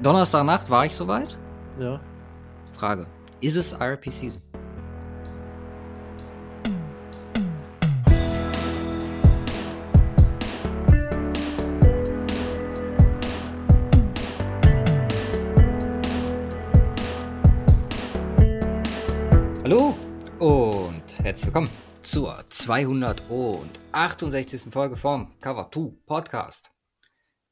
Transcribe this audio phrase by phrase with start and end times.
[0.00, 1.36] Donnerstagnacht war ich soweit.
[1.80, 2.00] Ja.
[2.76, 3.04] Frage:
[3.40, 4.40] Ist es IRP Season?
[19.64, 19.96] Hallo
[20.38, 21.68] und herzlich willkommen
[22.02, 24.70] zur 268.
[24.70, 26.70] Folge vom Cover 2 Podcast.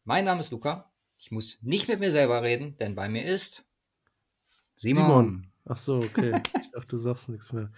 [0.05, 0.92] Mein Name ist Luca.
[1.26, 3.64] Ich muss nicht mit mir selber reden, denn bei mir ist
[4.76, 5.02] Simon.
[5.06, 5.52] Simon.
[5.64, 6.40] Ach so, okay.
[6.60, 7.72] Ich dachte, du sagst nichts mehr.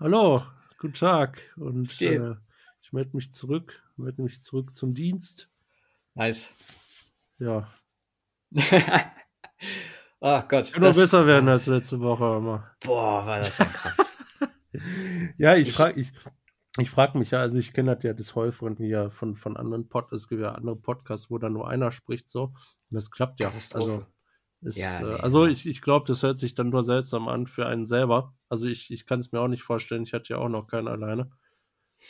[0.00, 0.42] Hallo,
[0.78, 1.42] guten Tag.
[1.56, 2.34] Und äh,
[2.80, 5.50] ich melde mich zurück, melde mich zurück zum Dienst.
[6.14, 6.54] Nice.
[7.38, 7.70] Ja.
[10.20, 10.72] oh Gott.
[10.72, 12.70] Kann noch besser werden als letzte Woche, aber.
[12.80, 13.98] Boah, war das ein Krampf.
[15.36, 16.10] Ja, ich Ich- frage ich,
[16.78, 19.88] ich frag mich ja, also ich kenne das ja des Häufigeren ja von, von anderen
[19.88, 22.44] Podcasts, es gibt ja andere Podcasts, wo dann nur einer spricht so.
[22.44, 22.54] Und
[22.90, 23.48] das klappt ja.
[23.48, 23.92] Katastrophe.
[23.92, 24.06] Also,
[24.60, 25.52] ist, Ja, äh, nee, also genau.
[25.52, 28.34] ich, ich glaube, das hört sich dann nur seltsam an für einen selber.
[28.48, 30.88] Also ich, ich kann es mir auch nicht vorstellen, ich hatte ja auch noch keinen
[30.88, 31.30] alleine.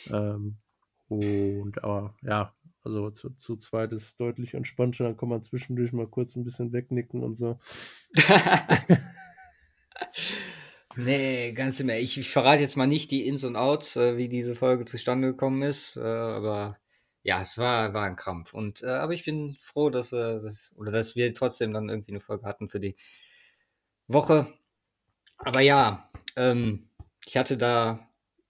[0.07, 0.57] Ähm,
[1.07, 5.93] und aber ja, also zu, zu zweit ist es deutlich entspannter, dann kann man zwischendurch
[5.93, 7.59] mal kurz ein bisschen wegnicken und so.
[10.95, 12.03] nee, ganz im Ernst.
[12.03, 15.29] Ich, ich verrate jetzt mal nicht die Ins und Outs, äh, wie diese Folge zustande
[15.29, 15.97] gekommen ist.
[15.97, 16.77] Äh, aber
[17.23, 18.53] ja, es war, war ein Krampf.
[18.53, 22.11] Und, äh, aber ich bin froh, dass wir, das, oder dass wir trotzdem dann irgendwie
[22.11, 22.95] eine Folge hatten für die
[24.07, 24.53] Woche.
[25.37, 26.89] Aber ja, ähm,
[27.25, 28.07] ich hatte da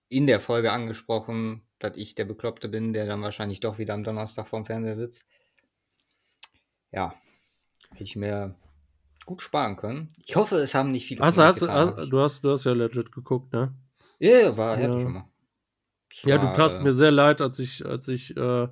[0.09, 4.03] in der Folge angesprochen, dass ich der Bekloppte bin, der dann wahrscheinlich doch wieder am
[4.03, 5.25] Donnerstag vorm Fernseher sitzt.
[6.91, 7.13] Ja,
[7.91, 8.55] hätte ich mir
[9.25, 10.13] gut sparen können.
[10.25, 11.21] Ich hoffe, es haben nicht viele.
[11.21, 13.73] Euch hast, getan, hast, du, hast, du hast ja legit geguckt, ne?
[14.19, 14.99] Ja, ja, war Ja.
[14.99, 15.29] schon mal.
[16.11, 18.67] Es Ja, du war, tast äh, mir sehr leid, als ich, als ich, äh,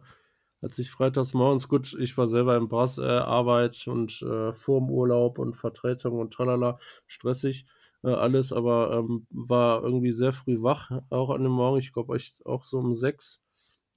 [0.61, 4.89] als ich freitags morgens, gut, ich war selber im Brass, äh, Arbeit und äh, vorm
[4.89, 7.65] Urlaub und Vertretung und tralala, stressig
[8.03, 12.17] äh, alles, aber ähm, war irgendwie sehr früh wach, auch an dem Morgen, ich glaube
[12.45, 13.43] auch so um sechs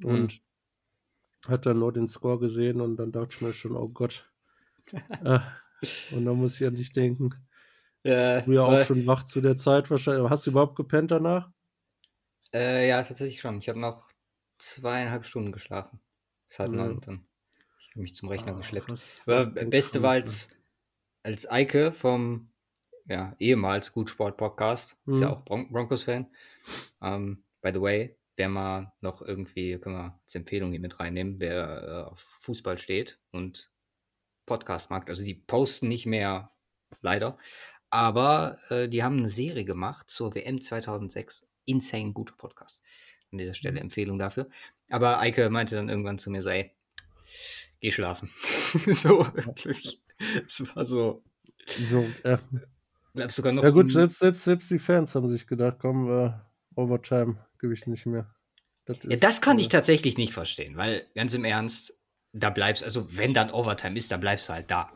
[0.00, 0.06] Mhm.
[0.08, 0.40] und
[1.48, 4.30] hat dann nur den Score gesehen und dann dachte ich mir schon, oh Gott.
[6.12, 7.30] und dann muss ich an dich denken.
[8.04, 10.20] Ja, Du ja auch schon wach zu der Zeit wahrscheinlich.
[10.20, 11.50] Aber Hast du überhaupt gepennt danach?
[12.54, 13.58] Äh, ja, tatsächlich schon.
[13.58, 14.10] Ich habe noch
[14.58, 16.00] zweieinhalb Stunden geschlafen.
[16.48, 16.76] Das hat Ja.
[16.76, 17.26] man dann.
[17.80, 18.88] Ich habe mich zum Rechner Ah, geschleppt.
[18.88, 20.48] was- Aber was ein Beste war, als,
[21.22, 22.50] als Eike vom
[23.08, 25.32] ja, ehemals Gutsport-Podcast, ist ja Mhm.
[25.34, 26.26] auch Bron Broncos-Fan.
[27.02, 31.38] Ähm, by the way, wer mal noch irgendwie, können wir als Empfehlung hier mit reinnehmen,
[31.38, 33.70] wer äh, auf Fußball steht und
[34.46, 35.08] Podcast mag.
[35.10, 36.50] Also die posten nicht mehr,
[37.02, 37.36] leider.
[37.90, 41.46] Aber äh, die haben eine Serie gemacht zur WM 2006.
[41.64, 42.82] Insane guter Podcast.
[43.32, 43.86] An dieser Stelle Mhm.
[43.86, 44.48] Empfehlung dafür.
[44.88, 46.72] Aber Eike meinte dann irgendwann zu mir so, ey,
[47.80, 48.30] geh schlafen.
[48.86, 50.00] so, wirklich.
[50.46, 51.22] Es war so.
[51.90, 52.38] So, ja.
[53.28, 56.32] Sogar noch ja gut, selbst, selbst, selbst die Fans haben sich gedacht, komm, äh,
[56.74, 58.32] Overtime gebe ich nicht mehr.
[58.84, 61.95] Das, Ja, das kann äh, ich tatsächlich nicht verstehen, weil ganz im Ernst,
[62.38, 64.90] da bleibst, also wenn dann Overtime ist, dann bleibst du halt da.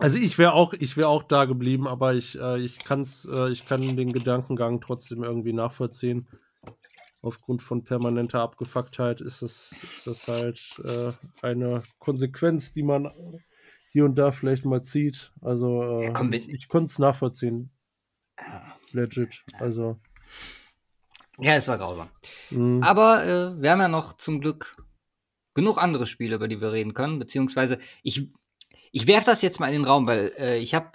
[0.00, 3.50] Also ich wäre auch, ich wäre auch da geblieben, aber ich, äh, ich kann's, äh,
[3.50, 6.26] ich kann den Gedankengang trotzdem irgendwie nachvollziehen.
[7.22, 11.12] Aufgrund von permanenter Abgefucktheit ist das, ist das halt äh,
[11.42, 13.10] eine Konsequenz, die man
[13.90, 15.32] hier und da vielleicht mal zieht.
[15.40, 17.70] Also äh, Ja, komm, ich, ich konnte es nachvollziehen.
[18.90, 19.42] Legit.
[19.60, 20.00] Also.
[21.38, 22.08] Ja, es war grausam.
[22.50, 22.86] mh.
[22.86, 24.76] Aber äh, wir haben ja noch zum Glück
[25.54, 28.28] genug andere Spiele, über die wir reden können, beziehungsweise ich,
[28.92, 30.92] ich werfe das jetzt mal in den Raum, weil äh, ich habe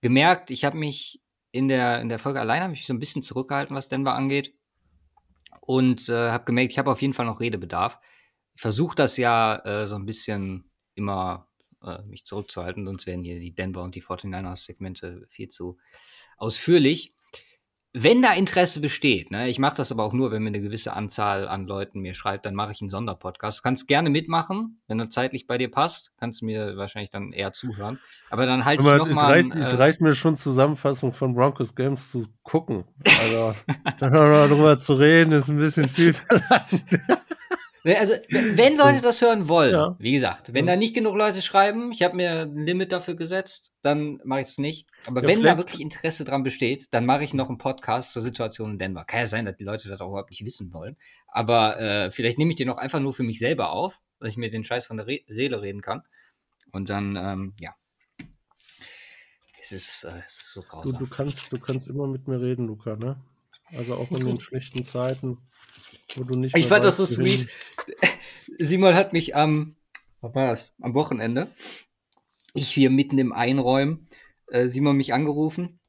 [0.00, 1.20] gemerkt, ich habe mich
[1.50, 4.54] in der, in der Folge ich mich so ein bisschen zurückgehalten, was Denver angeht.
[5.60, 7.98] Und äh, habe gemerkt, ich habe auf jeden Fall noch Redebedarf.
[8.54, 11.48] Ich versuche das ja äh, so ein bisschen immer
[11.82, 15.78] äh, mich zurückzuhalten, sonst werden hier die Denver und die 49ers-Segmente viel zu
[16.36, 17.14] ausführlich.
[17.94, 20.92] Wenn da Interesse besteht, ne, ich mache das aber auch nur, wenn mir eine gewisse
[20.92, 23.58] Anzahl an Leuten mir schreibt, dann mache ich einen Sonderpodcast.
[23.58, 27.32] Du kannst gerne mitmachen, wenn er zeitlich bei dir passt, kannst du mir wahrscheinlich dann
[27.32, 27.98] eher zuhören.
[28.28, 29.24] Aber dann halte ich Aber noch es, mal.
[29.26, 32.84] reicht, ein, es äh, reicht mir schon Zusammenfassung von Broncos Games zu gucken.
[33.22, 33.54] Also,
[34.00, 36.66] dann auch noch drüber zu reden, ist ein bisschen viel verlangt.
[37.84, 39.96] Also, wenn Leute das hören wollen, Ja.
[39.98, 40.72] wie gesagt, wenn Ja.
[40.72, 44.48] da nicht genug Leute schreiben, ich habe mir ein Limit dafür gesetzt, dann mache ich
[44.48, 44.88] es nicht.
[45.06, 48.22] Aber Ja, wenn da wirklich Interesse dran besteht, dann mache ich noch einen Podcast zur
[48.22, 49.04] Situation in Denver.
[49.04, 50.96] Kann ja sein, dass die Leute das auch überhaupt nicht wissen wollen.
[51.28, 54.38] Aber äh, vielleicht nehme ich den auch einfach nur für mich selber auf, dass ich
[54.38, 56.02] mir den Scheiß von der Re Seele reden kann.
[56.72, 57.74] Und dann, ähm, ja.
[59.60, 60.98] Es ist, äh, es ist so Du, grausam.
[60.98, 63.16] du, kannst, du kannst immer mit mir reden, Luca, ne?
[63.76, 65.38] Also auch in den schlechten Zeiten,
[66.16, 67.48] wo du nicht Ich fand das so sweet.
[68.58, 69.76] Simon hat mich am,
[70.20, 71.48] was war das, am Wochenende
[72.58, 74.08] ich hier mitten im Einräumen,
[74.48, 75.80] äh, Simon mich angerufen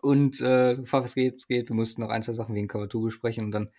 [0.00, 1.68] und äh, gefragt, was geht, was geht.
[1.68, 3.70] Wir mussten noch ein, zwei Sachen wegen Cover besprechen und dann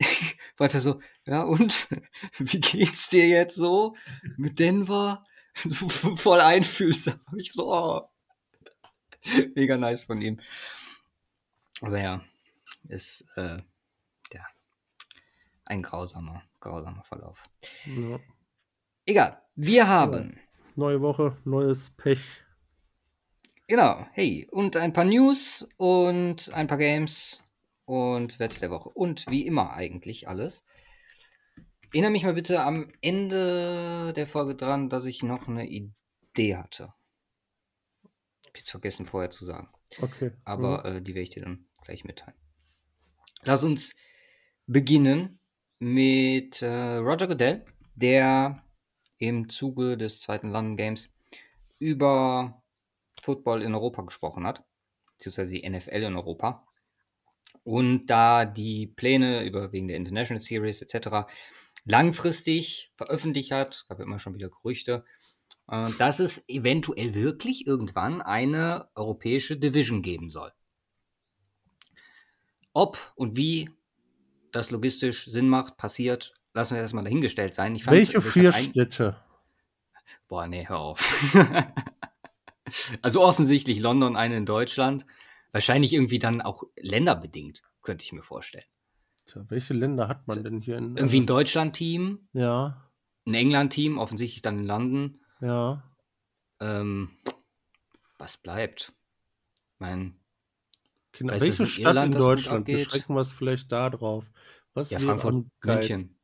[0.56, 1.88] war er so, ja und,
[2.38, 3.96] wie geht's dir jetzt so
[4.36, 5.24] mit Denver?
[5.56, 7.20] So voll einfühlsam.
[7.36, 8.02] Ich so, oh.
[9.54, 10.40] Mega nice von ihm.
[11.80, 12.24] Aber ja,
[12.88, 13.58] ist äh,
[15.64, 17.42] ein grausamer, grausamer Verlauf.
[17.86, 18.18] Ja.
[19.06, 20.38] Egal, wir haben.
[20.76, 22.44] Neue Woche, neues Pech.
[23.66, 27.42] Genau, hey, und ein paar News und ein paar Games
[27.86, 28.90] und Wette der Woche.
[28.90, 30.64] Und wie immer eigentlich alles.
[31.92, 36.92] Erinnere mich mal bitte am Ende der Folge dran, dass ich noch eine Idee hatte.
[38.46, 39.68] Hab jetzt vergessen vorher zu sagen.
[40.00, 40.32] Okay.
[40.44, 40.96] Aber mhm.
[40.96, 42.36] äh, die werde ich dir dann gleich mitteilen.
[43.42, 43.94] Lass uns
[44.66, 45.38] beginnen
[45.84, 47.62] mit äh, Roger Goodell,
[47.94, 48.64] der
[49.18, 51.12] im Zuge des zweiten London Games
[51.78, 52.62] über
[53.20, 54.64] Football in Europa gesprochen hat,
[55.18, 56.66] beziehungsweise die NFL in Europa.
[57.64, 61.30] Und da die Pläne über wegen der International Series etc.
[61.84, 65.04] langfristig veröffentlicht hat, es gab ja immer schon wieder Gerüchte,
[65.68, 70.50] äh, dass es eventuell wirklich irgendwann eine europäische Division geben soll.
[72.72, 73.68] Ob und wie
[74.54, 77.76] das logistisch Sinn macht, passiert, lassen wir erstmal dahingestellt sein.
[77.78, 79.16] Fand, Welche vier Städte?
[80.28, 81.34] Boah, nee, hör auf.
[83.02, 85.04] also offensichtlich London, eine in Deutschland.
[85.52, 88.64] Wahrscheinlich irgendwie dann auch länderbedingt, könnte ich mir vorstellen.
[89.26, 90.96] Tja, welche Länder hat man denn hier in.
[90.96, 92.28] Irgendwie ein äh, Deutschland-Team.
[92.32, 92.90] Ja.
[93.26, 95.20] Ein England-Team, offensichtlich dann in London.
[95.40, 95.82] Ja.
[96.60, 97.10] Ähm,
[98.18, 98.92] was bleibt?
[99.78, 100.20] Mein.
[101.18, 102.64] Genau, welche Stadt Irland, in Deutschland?
[102.66, 104.24] Beschränken wir es vielleicht da drauf.
[104.74, 106.16] Was ja, Frankfurt, München.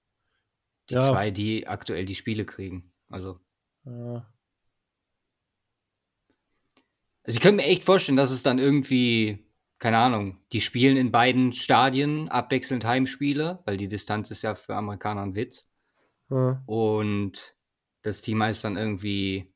[0.88, 1.02] Die ja.
[1.02, 2.92] zwei, die aktuell die Spiele kriegen.
[3.08, 3.38] Also.
[3.84, 4.26] Ja.
[7.22, 9.46] Also ich könnte mir echt vorstellen, dass es dann irgendwie,
[9.78, 14.74] keine Ahnung, die spielen in beiden Stadien abwechselnd Heimspiele, weil die Distanz ist ja für
[14.74, 15.70] Amerikaner ein Witz.
[16.28, 16.62] Ja.
[16.66, 17.54] Und
[18.02, 19.52] das Team heißt dann irgendwie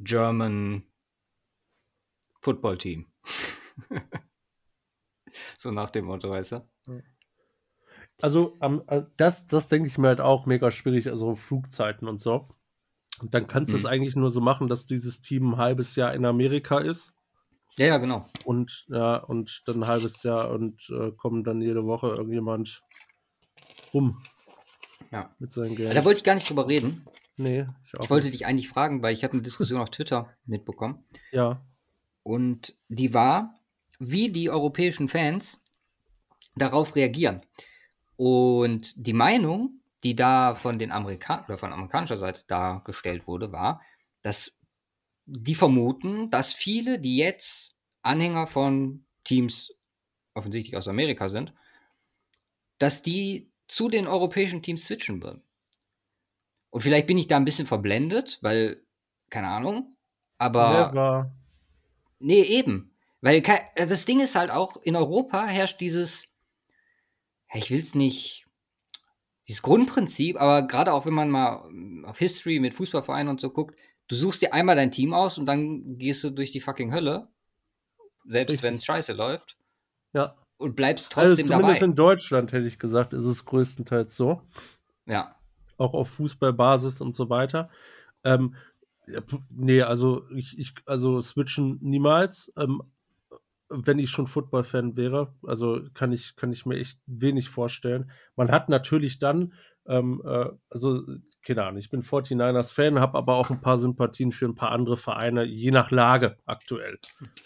[0.00, 0.84] German
[2.40, 3.06] Football Team.
[5.56, 7.02] so nach dem Motto, weißt du?
[8.20, 12.20] Also, um, äh, das, das denke ich mir halt auch mega schwierig, also Flugzeiten und
[12.20, 12.48] so.
[13.20, 13.90] Und dann kannst du es mhm.
[13.90, 17.14] eigentlich nur so machen, dass dieses Team ein halbes Jahr in Amerika ist.
[17.76, 18.26] Ja, ja, genau.
[18.44, 22.82] Und ja, und dann ein halbes Jahr und äh, kommt dann jede Woche irgendjemand
[23.94, 24.22] rum.
[25.12, 25.34] Ja.
[25.38, 25.94] Mit seinen Games.
[25.94, 27.04] Da wollte ich gar nicht drüber reden.
[27.36, 28.40] Nee, ich, auch ich wollte nicht.
[28.40, 31.04] dich eigentlich fragen, weil ich habe eine Diskussion auf Twitter mitbekommen.
[31.32, 31.64] Ja.
[32.22, 33.54] Und die war,
[34.00, 35.60] wie die europäischen Fans
[36.56, 37.42] darauf reagieren.
[38.16, 43.82] Und die Meinung die da von den Amerikanern oder von amerikanischer Seite dargestellt wurde, war,
[44.22, 44.56] dass
[45.26, 49.72] die vermuten, dass viele, die jetzt Anhänger von Teams
[50.34, 51.52] offensichtlich aus Amerika sind,
[52.78, 55.42] dass die zu den europäischen Teams switchen würden.
[56.70, 58.82] Und vielleicht bin ich da ein bisschen verblendet, weil,
[59.28, 59.96] keine Ahnung,
[60.38, 60.90] aber.
[60.92, 61.34] Never.
[62.20, 62.89] Nee, eben.
[63.20, 63.42] Weil
[63.76, 66.28] das Ding ist halt auch, in Europa herrscht dieses,
[67.52, 68.46] ich will es nicht
[69.46, 73.50] dieses Grundprinzip, aber gerade auch wenn man mal ähm, auf History mit Fußballvereinen und so
[73.50, 73.76] guckt,
[74.08, 77.28] du suchst dir einmal dein Team aus und dann gehst du durch die fucking Hölle,
[78.26, 79.56] selbst wenn es scheiße läuft.
[80.12, 80.36] Ja.
[80.56, 81.90] Und bleibst also trotzdem also zumindest dabei.
[81.90, 84.42] in Deutschland hätte ich gesagt, ist es größtenteils so.
[85.06, 85.34] Ja.
[85.78, 87.70] Auch auf Fußballbasis und so weiter.
[88.24, 88.54] Ähm,
[89.48, 92.52] nee, also ich, ich, also switchen niemals.
[92.56, 92.82] Ähm,
[93.70, 95.34] wenn ich schon Football-Fan wäre.
[95.46, 98.10] Also kann ich, kann ich mir echt wenig vorstellen.
[98.36, 99.54] Man hat natürlich dann,
[99.86, 101.02] ähm, äh, also
[101.42, 104.96] keine Ahnung, ich bin 49ers-Fan, habe aber auch ein paar Sympathien für ein paar andere
[104.96, 106.98] Vereine, je nach Lage aktuell.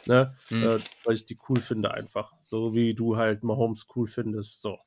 [0.07, 0.37] Ne?
[0.50, 0.62] Mhm.
[0.62, 2.33] Äh, weil ich die cool finde einfach.
[2.43, 4.62] So wie du halt Mahomes cool findest.
[4.62, 4.78] So.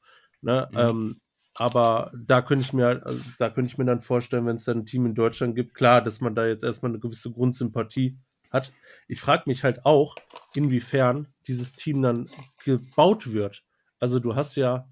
[0.41, 0.67] Ne?
[0.71, 0.77] Mhm.
[0.77, 1.21] Ähm,
[1.53, 4.79] aber da könnte ich mir, also, da könnte ich mir dann vorstellen, wenn es dann
[4.79, 8.17] ein Team in Deutschland gibt, klar, dass man da jetzt erstmal eine gewisse Grundsympathie
[8.57, 8.73] hat.
[9.07, 10.15] Ich frage mich halt auch,
[10.53, 12.29] inwiefern dieses Team dann
[12.63, 13.63] gebaut wird.
[13.99, 14.89] Also du hast ja,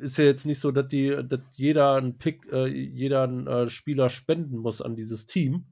[0.00, 3.68] ist ja jetzt nicht so, dass, die, dass jeder ein Pick, äh, jeder ein äh,
[3.68, 5.66] Spieler spenden muss an dieses Team.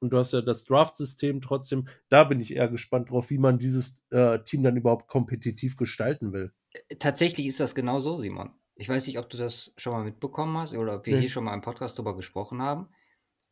[0.00, 1.86] Und du hast ja das Draft-System trotzdem.
[2.08, 6.32] Da bin ich eher gespannt drauf, wie man dieses äh, Team dann überhaupt kompetitiv gestalten
[6.32, 6.52] will.
[6.98, 8.50] Tatsächlich ist das genau so, Simon.
[8.74, 11.20] Ich weiß nicht, ob du das schon mal mitbekommen hast oder ob wir nee.
[11.20, 12.88] hier schon mal im Podcast darüber gesprochen haben.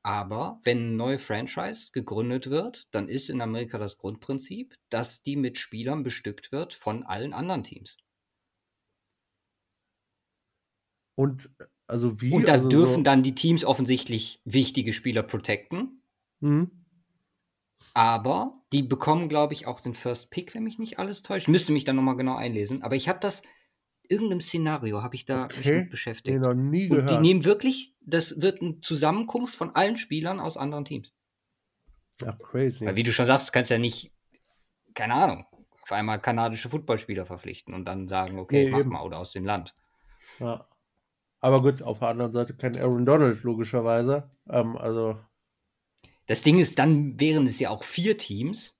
[0.02, 5.36] Aber wenn ein neues Franchise gegründet wird, dann ist in Amerika das Grundprinzip, dass die
[5.36, 7.98] mit Spielern bestückt wird von allen anderen Teams.
[11.16, 11.50] Und
[11.86, 12.32] also wie?
[12.32, 16.02] Und da also dürfen so dann die Teams offensichtlich wichtige Spieler protecten.
[16.40, 16.70] Mhm.
[17.92, 21.48] Aber die bekommen, glaube ich, auch den First Pick, wenn mich nicht alles täuscht.
[21.48, 22.82] Müsste mich dann nochmal genau einlesen.
[22.82, 23.42] Aber ich habe das,
[24.10, 25.74] irgendeinem Szenario habe ich da mich Okay.
[25.76, 26.38] mit Nee, beschäftigt.
[26.40, 27.22] noch nie Und die gehört.
[27.22, 31.14] nehmen wirklich, das wird eine Zusammenkunft von allen Spielern aus anderen Teams.
[32.20, 32.84] Ja, crazy.
[32.86, 34.12] Weil wie du schon sagst, du kannst ja nicht,
[34.94, 35.46] keine Ahnung,
[35.82, 38.90] auf einmal kanadische Footballspieler verpflichten und dann sagen, okay, Nee, mach eben.
[38.90, 39.74] mal oder aus dem Land.
[40.38, 40.66] Ja.
[41.40, 44.30] Aber gut, auf der anderen Seite kein Aaron Donald, logischerweise.
[44.50, 45.18] Ähm, also,
[46.26, 48.76] Das Ding ist, dann wären es ja auch vier Teams.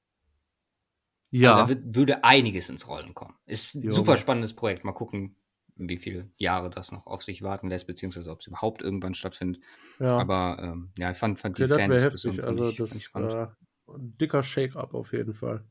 [1.32, 1.56] Also ja.
[1.62, 3.34] da wird, würde einiges ins Rollen kommen.
[3.46, 3.92] Ist ein Jo.
[3.92, 4.84] super spannendes Projekt.
[4.84, 5.37] Mal gucken,
[5.76, 9.62] wie viele Jahre das noch auf sich warten lässt, beziehungsweise ob es überhaupt irgendwann stattfindet.
[9.99, 10.18] ja.
[10.18, 12.44] Aber ähm, ja, ich fand, fand die das wäre Fan-Diskussion heftig.
[12.44, 13.32] fand Also, ich, das spannend.
[13.32, 15.64] äh, ein dicker Shake-up auf jeden Fall.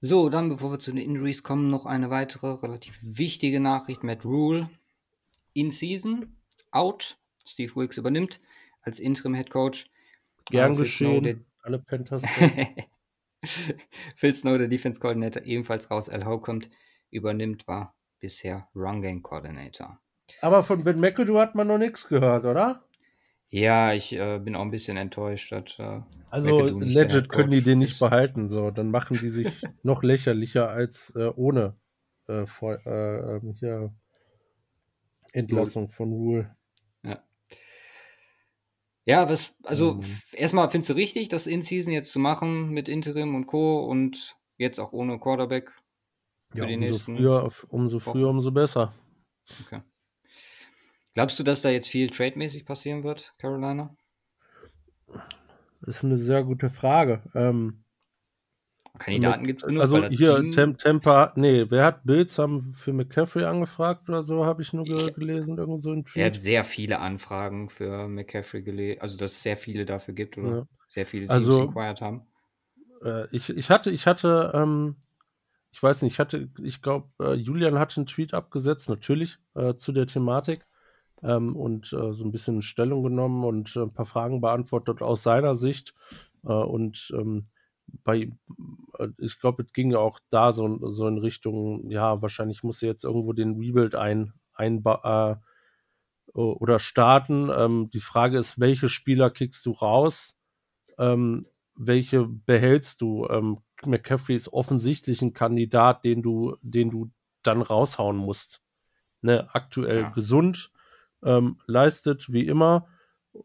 [0.00, 4.02] So, dann, bevor wir zu den Injuries kommen, noch eine weitere relativ wichtige Nachricht.
[4.04, 4.68] Matt Rule
[5.54, 6.36] in Season,
[6.70, 7.18] out.
[7.46, 8.40] Steve Wilkes übernimmt
[8.82, 9.86] als Interim-Head Coach.
[10.50, 11.46] Gern Phil Snow, geschehen.
[11.62, 12.22] Alle Panthers.
[14.16, 16.08] Phil Snow, der Defense Coordinator, ebenfalls raus.
[16.08, 16.70] Al kommt,
[17.10, 20.00] übernimmt, war bisher Run Game Coordinator.
[20.40, 22.84] Aber von Ben McAdoo hat man noch nichts gehört, oder?
[23.48, 25.52] Ja, ich äh, bin auch ein bisschen enttäuscht.
[25.52, 28.70] Dass, äh, Also legit können die den nicht behalten, so.
[28.70, 29.46] Dann machen die sich
[29.82, 31.76] noch lächerlicher als äh, ohne
[32.26, 33.94] äh, vor, äh, ähm, hier
[35.32, 36.56] Entlassung von Rule.
[39.06, 40.22] Ja, was, also Mhm.
[40.32, 43.84] erstmal findest du richtig, das In-Season jetzt zu machen mit Interim und Co.
[43.84, 45.72] und jetzt auch ohne Quarterback
[46.52, 47.16] für Ja, die umso nächsten.
[47.16, 48.94] früher, umso früher, umso besser.
[49.66, 49.82] Okay.
[51.14, 53.94] Glaubst du, dass da jetzt viel trademäßig passieren wird, Carolina?
[55.80, 57.22] Das ist eine sehr gute Frage.
[57.34, 57.83] Ähm,
[58.98, 59.82] Kandidaten gibt es genug.
[59.82, 64.62] also hier, Tem Temper, nee, wer hat Bills haben für McCaffrey angefragt oder so, habe
[64.62, 66.36] ich nur ge Ich- gelesen, irgendwo so ein Ich habe Tweet.
[66.42, 70.66] sehr viele Anfragen für McCaffrey gelesen, also dass es sehr viele dafür gibt oder Ja.
[70.88, 72.22] sehr viele Teams Also- inquired haben.
[73.04, 74.96] Äh, ich, ich hatte, ich hatte, ähm,
[75.72, 79.74] ich weiß nicht, ich hatte, ich glaube, äh, Julian hat einen Tweet abgesetzt, natürlich, äh,
[79.74, 80.64] zu der Thematik
[81.24, 85.22] ähm, und äh, so ein bisschen Stellung genommen und äh, ein paar Fragen beantwortet aus
[85.24, 85.94] seiner Sicht.
[86.42, 87.46] Und ähm,
[87.86, 88.30] bei,
[88.98, 92.82] äh, ich glaube, es ging ja auch da so, so in Richtung, ja, wahrscheinlich muss
[92.82, 95.40] er jetzt irgendwo den Rebuild ein, einba
[96.32, 97.50] äh, oder starten.
[97.54, 100.36] Ähm, die Frage ist, welche Spieler kickst du raus?
[100.98, 103.26] Ähm, welche behältst du?
[103.28, 107.10] Ähm, McCaffrey ist offensichtlich ein Kandidat, den du, den du
[107.42, 108.62] dann raushauen musst.
[109.20, 110.10] Ne, aktuell Ja.
[110.10, 110.70] gesund,
[111.22, 112.88] ähm, leistet wie immer.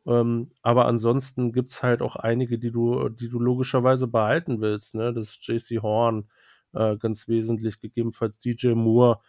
[0.06, 4.96] Ähm, aber ansonsten gibt es halt auch einige, die du, die du logischerweise behalten willst.
[4.96, 5.14] Ne?
[5.14, 6.30] Das ist JC Horn,
[6.74, 9.20] äh, ganz wesentlich, gegebenenfalls DJ Moore,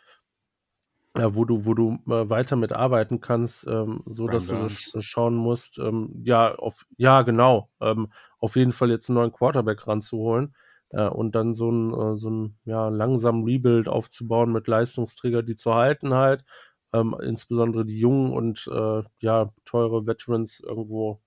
[1.14, 4.92] äh, wo du, wo du äh, weiter mit arbeiten kannst, ähm, so dass du sch
[5.00, 9.86] schauen musst, ähm, ja, auf, ja, genau, ähm, auf jeden Fall jetzt einen neuen Quarterback
[9.86, 10.54] ranzuholen
[10.90, 15.56] äh, und dann so ein, äh, so ein ja, langsamen Rebuild aufzubauen mit Leistungsträger, die
[15.56, 16.44] zu halten halt,
[16.92, 21.20] ähm, insbesondere die jungen und äh, ja, teure Veterans irgendwo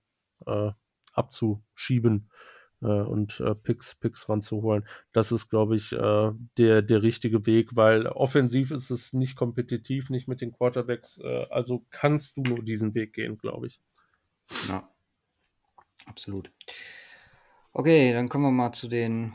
[0.46, 0.72] äh,
[1.12, 2.28] abzuschieben
[2.82, 4.86] äh, und äh, Picks, Picks ranzuholen.
[5.12, 10.10] Das ist, glaube ich, äh, der, der richtige Weg, weil offensiv ist es nicht kompetitiv,
[10.10, 11.18] nicht mit den Quarterbacks.
[11.18, 13.80] Äh, also kannst du nur diesen Weg gehen, glaube ich.
[14.68, 14.88] Ja,
[16.06, 16.52] absolut.
[17.72, 19.32] Okay, dann kommen wir mal zu den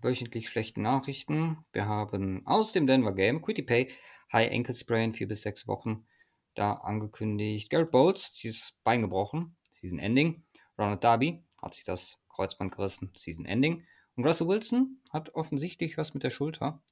[0.00, 1.64] wöchentlich schlechten Nachrichten.
[1.72, 3.88] Wir haben aus dem Denver Game Quitty Pay,
[4.34, 6.06] High Ankle Sprain, vier bis sechs Wochen,
[6.54, 7.70] da angekündigt.
[7.70, 10.42] Garrett Bowles, dieses Bein gebrochen, Season Ending.
[10.76, 13.86] Ronald Darby hat sich das Kreuzband gerissen, Season Ending.
[14.16, 16.82] Und Russell Wilson hat offensichtlich was mit der Schulter.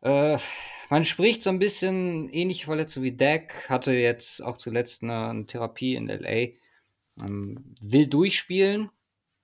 [0.00, 0.38] Äh,
[0.90, 5.46] man spricht so ein bisschen ähnliche Verletzung wie Dak, hatte jetzt auch zuletzt eine, eine
[5.46, 6.54] Therapie in LA,
[7.18, 8.90] ähm, will durchspielen.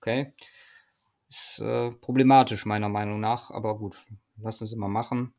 [0.01, 0.33] Okay.
[1.29, 3.97] Ist äh, problematisch meiner Meinung nach, aber gut,
[4.37, 5.35] lassen es immer machen.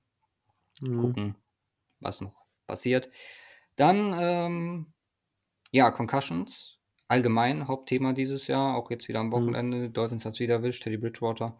[0.80, 0.98] Mhm.
[0.98, 1.36] Gucken,
[2.00, 3.10] was noch passiert.
[3.76, 4.94] Dann, ähm,
[5.72, 6.78] ja, Concussions.
[7.08, 9.32] Allgemein Hauptthema dieses Jahr, auch jetzt wieder am Mhm.
[9.32, 9.90] Wochenende.
[9.90, 11.60] Dolphins hat es wieder erwischt, Teddy Bridgewater.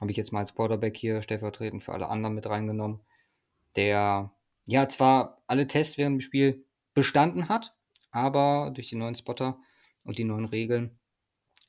[0.00, 3.00] Habe ich jetzt mal als Quarterback hier stellvertretend für alle anderen mit reingenommen.
[3.76, 4.32] Der,
[4.66, 6.64] ja, zwar alle Tests während dem Spiel
[6.94, 7.74] bestanden hat,
[8.10, 9.58] aber durch die neuen Spotter
[10.04, 10.98] und die neuen Regeln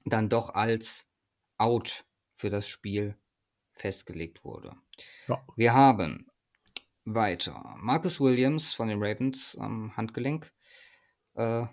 [0.06, 1.10] dann doch als
[1.58, 3.18] out für das Spiel
[3.74, 4.76] festgelegt wurde.
[5.28, 5.44] Ja.
[5.56, 6.31] Wir haben
[7.16, 10.52] weiter Marcus Williams von den Ravens am Handgelenk
[11.36, 11.66] äh,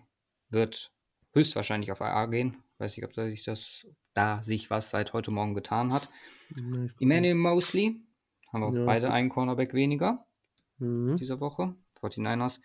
[0.51, 0.93] wird
[1.35, 2.63] höchstwahrscheinlich auf IA gehen.
[2.79, 6.09] Weiß nicht, ob da sich, das, da sich was seit heute Morgen getan hat.
[6.55, 8.01] Nee, Emmanuel Mosley
[8.53, 8.87] haben wir Ja.
[8.87, 10.25] beide einen Cornerback weniger.
[10.79, 11.17] Mhm.
[11.17, 11.75] diese Woche.
[12.01, 12.61] 49ers.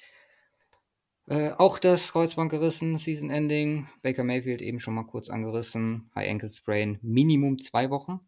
[1.28, 3.88] Äh, auch das Kreuzband gerissen, Season Ending.
[4.02, 6.12] Baker Mayfield eben schon mal kurz angerissen.
[6.14, 8.20] High Ankle Sprain, Minimum zwei Wochen.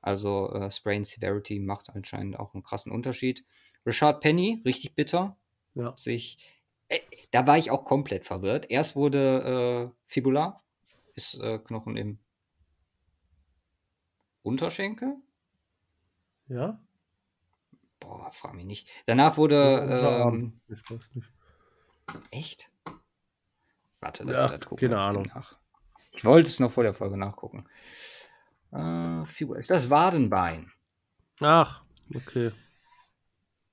[0.00, 3.44] Also äh, Sprain Severity macht anscheinend auch einen krassen Unterschied.
[3.88, 5.36] Richard Penny, richtig bitter.
[5.74, 5.96] Ja.
[5.96, 6.38] Sich,
[6.88, 6.98] äh,
[7.30, 8.70] da war ich auch komplett verwirrt.
[8.70, 10.62] Erst wurde äh, Fibula,
[11.14, 12.18] ist äh, Knochen im
[14.42, 15.16] Unterschenkel.
[16.48, 16.80] Ja?
[18.00, 18.88] Boah, frag mich nicht.
[19.06, 20.22] Danach wurde.
[20.26, 21.28] Ähm, Ich weiß nicht.
[22.30, 22.70] echt?
[24.00, 25.30] Warte, Ja, da, da gucken keine Ahnung.
[25.34, 25.58] nach.
[26.12, 27.66] Ich wollte es noch vor der Folge nachgucken.
[28.72, 30.70] Äh, Fibula, ist das Wadenbein?
[31.40, 32.50] Ach, okay.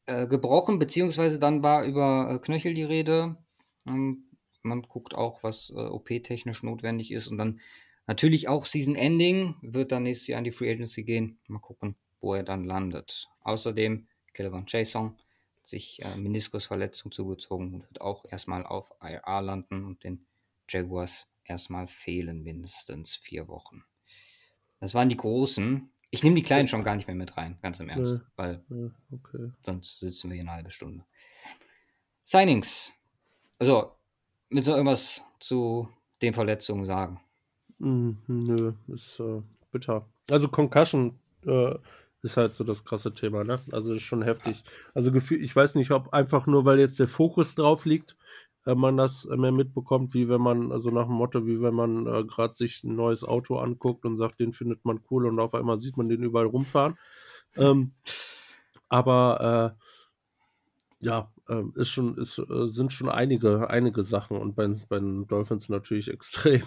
[0.08, 3.38] Äh, gebrochen, beziehungsweise dann war über äh, Knöchel die Rede.
[3.88, 4.26] Ähm,
[4.64, 7.60] man guckt auch, was äh, OP-technisch notwendig ist und dann
[8.08, 11.40] natürlich auch Season Ending wird dann nächstes Jahr an die Free Agency gehen.
[11.48, 13.28] Mal gucken, wo er dann landet.
[13.42, 15.18] Außerdem Kelvin Chason
[15.58, 20.26] hat sich äh, Meniskusverletzung zugezogen und wird auch erstmal auf IR landen und den
[20.70, 23.84] Jaguars erstmal fehlen mindestens vier Wochen.
[24.80, 25.90] Das waren die großen.
[26.16, 28.22] Ich nehme die kleinen schon gar nicht mehr mit rein, ganz im Ernst, Nee.
[28.38, 29.52] weil Ja, okay.
[29.66, 31.04] sonst sitzen wir hier eine halbe Stunde.
[32.24, 32.94] Signings.
[33.60, 33.92] Also,
[34.50, 35.90] willst du noch irgendwas zu
[36.22, 37.20] den Verletzungen sagen?
[37.80, 39.42] Mhm, nö, ist äh,
[39.72, 40.08] bitter.
[40.32, 41.76] Also Concussion äh,
[42.22, 43.60] ist halt so das krasse Thema, ne?
[43.74, 44.64] Also ist schon heftig.
[44.94, 48.16] Also gefühl, ich weiß nicht, ob einfach nur, weil jetzt der Fokus drauf liegt,
[48.74, 52.08] man das äh, mehr mitbekommt, wie wenn man, also nach dem Motto, wie wenn man
[52.08, 55.54] äh, gerade sich ein neues Auto anguckt und sagt, den findet man cool und auf
[55.54, 56.98] einmal sieht man den überall rumfahren.
[57.58, 57.94] Ähm,
[58.90, 64.68] aber äh, ja, ähm, ist schon, ist, äh, sind schon einige, einige Sachen und bei,
[64.90, 66.64] bei den Dolphins natürlich extrem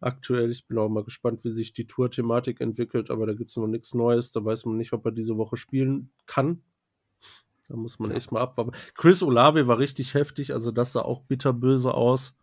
[0.00, 0.50] aktuell.
[0.50, 3.66] Ich bin auch mal gespannt, wie sich die Tour-Thematik entwickelt, aber da gibt es noch
[3.66, 4.32] nichts Neues.
[4.32, 6.62] Da weiß man nicht, ob er diese Woche spielen kann.
[7.68, 8.16] Da muss man Ja.
[8.16, 8.72] echt mal abwarten.
[8.94, 12.34] Chris Olave war richtig heftig, also das sah auch bitterböse aus.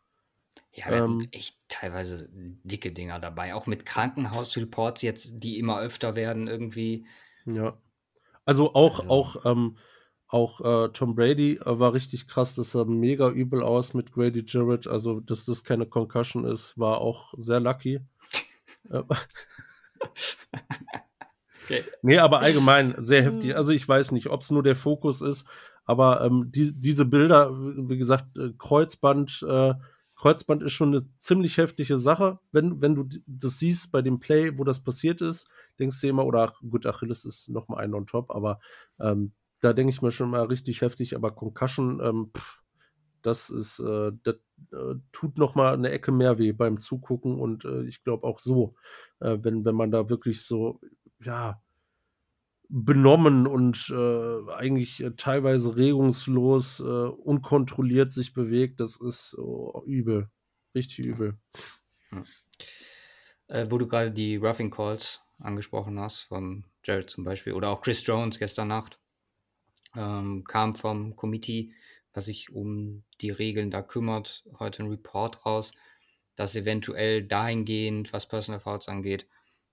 [0.72, 1.28] Ja, wir hatten Ähm.
[1.32, 2.30] echt teilweise
[2.64, 3.56] dicke Dinger dabei.
[3.56, 7.06] Auch mit Krankenhausreports jetzt, die immer öfter werden irgendwie.
[7.46, 7.78] Ja.
[8.46, 9.78] Also auch, Also- auch, ähm,
[10.28, 14.44] auch äh, Tom Brady äh, war richtig krass, das sah mega übel aus mit Grady
[14.46, 14.88] Jarrett.
[14.88, 18.02] Also, dass das keine Concussion ist, war auch sehr lucky.
[21.66, 21.84] Okay.
[22.02, 23.56] Nee, aber allgemein sehr heftig.
[23.56, 25.48] Also ich weiß nicht, ob es nur der Fokus ist,
[25.86, 29.74] aber ähm, die, diese Bilder, wie gesagt, äh, Kreuzband, äh,
[30.16, 32.40] Kreuzband ist schon eine ziemlich heftige Sache.
[32.52, 35.48] Wenn, wenn du das siehst bei dem Play, wo das passiert ist,
[35.80, 38.60] denkst du immer, oder ach, gut, Achilles ist noch mal ein on top, aber
[39.00, 42.62] ähm, da denke ich mir schon mal richtig heftig, aber Concussion, ähm, pff,
[43.24, 44.36] das ist, äh, das
[44.72, 48.38] äh, tut noch mal eine Ecke mehr weh beim Zugucken und äh, ich glaube auch
[48.40, 48.76] so,
[49.20, 50.80] äh, wenn, wenn man da wirklich so,
[51.24, 51.62] ja,
[52.70, 60.30] benommen und äh, eigentlich äh, teilweise regungslos, äh, unkontrolliert sich bewegt, das ist oh, übel.
[60.74, 61.38] Richtig übel.
[63.48, 67.82] Äh, wo du gerade die Roughing Calls angesprochen hast, von Jared zum Beispiel, oder auch
[67.82, 69.00] Chris Jones gestern Nacht,
[69.96, 71.74] ähm, kam vom Committee,
[72.14, 75.74] was sich um die Regeln da kümmert, heute ein Report raus,
[76.36, 79.28] dass eventuell dahingehend, was Personal Fouls angeht,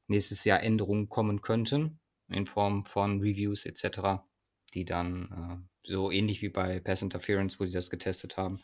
[0.07, 4.23] nächstes Jahr Änderungen kommen könnten, in Form von Reviews etc.,
[4.75, 8.61] die dann äh, so ähnlich wie bei Pass Interference, wo die das getestet haben,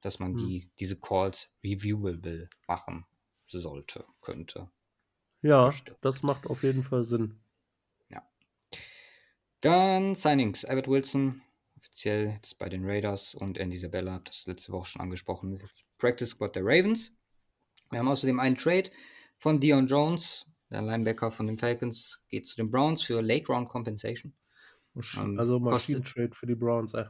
[0.00, 0.38] dass man Hm.
[0.38, 3.04] die, diese Calls reviewable machen
[3.46, 4.70] sollte, könnte.
[5.42, 5.96] Ja, Möchte.
[6.00, 7.40] das macht auf jeden Fall Sinn.
[9.60, 10.64] Dann Signings.
[10.64, 11.42] Albert Wilson,
[11.76, 15.66] offiziell jetzt bei den Raiders und Andy Isabella, das letzte Woche schon angesprochen, ist
[15.98, 17.12] Practice Squad der Ravens.
[17.90, 18.90] Wir haben außerdem einen Trade
[19.36, 23.68] von Dion Jones, der Linebacker von den Falcons, geht zu den Browns für Late Round
[23.68, 24.32] Compensation.
[25.16, 27.06] Ähm, Also Maschinentrade für die Browns, ey.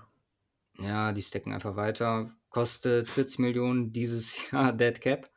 [0.79, 2.31] Ja, die stecken einfach weiter.
[2.49, 5.31] Kostet 40 Millionen dieses Jahr Dead Cap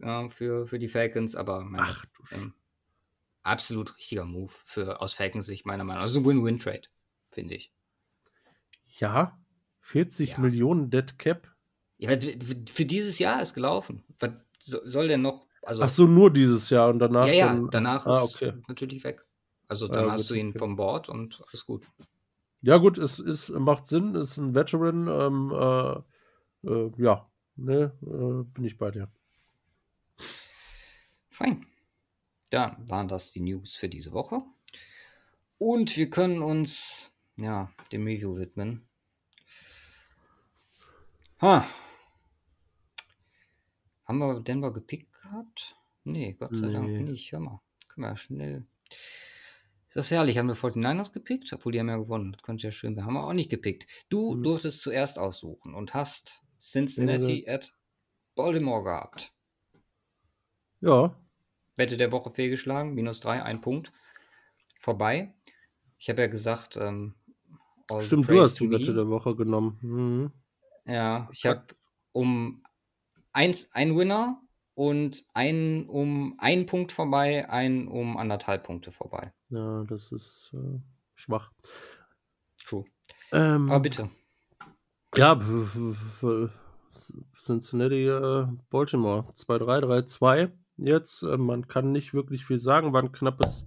[0.00, 2.54] äh, für, für die Falcons, aber meine, Ach du ähm,
[3.42, 6.08] absolut richtiger Move für, aus Falcons Sicht, meiner Meinung nach.
[6.08, 6.88] Also ein Win-Win-Trade,
[7.30, 7.72] finde ich.
[8.98, 9.38] Ja,
[9.80, 10.38] 40 Ja.
[10.38, 11.50] Millionen Dead Cap.
[11.98, 14.04] Ja, für dieses Jahr ist gelaufen.
[14.18, 15.46] Was so- soll denn noch?
[15.64, 17.70] Also, Ach so, nur dieses Jahr und danach ja, ja, dann.
[17.70, 18.52] danach ah, ist okay.
[18.68, 19.22] natürlich weg.
[19.66, 20.58] Also Ah, dann gut, hast du ihn okay.
[20.58, 21.86] vom Board und alles gut.
[22.60, 25.08] Ja, gut, es ist, macht Sinn, ist ein Veteran.
[25.08, 29.10] Ähm, äh, äh, ja, ne, äh, bin ich bei dir.
[31.30, 31.66] Fein.
[32.50, 34.38] Dann waren das die News für diese Woche.
[35.58, 38.86] Und wir können uns ja dem Review widmen.
[41.40, 41.66] Ha.
[44.04, 45.76] Haben wir Denver gepickt gehabt?
[46.04, 47.00] Nee, Gott sei Dank Nee.
[47.00, 47.32] nicht.
[47.32, 47.60] Hör mal.
[47.88, 48.66] Können wir ja schnell.
[49.88, 50.38] Ist das herrlich?
[50.38, 51.52] Haben wir 49ers gepickt?
[51.52, 52.32] Obwohl die haben ja gewonnen.
[52.32, 53.06] Das könnte ja schön werden.
[53.06, 53.86] Haben wir auch nicht gepickt.
[54.08, 54.42] Du Hm.
[54.42, 57.72] durftest zuerst aussuchen und hast Cincinnati at
[58.34, 59.32] Baltimore gehabt.
[60.80, 61.16] Ja,
[61.76, 63.92] Wette der Woche fehlgeschlagen, minus drei, ein Punkt.
[64.80, 65.34] Vorbei.
[65.98, 67.14] Ich habe ja gesagt, ähm,
[68.00, 69.78] stimmt, du hast die Wette der Woche genommen.
[69.80, 70.32] Mhm.
[70.92, 71.66] Ja, ich habe
[72.12, 72.62] um
[73.32, 74.40] eins, ein Winner
[74.74, 79.32] und einen um einen Punkt vorbei, einen um anderthalb Punkte vorbei.
[79.50, 80.80] Ja, das ist äh,
[81.14, 81.52] schwach.
[82.66, 82.84] True.
[83.32, 84.10] Ähm, Aber bitte.
[85.16, 85.40] Ja,
[87.38, 90.52] Cincinnati, äh, Baltimore 2-3, 3-2.
[90.76, 93.66] Jetzt, äh, man kann nicht wirklich viel sagen, war ein knappes,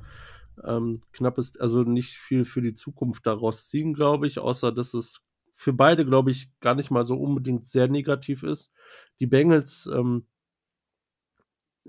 [0.65, 5.25] ähm, knappes, also nicht viel für die Zukunft daraus ziehen, glaube ich, außer dass es
[5.53, 8.71] für beide, glaube ich, gar nicht mal so unbedingt sehr negativ ist.
[9.19, 10.27] Die Bengals, ähm,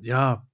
[0.01, 0.47] ja,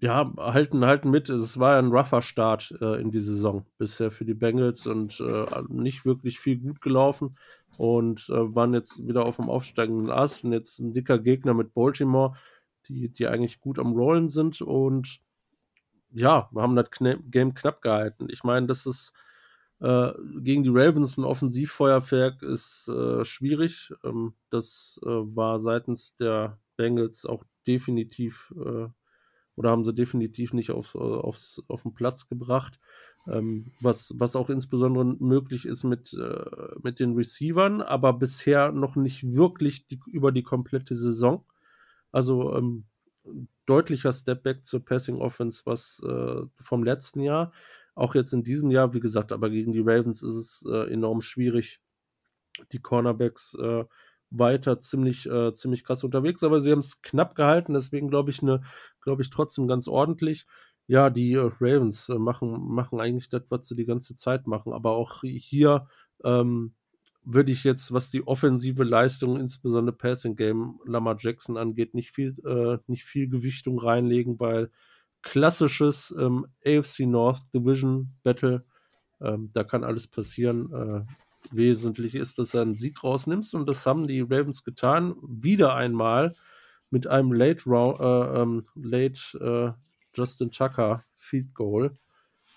[0.00, 1.30] ja, halten, halten mit.
[1.30, 5.46] Es war ein rougher Start äh, in die Saison bisher für die Bengals und äh,
[5.68, 7.36] nicht wirklich viel gut gelaufen
[7.76, 11.72] und äh, waren jetzt wieder auf dem aufsteigenden Ast und jetzt ein dicker Gegner mit
[11.72, 12.36] Baltimore,
[12.88, 15.20] die, die eigentlich gut am Rollen sind und
[16.10, 16.90] ja, wir haben das
[17.30, 18.26] Game knapp gehalten.
[18.28, 19.12] Ich meine, das ist
[19.80, 23.92] äh, gegen die Ravens ein Offensivfeuerwerk ist äh, schwierig.
[24.04, 28.88] Ähm, das äh, war seitens der Bengals auch definitiv äh,
[29.54, 32.80] oder haben sie definitiv nicht auf, aufs, auf den Platz gebracht.
[33.28, 36.44] Ähm, was, was auch insbesondere möglich ist mit, äh,
[36.82, 41.44] mit den Receivern, aber bisher noch nicht wirklich die, über die komplette Saison.
[42.10, 42.84] Also ähm,
[43.66, 47.52] deutlicher Stepback zur Passing Offense, was äh, vom letzten Jahr.
[47.94, 51.20] Auch jetzt in diesem Jahr, wie gesagt, aber gegen die Ravens ist es äh, enorm
[51.20, 51.80] schwierig.
[52.72, 53.84] Die Cornerbacks äh,
[54.32, 58.42] weiter ziemlich, äh, ziemlich krass unterwegs, aber sie haben es knapp gehalten, deswegen glaube ich,
[58.42, 58.62] ne,
[59.00, 60.46] glaube ich, trotzdem ganz ordentlich.
[60.88, 64.72] Ja, die äh, Ravens äh, machen, machen eigentlich das, was sie die ganze Zeit machen,
[64.72, 65.86] aber auch hier
[66.24, 66.74] ähm,
[67.24, 72.36] würde ich jetzt, was die offensive Leistung, insbesondere Passing Game, Lamar Jackson angeht, nicht viel,
[72.44, 74.70] äh, nicht viel Gewichtung reinlegen, weil
[75.22, 78.64] klassisches ähm, AFC North Division Battle,
[79.20, 81.06] ähm, da kann alles passieren.
[81.50, 85.14] Wesentlich ist, dass er einen Sieg rausnimmst und das haben die Ravens getan.
[85.22, 86.34] Wieder einmal
[86.90, 91.96] mit einem Late Round, äh, ähm, Late äh, Justin Tucker Field Goal.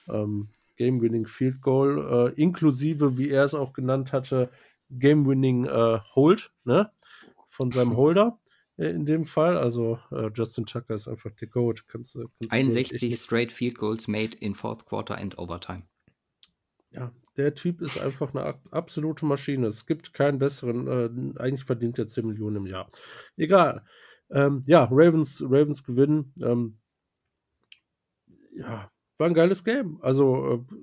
[0.08, 4.50] Ähm, Game-Winning Field Goal, äh, inklusive, wie er es auch genannt hatte,
[4.90, 6.92] Game-Winning äh, Hold, ne?
[7.50, 8.38] Von seinem Holder
[8.78, 9.58] in dem Fall.
[9.58, 11.88] Also äh, Justin Tucker ist einfach der Goat.
[11.88, 15.38] Kannst, du- kannst du wirklich 61 nicht- straight Field Goals made in fourth quarter and
[15.40, 15.84] overtime.
[16.92, 19.68] Ja, der Typ ist einfach eine ab- absolute Maschine.
[19.68, 22.90] Es gibt keinen besseren, äh, eigentlich verdient er 10 Millionen im Jahr.
[23.38, 23.86] Egal.
[24.30, 26.34] Ähm, ja, Ravens, Ravens gewinnen.
[26.42, 26.78] Ähm,
[28.54, 30.00] ja, war ein geiles Game.
[30.02, 30.76] Also, äh,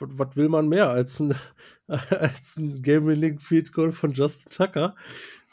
[0.00, 1.34] was will man mehr als ein,
[1.86, 4.96] als ein Game-Winning Field Goal von Justin Tucker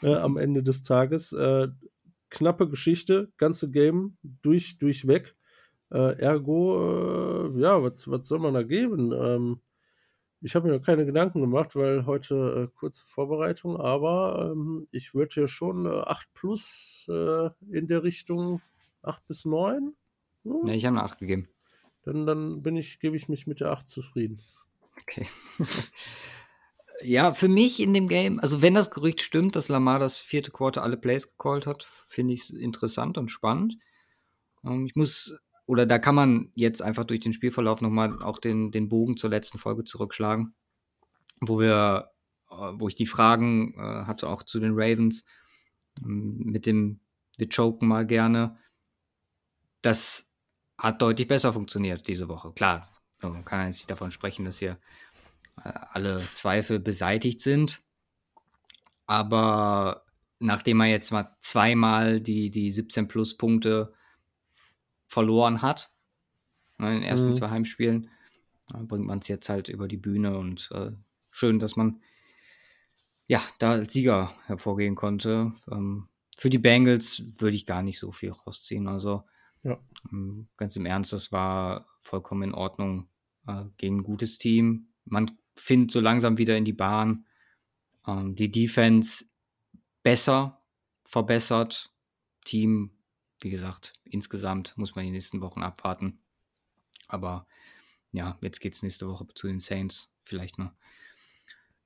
[0.02, 1.32] äh, am Ende des Tages?
[1.32, 1.68] Äh,
[2.30, 5.34] knappe Geschichte, ganze Game durch, durchweg.
[5.92, 9.12] Äh, ergo, äh, ja, was, was soll man da geben?
[9.12, 9.60] Ähm,
[10.42, 15.34] ich habe mir keine Gedanken gemacht, weil heute äh, kurze Vorbereitung, aber ähm, ich würde
[15.34, 18.62] hier schon äh, 8 plus äh, in der Richtung
[19.02, 19.94] 8 bis 9.
[20.44, 20.60] Hm?
[20.64, 21.48] Ja, ich habe eine 8 gegeben.
[22.02, 24.40] Dann, dann bin ich, gebe ich mich mit der 8 zufrieden.
[25.02, 25.26] Okay.
[27.02, 30.50] ja, für mich in dem Game, also wenn das Gerücht stimmt, dass Lamar das vierte
[30.50, 33.76] Quarter alle Plays gecallt hat, finde ich es interessant und spannend.
[34.64, 35.38] Ähm, ich muss,
[35.70, 39.30] oder da kann man jetzt einfach durch den Spielverlauf nochmal auch den, den Bogen zur
[39.30, 40.52] letzten Folge zurückschlagen,
[41.40, 42.10] wo wir,
[42.50, 45.24] äh, wo ich die Fragen äh, hatte auch zu den Ravens
[46.04, 46.98] ähm, mit dem,
[47.38, 48.58] wir choken mal gerne.
[49.80, 50.28] Das
[50.76, 52.52] hat deutlich besser funktioniert diese Woche.
[52.52, 52.90] Klar,
[53.22, 54.76] man kann jetzt nicht davon sprechen, dass hier
[55.62, 57.80] äh, alle Zweifel beseitigt sind.
[59.06, 60.04] Aber
[60.40, 63.92] nachdem man jetzt mal zweimal die, die 17 plus Punkte
[65.10, 65.90] verloren hat,
[66.78, 67.34] ne, in den ersten Mhm.
[67.34, 68.08] zwei Heimspielen,
[68.72, 70.92] bringt man es jetzt halt über die Bühne und äh,
[71.32, 72.00] schön, dass man
[73.26, 75.52] ja da als Sieger hervorgehen konnte.
[75.70, 78.86] Ähm, für die Bengals würde ich gar nicht so viel rausziehen.
[78.86, 79.24] Also
[79.64, 79.78] Ja.
[80.12, 83.08] ähm, ganz im Ernst, das war vollkommen in Ordnung
[83.48, 84.92] äh, gegen ein gutes Team.
[85.04, 87.26] Man findet so langsam wieder in die Bahn.
[88.06, 89.24] Ähm, die Defense
[90.02, 90.62] besser
[91.04, 91.92] verbessert.
[92.44, 92.92] Team,
[93.40, 96.20] wie gesagt, insgesamt muss man die nächsten Wochen abwarten.
[97.08, 97.46] Aber
[98.12, 100.10] ja, jetzt geht es nächste Woche zu den Saints.
[100.24, 100.72] Vielleicht noch,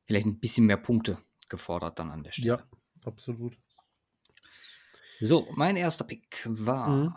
[0.05, 2.49] vielleicht ein bisschen mehr Punkte gefordert dann an der Stelle.
[2.49, 2.67] Ja,
[3.05, 3.57] absolut.
[5.21, 7.15] So, mein erster Pick war Mhm.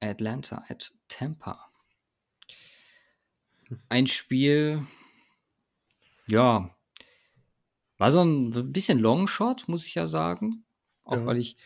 [0.00, 1.70] Atlanta at Tampa.
[3.88, 4.86] Ein Spiel,
[6.26, 6.74] ja,
[7.98, 10.64] war so ein bisschen Longshot, muss ich ja sagen.
[11.04, 11.26] Auch Ja.
[11.26, 11.56] weil ich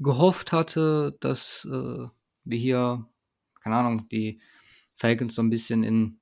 [0.00, 2.06] gehofft hatte, dass äh,
[2.44, 3.06] wir hier,
[3.62, 4.40] keine Ahnung, die
[4.96, 6.20] Falcons so ein bisschen in,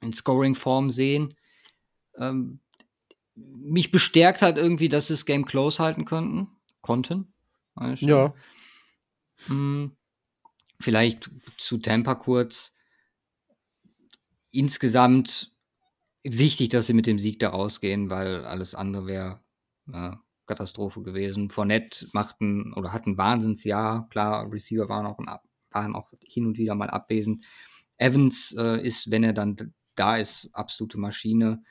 [0.00, 1.34] in Scoring-Form sehen.
[2.16, 2.60] Ähm,
[3.34, 6.48] mich bestärkt hat irgendwie, dass sie das Game close halten könnten,
[6.80, 7.32] konnten.
[7.94, 8.10] Stelle.
[8.10, 8.34] Ja,
[9.46, 9.96] Hm,
[10.80, 12.74] Vielleicht zu Tampa kurz.
[14.50, 15.54] Insgesamt
[16.22, 19.40] wichtig, dass sie mit dem Sieg da rausgehen, weil alles andere wäre
[19.92, 20.12] äh,
[20.46, 21.50] Katastrophe gewesen.
[21.50, 24.08] Fournette machten oder hatten ein Wahnsinnsjahr.
[24.08, 25.28] Klar, Receiver waren auch, ein
[25.70, 27.44] waren auch hin und wieder mal abwesend.
[27.98, 31.62] Evans äh, ist, wenn er dann da ist, absolute Maschine.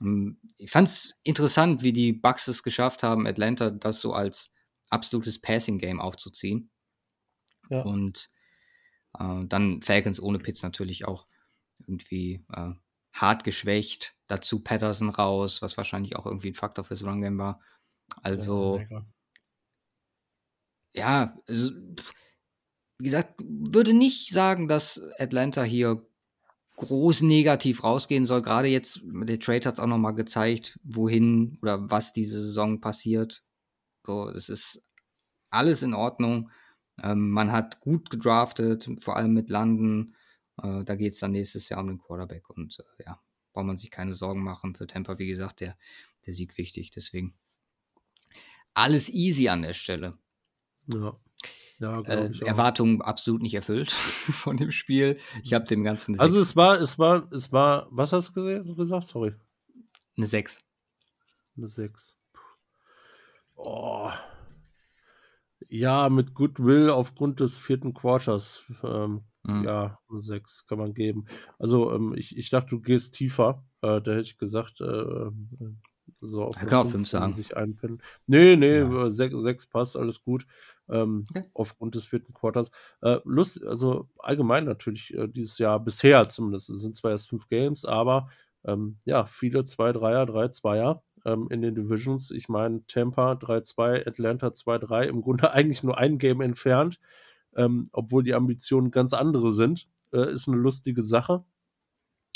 [0.00, 4.52] Ähm, Ich fand es interessant, wie die Bucks es geschafft haben, Atlanta das so als
[4.88, 6.70] absolutes Passing-Game aufzuziehen.
[7.70, 7.82] Ja.
[7.82, 8.30] Und
[9.18, 11.26] äh, dann Falcons ohne Pitts natürlich auch
[11.86, 12.72] irgendwie äh,
[13.12, 14.16] hart geschwächt.
[14.26, 17.60] Dazu Patterson raus, was wahrscheinlich auch irgendwie ein Faktor fürs Run Game war.
[18.22, 18.80] Also,
[20.94, 21.72] Ja, also,
[22.98, 26.06] wie gesagt, würde nicht sagen, dass Atlanta hier
[26.76, 28.42] groß negativ rausgehen soll.
[28.42, 33.42] Gerade jetzt, der Trade hat es auch nochmal gezeigt, wohin oder was diese Saison passiert.
[34.06, 34.82] So, es ist
[35.50, 36.50] alles in Ordnung.
[37.02, 40.14] Ähm, man hat gut gedraftet, vor allem mit London.
[40.62, 43.20] Äh, da geht es dann nächstes Jahr um den Quarterback und äh, ja,
[43.52, 44.74] braucht man sich keine Sorgen machen.
[44.74, 45.76] Für Tampa, wie gesagt, der,
[46.26, 46.90] der Sieg wichtig.
[46.90, 47.34] Deswegen
[48.74, 50.18] alles easy an der Stelle.
[50.86, 51.16] Ja,
[51.78, 52.30] ja Äh.
[52.44, 55.18] Erwartungen absolut nicht erfüllt von dem Spiel.
[55.42, 56.50] Ich habe dem Ganzen Also 6.
[56.50, 59.04] es war, es war, es war, was hast du gesagt?
[59.04, 59.34] Sorry.
[60.16, 60.60] Eine 6.
[61.56, 62.16] Eine 6.
[63.56, 64.10] Oh.
[65.68, 68.64] Ja, mit Goodwill aufgrund des vierten Quarters.
[68.82, 69.64] Ähm, Mhm.
[69.64, 71.24] ja, eine 6 kann man geben.
[71.58, 73.64] Also, ähm, ich, ich dachte, du gehst tiefer.
[73.80, 75.30] Äh, da hätte ich gesagt, äh,
[76.20, 77.34] so auf kann auch 5 fünf sagen.
[77.34, 78.02] sich einpennen.
[78.26, 79.10] Nee, nee, Ja.
[79.10, 80.46] 6, 6 passt, alles gut.
[80.88, 81.44] Ähm, Okay.
[81.54, 82.70] Aufgrund des vierten Quarters.
[83.02, 86.70] Äh, Lust, also allgemein natürlich äh, dieses Jahr, bisher zumindest.
[86.70, 88.28] Es sind zwar erst fünf Games, aber
[88.64, 92.30] ähm, ja, viele 2-3er, 3-2er ähm, in den Divisions.
[92.30, 96.98] Ich meine, Tampa 3-2, Atlanta 2-3, im Grunde eigentlich nur ein Game entfernt,
[97.56, 99.88] ähm, obwohl die Ambitionen ganz andere sind.
[100.12, 101.44] Äh, ist eine lustige Sache.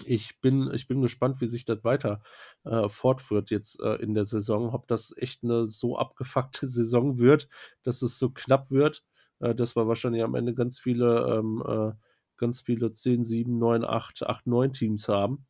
[0.05, 2.21] Ich bin, ich bin gespannt, wie sich das weiter
[2.65, 4.71] äh, fortführt jetzt äh, in der Saison.
[4.75, 7.49] Ob das echt eine so abgefuckte Saison wird,
[7.83, 9.05] dass es so knapp wird,
[9.41, 11.93] äh, dass wir wahrscheinlich am Ende ganz viele, ähm, äh,
[12.37, 15.47] ganz viele 10, 7, 9, 8, 8, 9 Teams haben.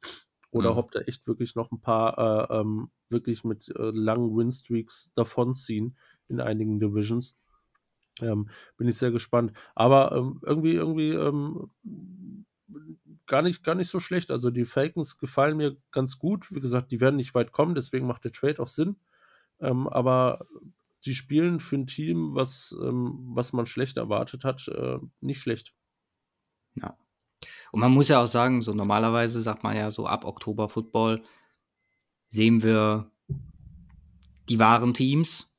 [0.51, 0.77] Oder Mhm.
[0.77, 5.97] ob da echt wirklich noch ein paar äh, ähm, wirklich mit äh, langen Winstreaks davonziehen
[6.29, 7.37] in einigen Divisions.
[8.21, 9.53] Ähm, bin ich sehr gespannt.
[9.75, 11.71] Aber ähm, irgendwie, irgendwie ähm,
[13.27, 14.31] gar nicht, gar nicht so schlecht.
[14.31, 16.51] Also die Falcons gefallen mir ganz gut.
[16.51, 18.97] Wie gesagt, die werden nicht weit kommen, deswegen macht der Trade auch Sinn.
[19.61, 20.47] Ähm, aber
[21.01, 25.75] sie spielen für ein Team, was, ähm, was man schlecht erwartet hat, äh, nicht schlecht.
[26.75, 26.97] Ja.
[27.73, 31.23] Und man muss ja auch sagen, so normalerweise sagt man ja so ab Oktober Football
[32.31, 33.11] sehen wir
[34.49, 35.53] die wahren Teams.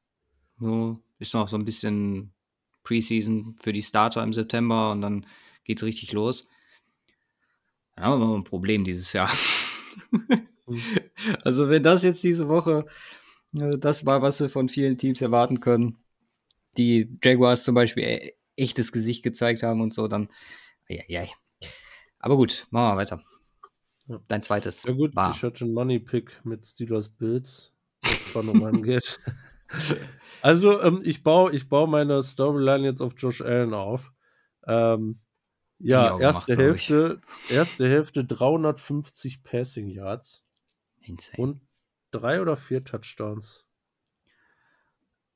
[0.59, 2.33] So ist noch so ein bisschen
[2.83, 5.25] Preseason für die Starter im September und dann
[5.63, 6.47] geht's richtig los.
[7.95, 9.29] Dann haben wir mal ein Problem dieses Jahr.
[10.11, 10.47] Hm.
[11.43, 12.87] Also wenn das jetzt diese Woche
[13.59, 15.97] äh, das war, was wir von vielen Teams erwarten können,
[16.77, 20.29] die Jaguars zum Beispiel e- echtes Gesicht gezeigt haben und so, dann
[20.87, 21.23] ja,
[22.19, 23.23] Aber gut, machen wir weiter.
[24.07, 24.19] Ja.
[24.27, 25.33] Dein zweites Ja gut, war.
[25.35, 29.19] ich hatte einen Money Pick mit Steelers Bills, was Spannung angeht.
[30.41, 34.11] Also ähm, ich baue ich baue meine Storyline jetzt auf Josh Allen auf.
[34.67, 35.19] Ähm,
[35.79, 36.89] ja, erste gemacht.
[36.89, 40.45] Hälfte, erste Hälfte 350 Passing Yards
[41.01, 41.37] Insane.
[41.37, 41.61] und
[42.11, 43.65] drei oder vier Touchdowns.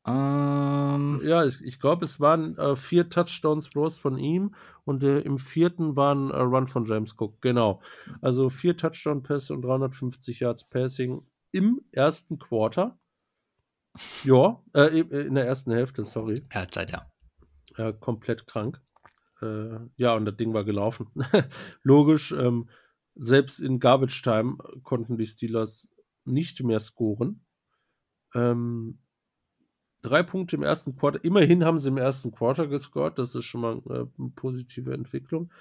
[0.08, 5.19] Ähm, Ja, ich, ich glaube, es waren äh, vier Touchdowns bloß von ihm und äh,
[5.19, 7.41] im vierten war ein äh, Run von James Cook.
[7.41, 7.82] Genau.
[8.21, 12.97] Also vier Touchdown-Pässe und 350 Yards Passing im ersten Quarter.
[14.23, 16.41] Ja, äh, in der ersten Hälfte, sorry.
[17.78, 17.89] Ja.
[17.89, 18.82] Äh, komplett krank.
[19.41, 21.08] Äh, ja, und das Ding war gelaufen.
[21.84, 22.69] Logisch, ähm,
[23.15, 25.91] selbst in Garbage Time konnten die Steelers
[26.25, 27.45] nicht mehr scoren.
[28.34, 28.99] Ähm,
[30.02, 31.23] drei Punkte im ersten Quarter.
[31.23, 33.19] Immerhin haben sie im ersten Quarter gescored.
[33.19, 35.52] Das ist schon mal äh, eine positive Entwicklung.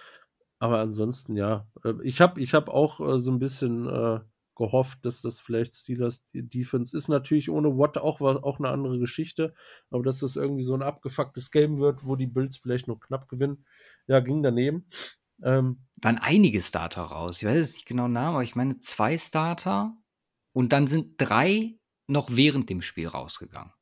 [0.59, 1.69] Aber ansonsten, ja.
[1.85, 4.21] Äh, ich habe ich hab auch äh, so ein bisschen äh,
[4.59, 7.09] gehofft, dass das vielleicht Steelers Defense ist.
[7.09, 9.55] Natürlich ohne Watt auch, auch eine andere Geschichte.
[9.90, 13.29] Aber dass das irgendwie so ein abgefucktes Game wird, wo die Bills vielleicht nur knapp
[13.29, 13.64] gewinnen.
[14.07, 14.87] Ja, ging daneben.
[15.42, 17.40] Ähm, Waren einige Starter raus.
[17.40, 19.97] Ich weiß jetzt nicht genau Namen, aber ich meine zwei Starter.
[20.53, 23.73] Und dann sind drei noch während dem Spiel rausgegangen.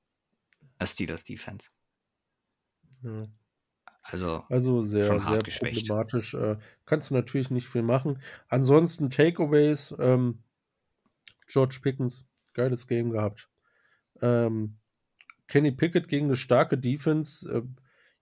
[0.78, 1.70] Als Steelers Defense.
[3.02, 3.26] Ja.
[4.02, 5.86] Also, Also sehr, sehr geschwächt.
[5.88, 6.34] problematisch.
[6.34, 8.20] Äh, kannst du natürlich nicht viel machen.
[8.48, 9.94] Ansonsten Takeaways.
[9.98, 10.42] Ähm,
[11.46, 13.48] George Pickens, geiles Game gehabt.
[14.20, 14.78] Ähm,
[15.48, 17.50] Kenny Pickett gegen eine starke Defense.
[17.50, 17.62] Äh,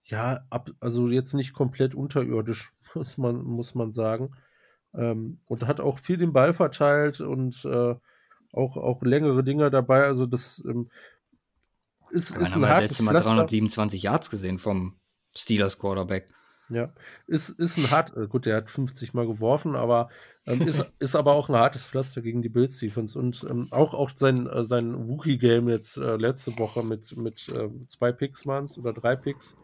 [0.03, 4.35] ja, ab, also jetzt nicht komplett unterirdisch, muss man, muss man sagen.
[4.93, 7.95] Ähm, und hat auch viel den Ball verteilt und äh,
[8.53, 10.05] auch, auch längere Dinger dabei.
[10.05, 10.89] Also das ähm,
[12.11, 13.29] ist, ist ein hartes letztes Mal Pflaster.
[13.31, 14.97] 327 Yards gesehen vom
[15.35, 16.29] Steelers Quarterback.
[16.69, 16.91] Ja,
[17.27, 20.09] ist, ist ein hart, äh, gut, der hat 50 Mal geworfen, aber
[20.47, 23.93] ähm, ist, ist aber auch ein hartes Pflaster gegen die Bills Defense und ähm, auch,
[23.93, 28.67] auch sein, äh, sein Rookie-Game jetzt äh, letzte Woche mit, mit äh, zwei Picks waren
[28.77, 29.57] oder drei Picks,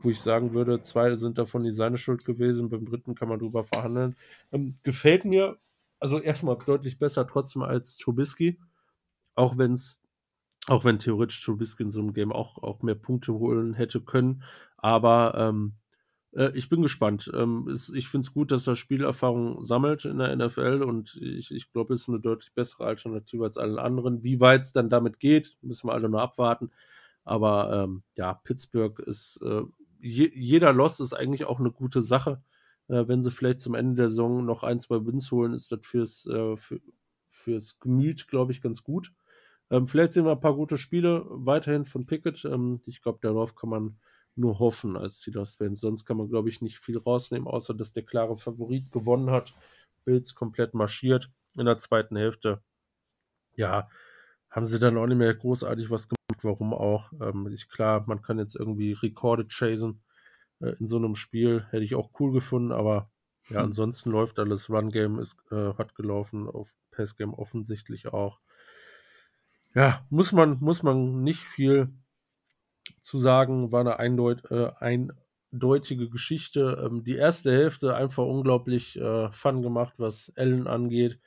[0.00, 3.38] wo ich sagen würde, zwei sind davon die seine Schuld gewesen, beim dritten kann man
[3.38, 4.16] drüber verhandeln.
[4.50, 5.58] Ähm, gefällt mir,
[6.00, 8.58] also erstmal deutlich besser trotzdem als Trubisky,
[9.34, 10.02] auch wenn es
[10.68, 14.42] auch wenn theoretisch Trubisky in so einem Game auch, auch mehr Punkte holen hätte können,
[14.78, 15.74] aber ähm,
[16.36, 17.30] äh, ich bin gespannt.
[17.34, 21.50] Ähm, ist, ich finde es gut, dass er Spielerfahrung sammelt in der NFL und ich,
[21.52, 24.22] ich glaube, es ist eine deutlich bessere Alternative als allen anderen.
[24.22, 26.70] Wie weit es dann damit geht, müssen wir alle nur abwarten.
[27.24, 29.62] Aber ähm, ja, Pittsburgh ist, äh,
[30.00, 32.42] je, jeder Loss ist eigentlich auch eine gute Sache.
[32.88, 35.80] Äh, wenn sie vielleicht zum Ende der Saison noch ein, zwei Wins holen, ist das
[35.82, 36.80] fürs, äh, für,
[37.28, 39.12] fürs Gemüt, glaube ich, ganz gut.
[39.70, 42.44] Ähm, vielleicht sehen wir ein paar gute Spiele weiterhin von Pickett.
[42.44, 43.96] Ähm, ich glaube, darauf kann man
[44.36, 45.80] nur hoffen als Steelers-Fans.
[45.80, 49.54] Sonst kann man, glaube ich, nicht viel rausnehmen, außer dass der klare Favorit gewonnen hat.
[50.04, 52.62] Bills komplett marschiert in der zweiten Hälfte.
[53.54, 53.88] Ja,
[54.50, 56.16] haben sie dann auch nicht mehr großartig was gemacht.
[56.42, 57.12] Warum auch?
[57.20, 60.02] Ähm, ich, klar, man kann jetzt irgendwie Rekorde chasen
[60.60, 61.66] äh, in so einem Spiel.
[61.70, 63.10] Hätte ich auch cool gefunden, aber
[63.48, 63.66] ja, Hm.
[63.66, 64.70] ansonsten läuft alles.
[64.70, 68.40] Run-Game ist äh, hat gelaufen, auf Pass-Game offensichtlich auch.
[69.74, 71.92] Ja, muss man, muss man nicht viel
[73.00, 76.82] zu sagen, war eine eindeut äh, eindeutige Geschichte.
[76.84, 81.18] Ähm, die erste Hälfte einfach unglaublich äh, fun gemacht, was Allen angeht.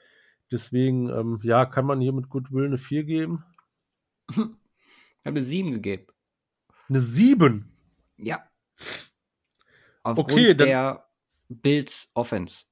[0.52, 3.44] Deswegen, ähm, ja, kann man hier mit Goodwill eine 4 geben.
[4.32, 4.56] Ich habe
[5.26, 6.08] eine 7 gegeben.
[6.88, 7.72] Eine 7.
[8.18, 8.44] Ja.
[10.04, 11.06] Aufgrund Okay, dann- der
[11.50, 12.66] Bills Offense.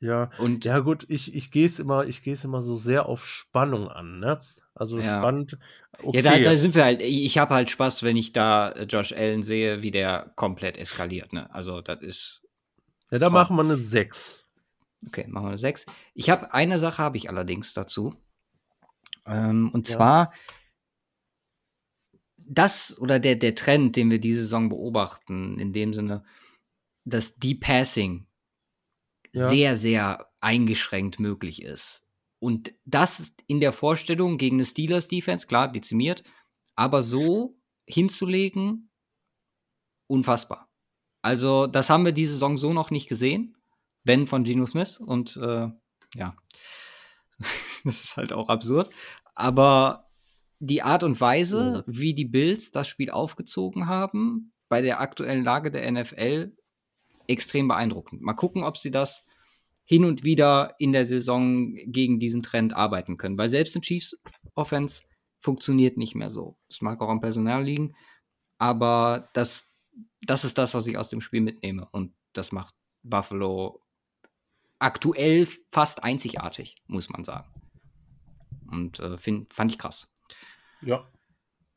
[0.00, 3.06] Ja, Und ja gut, ich, ich gehe es immer, ich gehe es immer so sehr
[3.06, 4.40] auf Spannung an, ne?
[4.74, 5.18] Also Ja.
[5.18, 5.58] spannend.
[5.98, 6.18] Okay.
[6.18, 7.02] Ja, da, da sind wir halt.
[7.02, 11.32] Ich habe halt Spaß, wenn ich da äh, Josh Allen sehe, wie der komplett eskaliert.
[11.32, 11.52] Ne?
[11.52, 12.42] Also, das ist.
[13.10, 13.34] ja, da toll.
[13.34, 14.46] machen wir eine 6.
[15.06, 15.86] Okay, machen wir eine 6.
[16.14, 18.14] Ich habe eine Sache habe ich allerdings dazu.
[19.26, 19.94] Ähm, und Ja.
[19.96, 20.32] zwar
[22.36, 26.24] das oder der, der Trend, den wir diese Saison beobachten, in dem Sinne,
[27.04, 28.27] dass Deep Passing
[29.32, 29.48] Ja.
[29.48, 32.04] sehr, sehr eingeschränkt möglich ist.
[32.40, 36.22] Und das in der Vorstellung gegen eine Steelers Defense, klar, dezimiert,
[36.76, 38.90] aber so hinzulegen,
[40.06, 40.68] unfassbar.
[41.22, 43.56] Also, das haben wir diese Saison so noch nicht gesehen.
[44.04, 45.68] Ben von Geno Smith und äh,
[46.14, 46.36] ja,
[47.84, 48.90] das ist halt auch absurd.
[49.34, 50.08] Aber
[50.60, 55.70] die Art und Weise, wie die Bills das Spiel aufgezogen haben, bei der aktuellen Lage
[55.70, 56.56] der NFL,
[57.28, 58.22] extrem beeindruckend.
[58.22, 59.24] Mal gucken, ob sie das
[59.84, 63.38] hin und wieder in der Saison gegen diesen Trend arbeiten können.
[63.38, 64.20] Weil selbst ein Chiefs
[64.54, 65.02] Offense
[65.40, 66.58] funktioniert nicht mehr so.
[66.68, 67.94] Das mag auch am Personal liegen,
[68.58, 69.66] aber das,
[70.22, 71.88] das ist das, was ich aus dem Spiel mitnehme.
[71.90, 73.80] Und das macht Buffalo
[74.78, 77.48] aktuell fast einzigartig, muss man sagen.
[78.70, 80.12] Und äh, find, fand ich krass.
[80.82, 81.08] Ja.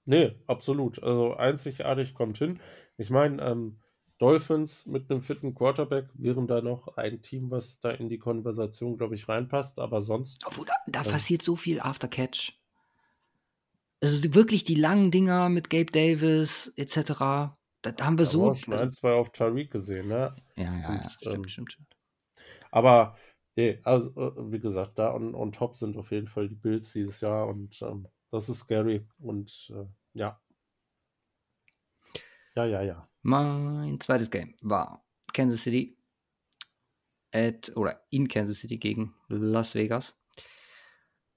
[0.05, 1.01] Nee, absolut.
[1.01, 2.59] Also einzigartig kommt hin.
[2.97, 3.80] Ich meine, ähm,
[4.21, 8.95] Dolphins mit einem fitten Quarterback wären da noch ein Team, was da in die Konversation,
[8.95, 9.79] glaube ich, reinpasst.
[9.79, 11.11] Aber sonst, Obwohl, da, da Ähm.
[11.11, 12.53] passiert so viel After Catch.
[13.99, 16.95] Also wirklich die langen Dinger mit Gabe Davis etc.
[17.17, 18.45] Da, da haben wir da so.
[18.45, 20.35] haben wir schon ein, zwei auf Tariq gesehen, ne?
[20.55, 21.97] ja, ja, ja, und, stimmt, ähm, stimmt, stimmt.
[22.69, 23.17] Aber
[23.55, 26.93] nee, also äh, wie gesagt, da on, on top sind auf jeden Fall die Bills
[26.93, 29.07] dieses Jahr und ähm, das ist scary.
[29.17, 30.39] Und äh, ja.
[32.55, 33.10] Ja, ja, ja.
[33.21, 35.97] Mein zweites Game war Kansas City
[37.31, 40.19] at, oder in Kansas City gegen Las Vegas.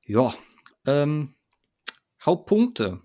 [0.07, 0.35] Ja,
[0.87, 1.35] ähm,
[2.24, 3.01] Hauptpunkte.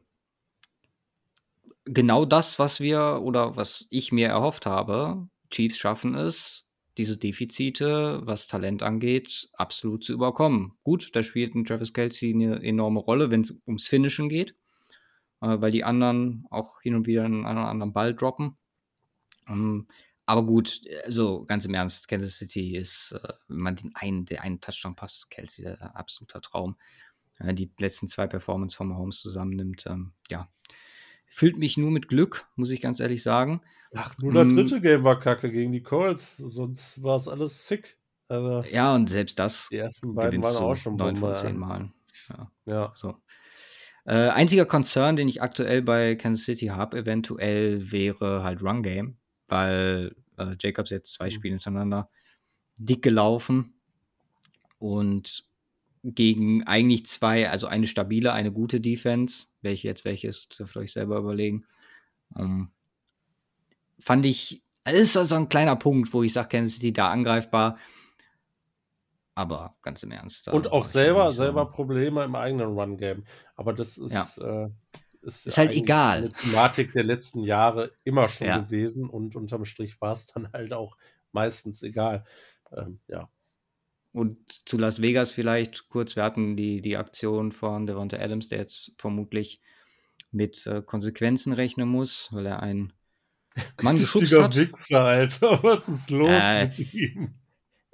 [1.86, 5.28] Genau das, was wir oder was ich mir erhofft habe.
[5.50, 6.66] Chiefs schaffen es,
[6.98, 10.74] diese Defizite, was Talent angeht, absolut zu überkommen.
[10.84, 14.52] Gut, da spielt ein Travis Kelsey eine enorme Rolle, wenn es ums Finishen geht,
[15.42, 18.59] äh, weil die anderen auch hin und wieder einen einen anderen Ball droppen.
[19.50, 19.88] Ähm,
[20.26, 24.44] aber gut, also ganz im Ernst, Kansas City ist, äh, wenn man den einen, der
[24.44, 26.78] einen Touchdown passt, Kelsey, der absoluter Traum.
[27.42, 30.50] die letzten zwei Performance von Mahomes zusammennimmt, ähm, ja,
[31.28, 33.62] füllt mich nur mit Glück, muss ich ganz ehrlich sagen.
[33.96, 34.56] Ach, nur der mm.
[34.56, 37.98] dritte Game war kacke gegen die Colts, sonst war es alles sick.
[38.28, 41.94] Also, ja, und selbst das die ersten beiden waren auch schon neun von zehn Malen.
[42.30, 42.52] Ja.
[42.66, 42.92] ja.
[42.96, 43.16] So.
[44.06, 49.18] Äh, einziger Konzern, den ich aktuell bei Kansas City habe, eventuell wäre halt Run Game,
[49.50, 51.32] weil äh, Jacobs jetzt zwei mhm.
[51.32, 52.10] Spiele hintereinander
[52.78, 53.74] dick gelaufen
[54.78, 55.44] und
[56.04, 60.82] gegen eigentlich zwei, also eine stabile, eine gute Defense, welche jetzt welche ist, dürft ihr
[60.82, 61.66] euch selber überlegen.
[62.38, 62.70] Ähm,
[64.00, 67.78] fand ich, ist so ein kleiner Punkt, wo ich sage, Kansas City da angreifbar.
[69.36, 70.50] Aber ganz im Ernst.
[70.50, 73.26] Und auch selber, selber Probleme im eigenen Run-Game.
[73.56, 74.66] Aber das ist, ja.
[74.66, 74.70] äh,
[75.22, 76.18] ist, ist halt egal.
[76.18, 78.60] Eine Thematik der letzten Jahre immer schon ja.
[78.60, 80.98] gewesen und unterm Strich war es dann halt auch
[81.32, 82.26] meistens egal.
[82.72, 83.30] Ähm, ja.
[84.12, 88.60] Und zu Las Vegas vielleicht kurz, wir hatten die, die Aktion von Devonta Adams, der
[88.60, 89.62] jetzt vermutlich
[90.32, 92.94] mit äh, Konsequenzen rechnen muss, weil er einen
[93.82, 94.56] Mann geschubst hat.
[94.56, 95.64] Wichser, Alter.
[95.64, 97.36] Was ist los äh, mit ihm?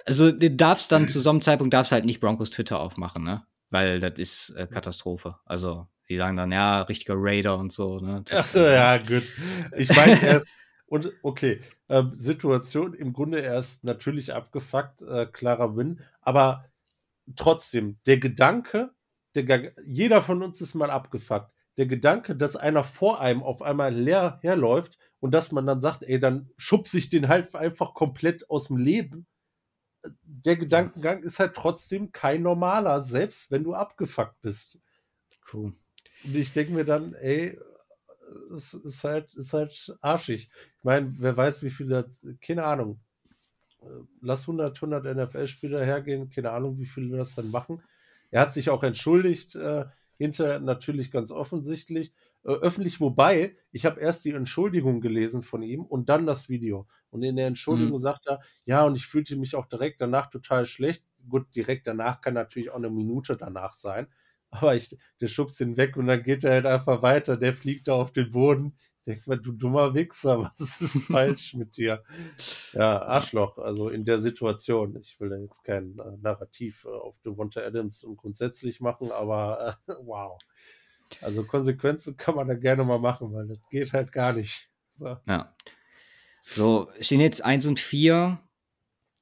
[0.04, 3.44] Also du darfst dann zu so einem Zeitpunkt darfst halt nicht Broncos Twitter aufmachen, ne?
[3.70, 5.36] Weil das ist äh, Katastrophe.
[5.44, 8.24] Also die sagen dann, ja, richtiger Raider und so, ne?
[8.30, 9.32] Achso, ja, gut.
[9.76, 10.48] Ich meine, er ist,
[10.86, 16.66] und okay, äh, Situation im Grunde erst natürlich abgefuckt, äh, klarer Win, aber
[17.36, 18.90] trotzdem, der Gedanke,
[19.34, 21.50] der, jeder von uns ist mal abgefuckt.
[21.76, 26.04] Der Gedanke, dass einer vor einem auf einmal leer herläuft und dass man dann sagt,
[26.04, 29.26] ey, dann schubse ich den halt einfach komplett aus dem Leben
[30.22, 34.78] der Gedankengang ist halt trotzdem kein normaler, selbst wenn du abgefuckt bist.
[35.52, 35.74] Cool.
[36.24, 37.58] Und ich denke mir dann, ey,
[38.54, 40.50] es ist halt, ist halt arschig.
[40.78, 42.08] Ich meine, wer weiß, wie viele,
[42.40, 43.00] keine Ahnung.
[44.20, 47.82] Lass 100, 100 NFL-Spieler hergehen, keine Ahnung, wie viele das dann machen.
[48.30, 49.84] Er hat sich auch entschuldigt, äh,
[50.18, 52.12] hinter natürlich ganz offensichtlich
[52.44, 56.86] äh, öffentlich, wobei ich habe erst die Entschuldigung gelesen von ihm und dann das Video.
[57.10, 58.02] Und in der Entschuldigung mhm.
[58.02, 61.04] sagt er, ja, und ich fühlte mich auch direkt danach total schlecht.
[61.28, 64.08] Gut, direkt danach kann natürlich auch eine Minute danach sein.
[64.60, 67.36] Aber ich, der schubst ihn weg und dann geht er halt einfach weiter.
[67.36, 68.76] Der fliegt da auf den Boden.
[68.98, 72.02] Ich denke mal, du dummer Wichser, was ist falsch mit dir?
[72.72, 74.96] Ja, Arschloch, also in der Situation.
[75.00, 79.78] Ich will da jetzt kein äh, Narrativ äh, auf Devonta Adams und grundsätzlich machen, aber
[79.86, 80.38] äh, wow.
[81.20, 84.68] Also Konsequenzen kann man da gerne mal machen, weil das geht halt gar nicht.
[84.94, 85.16] So.
[85.26, 85.54] Ja.
[86.54, 88.40] So, stehen jetzt 1 und 4.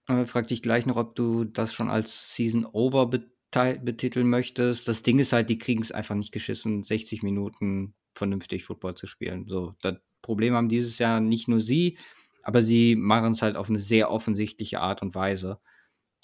[0.09, 3.07] Äh, frag dich gleich noch, ob du das schon als Season Over
[3.55, 4.89] betiteln möchtest.
[4.89, 9.07] Das Ding ist halt, die kriegen es einfach nicht geschissen, 60 Minuten vernünftig Football zu
[9.07, 9.47] spielen.
[9.49, 11.99] So, das Problem haben dieses Jahr nicht nur sie,
[12.43, 15.61] aber sie machen es halt auf eine sehr offensichtliche Art und Weise.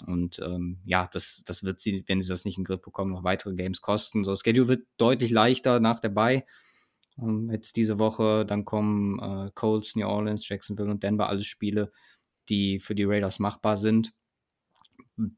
[0.05, 3.11] Und ähm, ja, das, das wird sie, wenn sie das nicht in den Griff bekommen,
[3.11, 4.23] noch weitere Games kosten.
[4.23, 6.43] So, Schedule wird deutlich leichter nach der Bye.
[7.17, 11.45] Um, ähm, jetzt diese Woche, dann kommen äh, Colts, New Orleans, Jacksonville und Denver, alles
[11.45, 11.91] Spiele,
[12.49, 14.13] die für die Raiders machbar sind.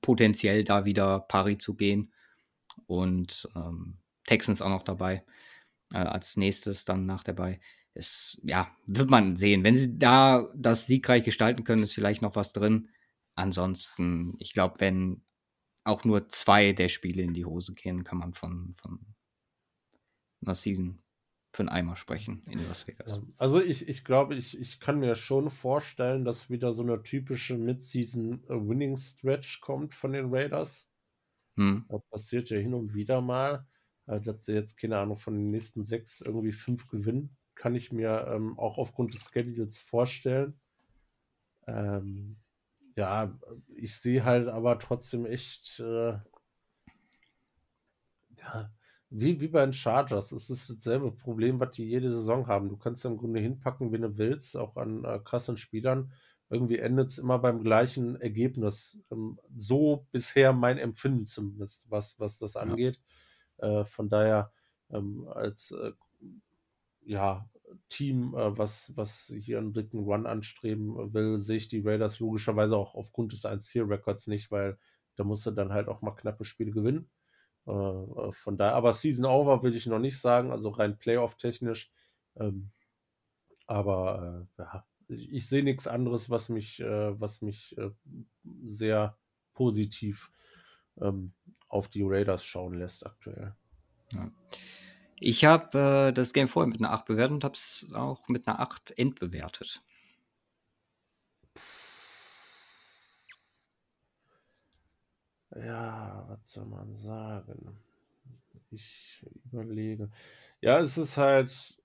[0.02, 2.14] Potenziell da wieder pari zu gehen.
[2.88, 5.24] Und ähm, Texans auch noch dabei.
[5.94, 7.60] Äh, als nächstes dann nach Bye.
[7.94, 9.64] Ist, ja, wird man sehen.
[9.64, 12.90] Wenn sie da das siegreich gestalten können, ist vielleicht noch was drin.
[13.36, 15.24] Ansonsten, ich glaube, wenn
[15.84, 19.00] auch nur zwei der Spiele in die Hose gehen, kann man von, von
[20.44, 21.03] einer Season
[21.54, 23.22] für einen Eimer sprechen in Las Vegas.
[23.38, 27.56] Also ich, ich glaube, ich, ich kann mir schon vorstellen, dass wieder so eine typische
[27.58, 30.92] Mid-Season-Winning-Stretch kommt von den Raiders.
[31.56, 31.86] Hm.
[31.90, 33.68] Das passiert ja hin und wieder mal.
[34.08, 37.92] Äh, dass sie jetzt, keine Ahnung, von den nächsten sechs irgendwie fünf gewinnen, kann ich
[37.92, 40.60] mir ähm, auch aufgrund des Schedules vorstellen.
[41.68, 42.38] Ähm,
[42.96, 43.40] ja,
[43.76, 46.18] ich sehe halt aber trotzdem echt, äh,
[48.40, 48.72] ja,
[49.16, 50.32] wie, wie bei den Chargers.
[50.32, 52.70] Es ist dasselbe Problem, was die jede Saison haben.
[52.70, 56.12] Du kannst im Grunde hinpacken, wenn du willst, auch an äh, krassen Spielern.
[56.50, 59.04] Irgendwie endet es immer beim gleichen Ergebnis.
[59.12, 63.00] Ähm, so bisher mein Empfinden zumindest, was, was das angeht.
[63.62, 63.82] Ja.
[63.82, 64.52] Äh, von daher,
[64.90, 65.92] ähm, als äh,
[67.06, 67.48] ja,
[67.90, 72.76] Team, äh, was, was hier einen dritten Run anstreben will, sehe ich die Raiders logischerweise
[72.76, 74.80] auch aufgrund des 1-4-Records nicht, weil
[75.18, 77.12] da musst du dann halt auch mal knappe Spiele gewinnen.
[77.68, 81.92] Äh, äh, von daher, aber Season Over will ich noch nicht sagen, also rein Playoff-technisch.
[82.36, 82.72] Ähm,
[83.68, 87.92] aber äh, ja, ich, ich sehe nichts anderes, was mich, äh, was mich äh,
[88.66, 89.18] sehr
[89.54, 90.32] positiv
[91.00, 91.34] ähm,
[91.70, 93.56] auf die Raiders schauen lässt aktuell.
[94.14, 94.30] Ja.
[95.20, 98.60] Ich habe das Game vorher mit einer 8 bewertet und habe es auch mit einer
[98.60, 99.82] 8 entbewertet.
[105.56, 107.78] Ja, was soll man sagen?
[108.72, 110.12] Ich überlege.
[110.62, 111.82] Ja, es ist halt.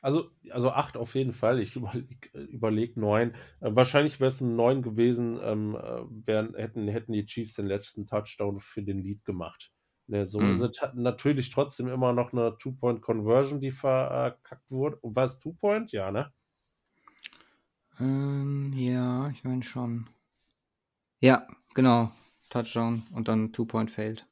[0.00, 1.60] Also, also acht auf jeden Fall.
[1.60, 3.32] Ich überlege überleg neun.
[3.60, 7.66] Äh, wahrscheinlich wäre es ein neun gewesen, ähm, äh, wären, hätten, hätten die Chiefs den
[7.66, 9.72] letzten Touchdown für den Lead gemacht.
[10.08, 10.62] Ne, so Mhm.
[10.64, 14.96] ist natürlich trotzdem immer noch eine Two-Point-Conversion, die verkackt wurde.
[14.96, 15.92] Und war es Two-Point?
[15.92, 16.32] Ja, ne?
[17.98, 20.06] Ähm, ja, ich meine schon.
[21.22, 22.10] Ja, genau.
[22.50, 24.26] Touchdown und dann Two-Point-Failed.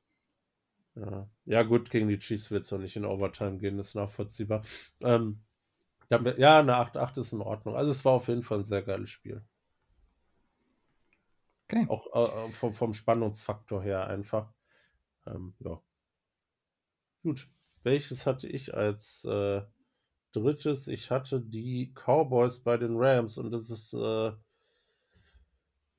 [0.97, 1.31] Ja.
[1.45, 4.63] ja, gut, gegen die Chiefs wird es noch nicht in Overtime gehen, ist nachvollziehbar.
[5.01, 5.41] Ähm,
[6.11, 7.77] ja, ja, eine 8-8 ist in Ordnung.
[7.77, 9.41] Also es war auf jeden Fall ein sehr geiles Spiel.
[11.69, 11.87] Okay.
[11.89, 14.53] Auch äh, vom, vom Spannungsfaktor her einfach.
[15.27, 15.81] Ähm, ja.
[17.23, 17.49] Gut.
[17.85, 19.63] Welches hatte ich als äh,
[20.33, 20.89] drittes?
[20.89, 23.95] Ich hatte die Cowboys bei den Rams und das ist.
[23.95, 24.33] Äh,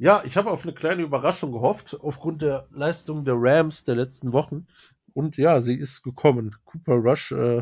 [0.01, 4.33] ja, ich habe auf eine kleine Überraschung gehofft, aufgrund der Leistung der Rams der letzten
[4.33, 4.65] Wochen.
[5.13, 6.55] Und ja, sie ist gekommen.
[6.65, 7.61] Cooper Rush, äh,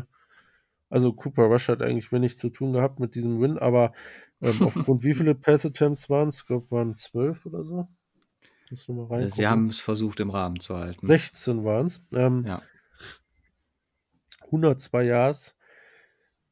[0.88, 3.92] also Cooper Rush hat eigentlich wenig zu tun gehabt mit diesem Win, aber
[4.40, 6.38] ähm, aufgrund wie viele Pass-Attempts waren es?
[6.38, 7.88] Ich glaube, waren zwölf oder so.
[8.70, 9.32] Muss mal reingucken.
[9.36, 11.04] Sie haben es versucht, im Rahmen zu halten.
[11.06, 12.02] 16 waren es.
[12.10, 12.62] Ähm, Ja.
[14.46, 15.58] 102 Yards.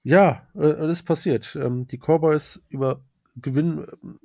[0.03, 1.57] Ja, äh, ist passiert.
[1.57, 3.03] Ähm, die Cowboys über,
[3.37, 4.21] gewinnen ähm,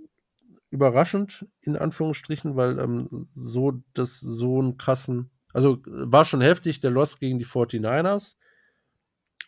[0.74, 6.92] überraschend, in Anführungsstrichen, weil ähm, so das so einen krassen, also war schon heftig, der
[6.92, 8.36] Loss gegen die 49ers,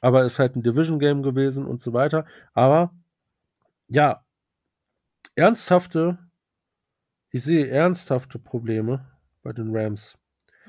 [0.01, 2.26] aber ist halt ein Division-Game gewesen und so weiter.
[2.53, 2.93] Aber
[3.88, 4.23] ja,
[5.34, 6.19] ernsthafte,
[7.32, 9.07] ich sehe ernsthafte Probleme
[9.41, 10.17] bei den Rams.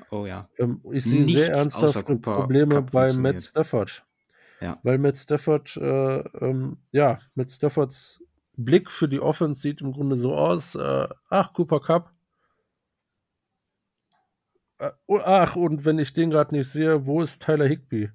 [0.09, 0.49] Oh ja.
[0.57, 3.41] Ähm, ich sehe sehr Nichts außer ernsthafte Probleme bei Matt.
[3.41, 4.03] Stafford.
[4.59, 4.79] Ja.
[4.81, 8.23] Weil Matt Stafford, äh, ähm, ja, Matt Staffords
[8.57, 12.13] Blick für die Offense sieht im Grunde so aus: äh, Ach, Cooper Cup.
[14.79, 14.91] Äh,
[15.23, 18.11] ach, und wenn ich den gerade nicht sehe, wo ist Tyler Higby?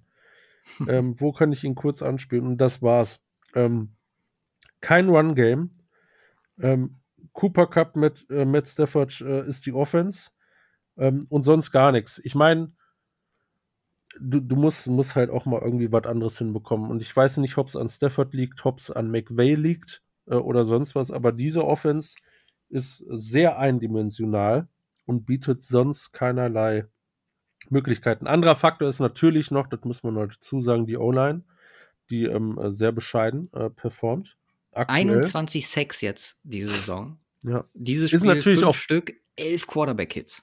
[0.88, 2.47] ähm, wo kann ich ihn kurz anspielen?
[2.47, 3.20] Und das war's.
[3.55, 3.97] Ähm,
[4.80, 5.70] kein Run-Game.
[6.61, 7.01] Ähm,
[7.32, 10.30] Cooper Cup mit äh, Matt Stafford äh, ist die Offense.
[10.97, 12.20] Ähm, und sonst gar nichts.
[12.24, 12.72] Ich meine,
[14.20, 16.90] du, du musst, musst halt auch mal irgendwie was anderes hinbekommen.
[16.90, 20.34] Und ich weiß nicht, ob es an Stafford liegt, ob es an McVay liegt äh,
[20.34, 22.16] oder sonst was, aber diese Offense
[22.68, 24.68] ist sehr eindimensional
[25.06, 26.86] und bietet sonst keinerlei
[27.70, 28.26] Möglichkeiten.
[28.26, 31.42] Anderer Faktor ist natürlich noch, das muss man dazu sagen, die O-Line,
[32.10, 34.36] die ähm, sehr bescheiden äh, performt.
[34.72, 35.00] Aktuell.
[35.00, 37.18] 21 Sacks jetzt diese Saison.
[37.42, 37.64] Ja.
[37.74, 40.42] Dieses Ist Spiel natürlich fünf auch- Stück, elf Quarterback-Hits.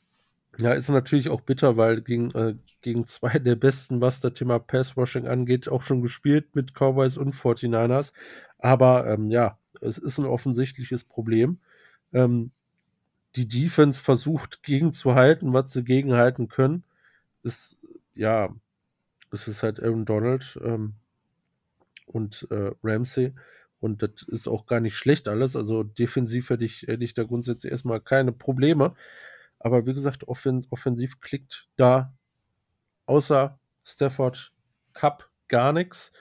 [0.58, 4.60] Ja, ist natürlich auch bitter, weil gegen, äh, gegen zwei der besten, was das Thema
[4.60, 8.12] Pass-Rushing angeht, auch schon gespielt mit Cowboys und 49ers.
[8.58, 11.60] Aber ähm, ja, es ist ein offensichtliches Problem.
[12.14, 12.52] Ähm,
[13.36, 16.84] die Defense versucht gegenzuhalten, was sie gegenhalten können.
[17.44, 17.80] Ist,
[18.16, 18.54] ja,
[19.32, 20.96] es ist halt Aaron Donald ähm,
[22.06, 23.34] und äh, Ramsey.
[23.80, 25.56] Und das ist auch gar nicht schlecht alles.
[25.56, 28.96] Also defensiv hätte ich, hätte ich da grundsätzlich erstmal keine Probleme.
[29.60, 32.14] Aber wie gesagt, offen, offensiv klickt da
[33.06, 34.54] außer Stafford
[34.94, 36.14] Cup gar nichts.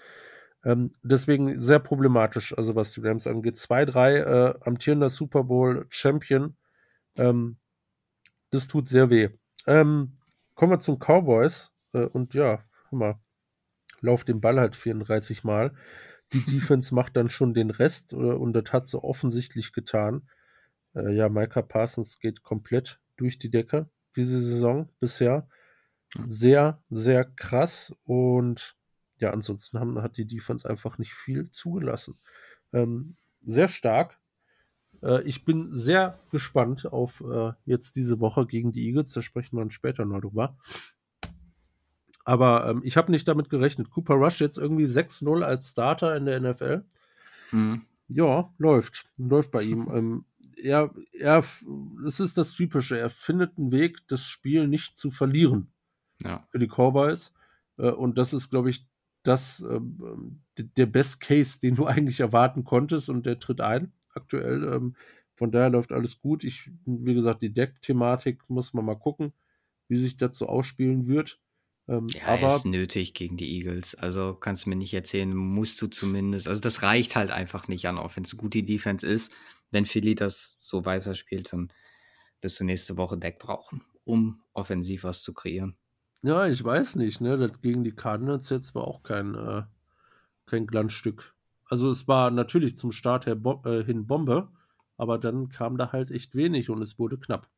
[0.69, 3.57] Ähm, deswegen sehr problematisch, also was die Rams angeht.
[3.57, 6.59] 2-3, äh, amtierender Super Bowl Champion.
[7.17, 7.57] Ähm,
[8.51, 9.31] das tut sehr weh.
[9.67, 10.19] Ähm,
[10.55, 11.73] kommen wir zum Cowboys.
[11.95, 13.21] Äh, und ja, hör mal,
[14.03, 15.73] lauf den Ball halt 34 Mal.
[16.35, 20.29] Die Defense macht dann schon den Rest äh, und das hat sie offensichtlich getan.
[20.95, 25.49] Äh, ja, Micah Parsons geht komplett durch die Decke diese Saison bisher.
[26.27, 28.78] Sehr, sehr krass und
[29.19, 32.19] ja, ansonsten haben, hat die Defense einfach nicht viel zugelassen.
[32.73, 34.19] Ähm, sehr stark.
[35.03, 39.13] Äh, ich bin sehr gespannt auf äh, jetzt diese Woche gegen die Eagles.
[39.13, 40.57] Da sprechen wir dann später noch drüber.
[42.25, 43.91] Aber ähm, ich habe nicht damit gerechnet.
[43.91, 46.85] Cooper Rush jetzt irgendwie 6-0 als Starter in der NFL.
[47.53, 47.87] Mhm.
[48.09, 49.09] Ja, läuft.
[49.17, 49.89] Läuft bei ihm.
[49.95, 50.25] ähm,
[50.63, 51.45] er, er,
[52.05, 52.99] es ist das Typische.
[52.99, 55.69] Er findet einen Weg, das Spiel nicht zu verlieren
[56.23, 56.47] Ja.
[56.51, 57.33] für die Cowboys.
[57.79, 58.87] Äh, und das ist, glaube ich,
[59.23, 63.09] das, ähm, der Best Case, den du eigentlich erwarten konntest.
[63.09, 64.65] Und der tritt ein aktuell.
[64.65, 64.97] Ähm,
[65.35, 66.45] von daher läuft alles gut.
[66.45, 69.33] Ich, wie gesagt, die Deck-Thematik muss man mal gucken,
[69.89, 71.41] wie sich das so ausspielen wird.
[71.89, 73.95] Ähm, Ja, er aber ist nötig gegen die Eagles.
[73.95, 76.49] Also kannst du mir nicht erzählen, musst du zumindest.
[76.49, 78.37] Also das reicht halt einfach nicht an Offense.
[78.37, 79.33] Gut die Defense ist,
[79.71, 81.73] wenn Philly das so weiterspielt, dann
[82.41, 85.77] wirst du nächste Woche Deck brauchen, um offensiv was zu kreieren.
[86.23, 87.39] Ja, ich weiß nicht, ne?
[87.39, 89.63] Das gegen die Cardinals jetzt war auch kein, äh,
[90.47, 91.35] kein Glanzstück.
[91.67, 94.49] Also es war natürlich zum Start her Bo äh, hin Bombe,
[94.97, 97.49] aber dann kam da halt echt wenig und es wurde knapp.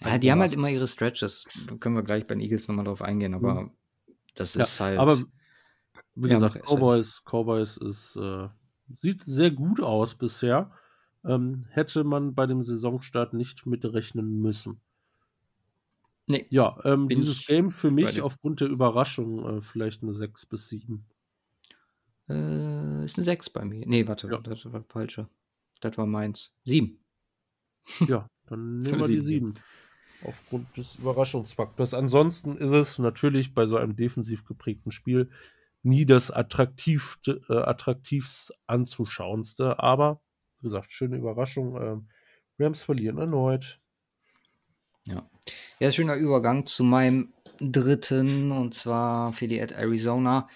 [0.00, 1.44] Ja, die haben halt immer ihre Stretches.
[1.66, 3.70] Da können wir gleich bei den Eagles nochmal drauf eingehen, aber mhm.
[4.34, 4.98] das ist ja, halt.
[4.98, 5.18] Aber
[6.14, 8.48] wie ja, gesagt, Cowboys, Cowboys ist, äh,
[8.94, 10.70] sieht sehr gut aus bisher.
[11.22, 14.80] Ähm, hätte man bei dem Saisonstart nicht mitrechnen müssen.
[16.30, 16.46] Nee.
[16.50, 21.04] Ja, ähm, dieses Game für mich aufgrund der Überraschung äh, vielleicht eine 6 bis 7.
[22.28, 23.84] Äh, ist eine 6 bei mir.
[23.86, 24.38] Nee, warte, ja.
[24.38, 25.28] das war falsche.
[25.80, 26.56] Das war meins.
[26.64, 26.96] 7.
[28.06, 29.54] Ja, dann nehmen wir die 7.
[30.22, 31.94] Aufgrund des Überraschungsfaktors.
[31.94, 35.30] Ansonsten ist es natürlich bei so einem defensiv geprägten Spiel
[35.82, 40.20] nie das attraktiv, äh, attraktivst anzuschauendste, aber
[40.58, 41.80] wie gesagt, schöne Überraschung.
[41.82, 42.08] Ähm,
[42.58, 43.80] Rams verlieren erneut.
[45.06, 45.28] Ja.
[45.80, 50.48] Ja, schöner Übergang zu meinem dritten und zwar Philly at Arizona,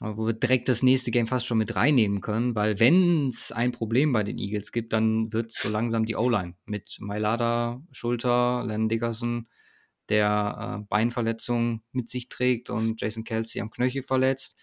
[0.00, 3.72] wo wir direkt das nächste Game fast schon mit reinnehmen können, weil wenn es ein
[3.72, 8.88] Problem bei den Eagles gibt, dann wird so langsam die O-Line mit Mailada, Schulter, Len
[8.88, 9.48] Dickerson,
[10.08, 14.60] der äh, Beinverletzung mit sich trägt und Jason Kelsey am Knöchel verletzt.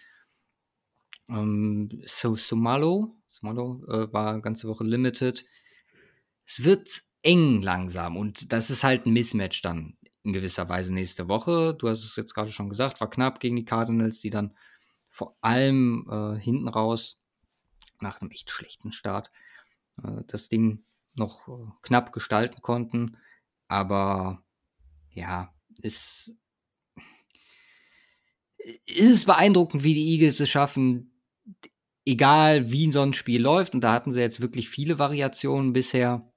[1.28, 5.44] Ähm, so Sumalo, Sumalo äh, war ganze Woche limited.
[6.46, 11.28] Es wird eng langsam und das ist halt ein Mismatch dann in gewisser Weise nächste
[11.28, 11.74] Woche.
[11.74, 14.56] Du hast es jetzt gerade schon gesagt, war knapp gegen die Cardinals, die dann
[15.08, 17.20] vor allem äh, hinten raus
[18.00, 19.30] nach einem echt schlechten Start
[20.02, 23.16] äh, das Ding noch äh, knapp gestalten konnten.
[23.68, 24.42] Aber
[25.10, 26.36] ja, ist,
[28.86, 31.20] ist beeindruckend, wie die Eagles es schaffen,
[32.04, 36.31] egal wie so ein Spiel läuft, und da hatten sie jetzt wirklich viele Variationen bisher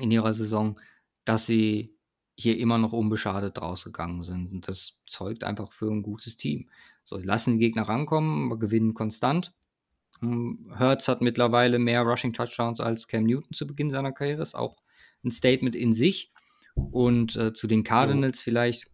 [0.00, 0.78] in ihrer Saison,
[1.24, 1.94] dass sie
[2.36, 4.50] hier immer noch unbeschadet rausgegangen sind.
[4.50, 6.68] Und das zeugt einfach für ein gutes Team.
[7.04, 9.52] So, lassen die Gegner rankommen, aber gewinnen konstant.
[10.20, 14.42] Hm, Hertz hat mittlerweile mehr Rushing Touchdowns als Cam Newton zu Beginn seiner Karriere.
[14.42, 14.82] Ist auch
[15.24, 16.30] ein Statement in sich.
[16.74, 18.86] Und äh, zu den Cardinals vielleicht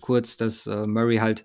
[0.00, 1.44] kurz, dass äh, Murray halt,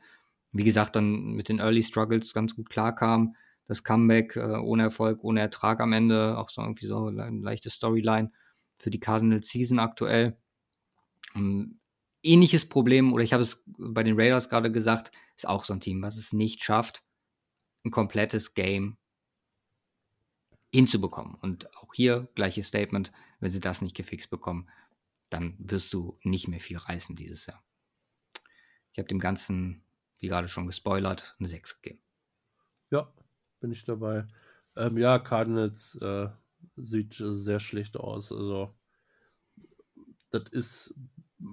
[0.52, 3.36] wie gesagt, dann mit den Early Struggles ganz gut klarkam.
[3.68, 7.70] Das Comeback äh, ohne Erfolg, ohne Ertrag am Ende, auch so irgendwie so eine leichte
[7.70, 8.32] Storyline
[8.76, 10.38] für die Cardinals Season aktuell.
[11.36, 11.80] Ähm,
[12.24, 15.80] ähnliches Problem, oder ich habe es bei den Raiders gerade gesagt, ist auch so ein
[15.80, 17.04] Team, was es nicht schafft,
[17.84, 18.98] ein komplettes Game
[20.74, 21.36] hinzubekommen.
[21.36, 24.70] Und auch hier gleiches Statement, wenn sie das nicht gefixt bekommen,
[25.30, 27.64] dann wirst du nicht mehr viel reißen dieses Jahr.
[28.92, 29.84] Ich habe dem Ganzen,
[30.20, 32.02] wie gerade schon gespoilert, eine 6 gegeben.
[32.92, 33.12] Ja,
[33.60, 34.28] bin ich dabei.
[34.76, 36.30] Ähm, ja, Cardinals äh,
[36.76, 38.32] sieht sehr schlecht aus.
[38.32, 38.76] Also,
[40.30, 40.96] das ist,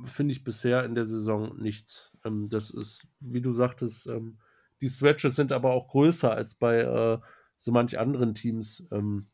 [0.04, 2.12] finde ich, bisher in der Saison nichts.
[2.24, 4.38] Ähm, das ist, wie du sagtest, ähm,
[4.80, 7.18] die Stretches sind aber auch größer als bei äh,
[7.56, 9.28] so manch anderen Teams, ähm,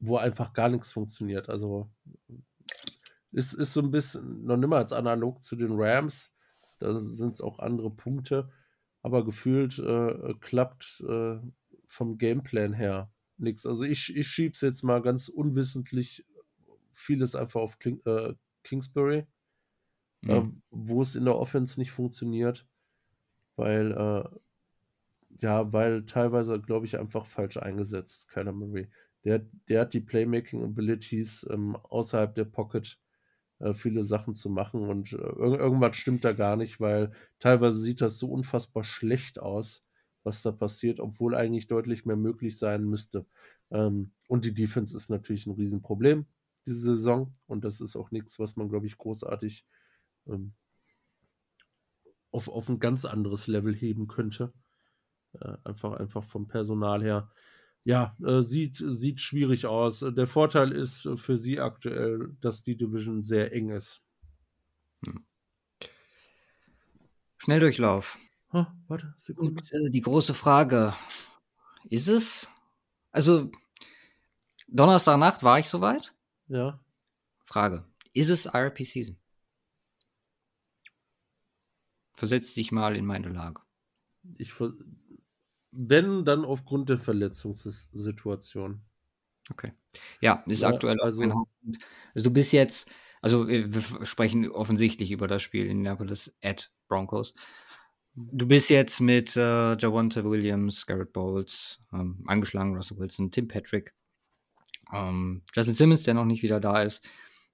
[0.00, 1.48] wo einfach gar nichts funktioniert.
[1.48, 1.90] Also,
[3.32, 6.34] ist, ist so ein bisschen noch nimmer als analog zu den Rams.
[6.78, 8.50] Da sind es auch andere Punkte.
[9.02, 11.38] Aber gefühlt äh, klappt äh,
[11.86, 13.66] vom Gameplan her nichts.
[13.66, 16.24] Also ich, ich schiebe es jetzt mal ganz unwissentlich
[16.92, 19.26] vieles einfach auf Kling, äh, Kingsbury,
[20.22, 20.30] mhm.
[20.30, 22.66] äh, wo es in der Offense nicht funktioniert,
[23.56, 24.38] weil äh,
[25.40, 28.88] ja, weil teilweise, glaube ich, einfach falsch eingesetzt, Kyler Murray.
[29.24, 32.98] Der, der hat die Playmaking Abilities ähm, außerhalb der Pocket
[33.58, 38.00] äh, viele Sachen zu machen und äh, irgendwas stimmt da gar nicht, weil teilweise sieht
[38.00, 39.85] das so unfassbar schlecht aus
[40.26, 43.24] was da passiert, obwohl eigentlich deutlich mehr möglich sein müsste.
[43.70, 46.26] Ähm, und die Defense ist natürlich ein Riesenproblem
[46.66, 49.64] diese Saison und das ist auch nichts, was man, glaube ich, großartig
[50.26, 50.52] ähm,
[52.30, 54.52] auf, auf ein ganz anderes Level heben könnte.
[55.40, 57.30] Äh, einfach, einfach vom Personal her.
[57.84, 60.00] Ja, äh, sieht, sieht schwierig aus.
[60.00, 64.02] Der Vorteil ist für sie aktuell, dass die Division sehr eng ist.
[65.06, 65.24] Hm.
[67.38, 68.18] Schnelldurchlauf.
[68.52, 69.60] Oh, warte, Sekunde.
[69.60, 70.94] Und, äh, die große Frage,
[71.88, 72.48] ist es?
[73.12, 73.50] Also,
[74.68, 76.14] Donnerstagnacht war ich soweit?
[76.48, 76.80] Ja.
[77.44, 79.16] Frage, ist es IRP Season?
[82.14, 83.60] Versetz dich mal in meine Lage.
[84.38, 84.52] Ich
[85.70, 88.80] wenn, dann aufgrund der Verletzungssituation.
[89.50, 89.72] Okay.
[90.20, 92.90] Ja, ist ja, aktuell also, also du bist jetzt,
[93.20, 97.34] also wir sprechen offensichtlich über das Spiel in Indianapolis at Broncos.
[98.18, 103.94] Du bist jetzt mit äh, Javonte Williams, Garrett Bowles, ähm, angeschlagen, Russell Wilson, Tim Patrick,
[104.90, 107.04] ähm, Justin Simmons, der noch nicht wieder da ist,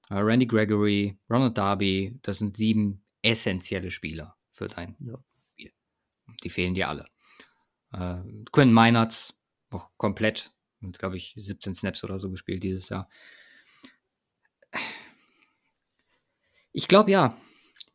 [0.08, 2.16] äh, Randy Gregory, Ronald Darby.
[2.22, 5.18] Das sind sieben essentielle Spieler für dein ja.
[5.50, 5.72] Spiel.
[6.44, 7.08] Die fehlen dir alle.
[7.92, 9.34] Äh, Quinn Meinertz,
[9.70, 10.52] auch komplett,
[10.92, 13.08] glaube ich, 17 Snaps oder so gespielt dieses Jahr.
[16.70, 17.36] Ich glaube ja,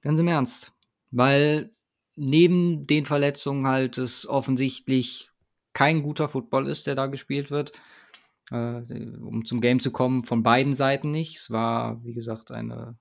[0.01, 0.73] ganz im Ernst.
[1.11, 1.73] Weil
[2.17, 5.31] neben den Verletzungen halt es offensichtlich
[5.73, 7.71] kein guter Football ist, der da gespielt wird.
[8.49, 8.81] Äh,
[9.21, 11.37] um zum Game zu kommen, von beiden Seiten nicht.
[11.37, 12.97] Es war, wie gesagt, eine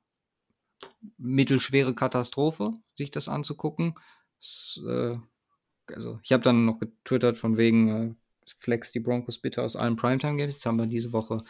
[1.17, 3.95] mittelschwere Katastrophe, sich das anzugucken.
[4.41, 5.17] Es, äh,
[5.89, 8.15] also ich habe dann noch getwittert von wegen äh,
[8.59, 10.55] Flex die Broncos bitte aus allen Primetime-Games.
[10.55, 11.43] Jetzt haben wir diese Woche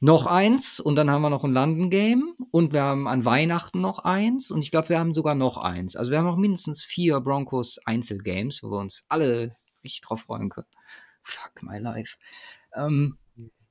[0.00, 4.00] noch eins und dann haben wir noch ein London-Game und wir haben an Weihnachten noch
[4.00, 5.96] eins und ich glaube, wir haben sogar noch eins.
[5.96, 10.50] Also wir haben noch mindestens vier Broncos Einzelgames, wo wir uns alle richtig drauf freuen
[10.50, 10.68] können.
[11.22, 12.16] Fuck my life.
[12.74, 13.18] Ähm,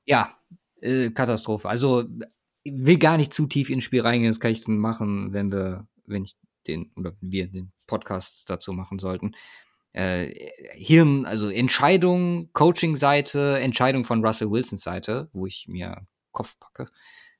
[0.06, 0.36] ja,
[0.80, 1.68] äh, Katastrophe.
[1.68, 2.04] Also
[2.64, 4.30] will gar nicht zu tief ins Spiel reingehen.
[4.30, 8.72] Das kann ich dann machen, wenn wir, wenn ich den oder wir den Podcast dazu
[8.72, 9.36] machen sollten.
[9.92, 10.34] Äh,
[10.72, 16.86] Hirn, also Entscheidung, Coaching-Seite, Entscheidung von Russell Wilsons Seite, wo ich mir Kopf packe.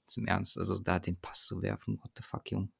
[0.06, 2.72] Zum Ernst, also da den Pass zu werfen, what the fuck, Jung.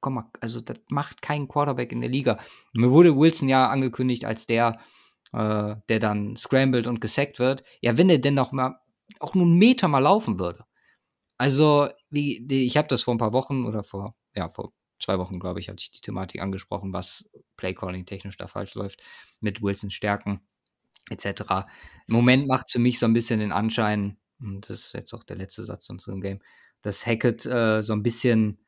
[0.00, 2.38] Komm mal, also das macht kein Quarterback in der Liga.
[2.72, 4.78] Mir wurde Wilson ja angekündigt als der,
[5.32, 7.64] äh, der dann scrambled und gesackt wird.
[7.80, 8.80] Ja, wenn er denn noch mal
[9.18, 10.64] auch nur einen Meter mal laufen würde.
[11.38, 15.18] Also, wie, die, ich habe das vor ein paar Wochen oder vor, ja, vor zwei
[15.18, 19.02] Wochen, glaube ich, hatte ich die Thematik angesprochen, was Playcalling technisch da falsch läuft,
[19.40, 20.40] mit Wilsons Stärken
[21.10, 21.66] etc.
[22.06, 25.14] Im Moment macht es für mich so ein bisschen den Anschein, und das ist jetzt
[25.14, 26.40] auch der letzte Satz zu dem Game,
[26.82, 28.58] dass Hackett äh, so ein bisschen,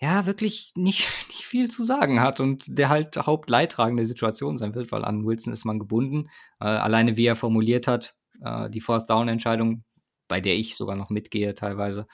[0.00, 4.92] ja, wirklich nicht, nicht viel zu sagen hat und der halt hauptleidtragende Situation sein wird,
[4.92, 6.28] weil an Wilson ist man gebunden.
[6.60, 9.84] Äh, alleine wie er formuliert hat, äh, die Fourth-Down-Entscheidung,
[10.28, 12.06] bei der ich sogar noch mitgehe teilweise,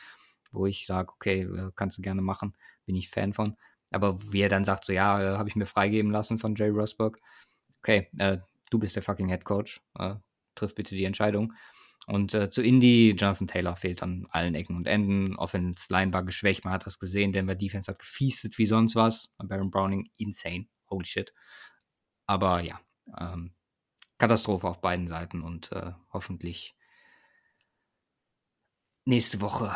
[0.51, 3.57] wo ich sage, okay, äh, kannst du gerne machen, bin ich Fan von.
[3.93, 6.69] Aber wie er dann sagt, so ja, äh, habe ich mir freigeben lassen von Jay
[6.69, 7.19] Rosberg.
[7.83, 8.39] Okay, äh,
[8.71, 9.81] du bist der fucking Head Coach,
[10.55, 11.55] triff bitte die Entscheidung.
[12.07, 15.37] Und äh, zu Indy, Jonathan Taylor fehlt an allen Ecken und Enden.
[15.37, 17.33] Offense Line war geschwächt, man hat das gesehen.
[17.33, 19.31] Denver Defense hat gefiestet wie sonst was.
[19.39, 20.67] Baron Browning, insane.
[20.89, 21.33] Holy shit.
[22.27, 22.81] Aber ja,
[23.19, 23.55] ähm,
[24.19, 26.75] Katastrophe auf beiden Seiten und äh, hoffentlich
[29.05, 29.75] nächste Woche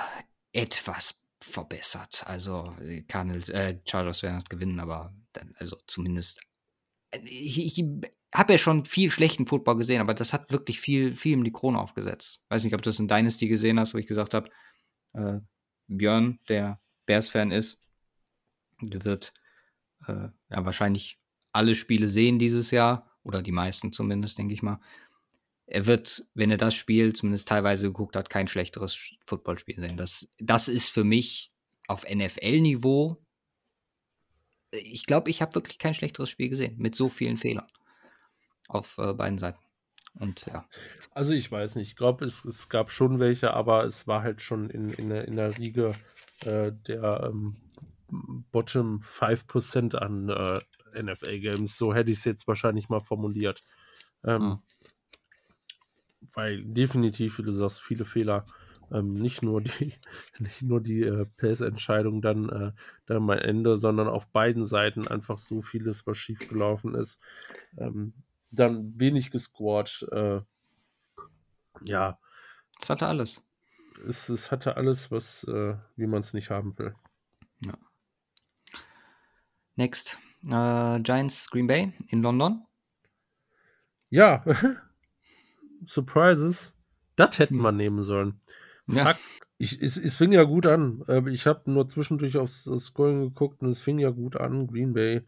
[0.52, 2.24] etwas verbessert.
[2.26, 2.74] Also
[3.08, 6.40] Cardinals, äh, Chargers werden das gewinnen, aber dann, also zumindest
[7.24, 7.84] ich, ich
[8.34, 11.52] habe ja schon viel schlechten Football gesehen, aber das hat wirklich viel, viel in die
[11.52, 12.42] Krone aufgesetzt.
[12.48, 14.50] Weiß nicht, ob du das in Dynasty gesehen hast, wo ich gesagt habe,
[15.12, 15.40] äh,
[15.86, 17.82] Björn, der Bears-Fan ist,
[18.80, 19.32] wird
[20.06, 21.18] äh, ja wahrscheinlich
[21.52, 24.80] alle Spiele sehen dieses Jahr, oder die meisten zumindest, denke ich mal.
[25.66, 29.96] Er wird, wenn er das Spiel zumindest teilweise geguckt hat, kein schlechteres Footballspiel sehen.
[29.96, 31.50] Das, das ist für mich
[31.88, 33.16] auf NFL-Niveau.
[34.82, 37.66] Ich glaube, ich habe wirklich kein schlechteres Spiel gesehen, mit so vielen Fehlern
[38.68, 39.60] auf äh, beiden Seiten.
[40.14, 40.66] Und ja.
[41.10, 44.40] Also ich weiß nicht, ich glaube, es, es gab schon welche, aber es war halt
[44.40, 45.94] schon in, in, der, in der Riege
[46.40, 47.56] äh, der ähm,
[48.52, 51.76] Bottom 5% an äh, NFL-Games.
[51.76, 53.64] So hätte ich es jetzt wahrscheinlich mal formuliert.
[54.24, 54.58] Ähm, mhm.
[56.32, 58.46] Weil definitiv, wie du sagst, viele Fehler.
[58.94, 59.92] Ähm, nicht nur die,
[60.38, 62.72] nicht nur die äh, Pass-Entscheidung dann, äh,
[63.06, 67.20] dann am Ende, sondern auf beiden Seiten einfach so vieles, was schiefgelaufen ist.
[67.76, 68.14] Ähm,
[68.52, 70.06] dann wenig gescored.
[70.12, 70.40] Äh,
[71.82, 72.18] ja.
[72.80, 73.42] Es hatte alles.
[74.06, 76.94] Es, es hatte alles, was, äh, wie man es nicht haben will.
[77.64, 77.74] Ja.
[79.76, 80.18] Next.
[80.46, 82.66] Uh, Giants Green Bay in London.
[84.10, 84.44] Ja.
[85.86, 86.76] Surprises.
[87.16, 88.40] Das hätten wir nehmen sollen.
[88.86, 89.16] Ja.
[89.58, 91.04] Ich, es, es fing ja gut an.
[91.08, 94.66] Ähm, ich habe nur zwischendurch aufs Scoring geguckt und es fing ja gut an.
[94.66, 95.22] Green Bay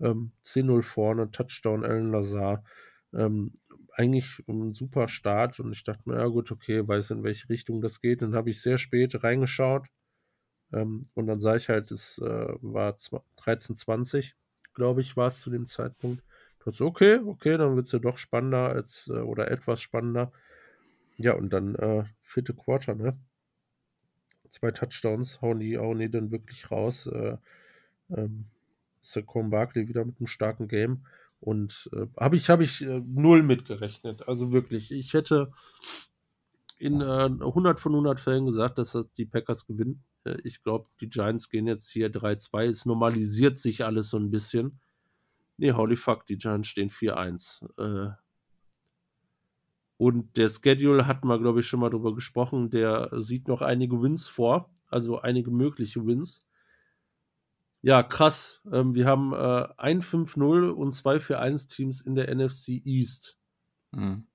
[0.00, 2.64] ähm, 10-0 vorne, Touchdown Alan Lazar.
[3.12, 3.58] Ähm,
[3.96, 7.80] eigentlich ein super Start und ich dachte mir, ja gut, okay, weiß in welche Richtung
[7.80, 8.22] das geht.
[8.22, 9.86] Dann habe ich sehr spät reingeschaut
[10.72, 12.24] ähm, und dann sah ich halt, es äh,
[12.60, 12.96] war
[13.36, 14.32] 13-20,
[14.74, 16.22] glaube ich, war es zu dem Zeitpunkt.
[16.58, 20.32] Ich dachte, okay, okay, dann wird es ja doch spannender als, äh, oder etwas spannender.
[21.16, 23.18] Ja, und dann äh, vierte Quarter, ne?
[24.48, 27.06] Zwei Touchdowns hauen die, hauen die dann wirklich raus.
[27.06, 27.36] Äh,
[28.10, 28.46] ähm,
[29.00, 31.06] Saquon Barkley wieder mit einem starken Game.
[31.40, 34.26] Und äh, habe ich, hab ich äh, null mitgerechnet.
[34.26, 35.52] Also wirklich, ich hätte
[36.78, 40.04] in äh, 100 von 100 Fällen gesagt, dass das die Packers gewinnen.
[40.24, 42.68] Äh, ich glaube, die Giants gehen jetzt hier 3-2.
[42.68, 44.80] Es normalisiert sich alles so ein bisschen.
[45.56, 48.18] Nee, holy fuck, die Giants stehen 4-1.
[49.96, 52.70] Und der Schedule hatten wir, glaube ich, schon mal drüber gesprochen.
[52.70, 56.46] Der sieht noch einige Wins vor, also einige mögliche Wins.
[57.80, 58.62] Ja, krass.
[58.72, 63.38] Ähm, wir haben äh, ein 5-0 und zwei 4-1 Teams in der NFC East.
[63.92, 64.26] Mhm.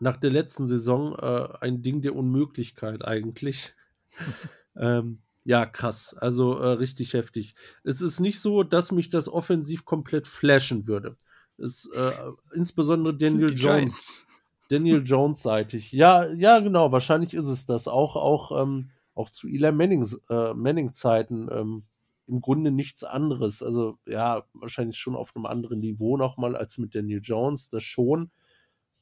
[0.00, 3.74] Nach der letzten Saison äh, ein Ding der Unmöglichkeit eigentlich.
[4.76, 6.14] ähm, Ja, krass.
[6.14, 7.54] Also äh, richtig heftig.
[7.84, 11.16] Es ist nicht so, dass mich das offensiv komplett flashen würde.
[11.58, 12.12] Es, äh,
[12.54, 14.26] insbesondere Daniel Jones.
[14.72, 15.92] Daniel Jones seitig.
[15.92, 16.92] Ja, ja, genau.
[16.92, 17.88] Wahrscheinlich ist es das.
[17.88, 21.84] Auch, auch, ähm, auch zu Eli Mannings, äh, Manning-Zeiten ähm,
[22.26, 23.62] im Grunde nichts anderes.
[23.62, 28.30] Also ja, wahrscheinlich schon auf einem anderen Niveau nochmal als mit Daniel Jones, das schon.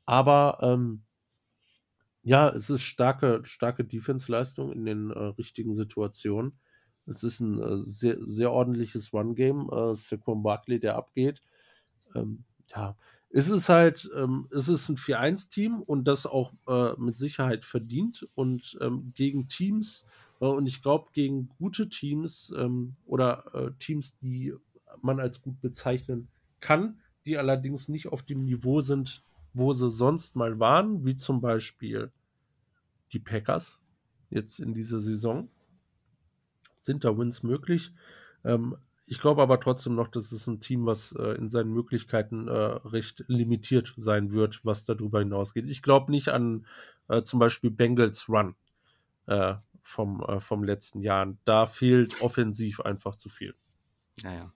[0.06, 1.02] Aber ähm,
[2.22, 6.58] ja, es ist starke, starke Defense-Leistung in den äh, richtigen Situationen.
[7.06, 9.70] Es ist ein äh, sehr, sehr ordentliches Run-Game.
[9.70, 11.40] Äh, Saquon Barkley, der abgeht.
[12.14, 12.44] Ähm,
[12.74, 12.96] ja,
[13.32, 18.28] es ist halt, ähm, es ist ein 4-1-Team und das auch äh, mit Sicherheit verdient
[18.34, 20.06] und ähm, gegen Teams,
[20.40, 24.52] äh, und ich glaube, gegen gute Teams ähm, oder äh, Teams, die
[25.00, 26.28] man als gut bezeichnen
[26.58, 29.22] kann, die allerdings nicht auf dem Niveau sind,
[29.52, 32.10] wo sie sonst mal waren, wie zum Beispiel
[33.12, 33.82] die Packers
[34.30, 35.48] jetzt in dieser Saison.
[36.78, 37.92] Sind da Wins möglich?
[38.44, 38.76] Ähm,
[39.10, 42.52] ich glaube aber trotzdem noch, dass es ein Team, was äh, in seinen Möglichkeiten äh,
[42.52, 45.66] recht limitiert sein wird, was darüber hinausgeht.
[45.66, 46.64] Ich glaube nicht an
[47.08, 48.54] äh, zum Beispiel Bengals Run
[49.26, 51.34] äh, vom, äh, vom letzten Jahr.
[51.44, 53.56] Da fehlt offensiv einfach zu viel.
[54.22, 54.52] Naja.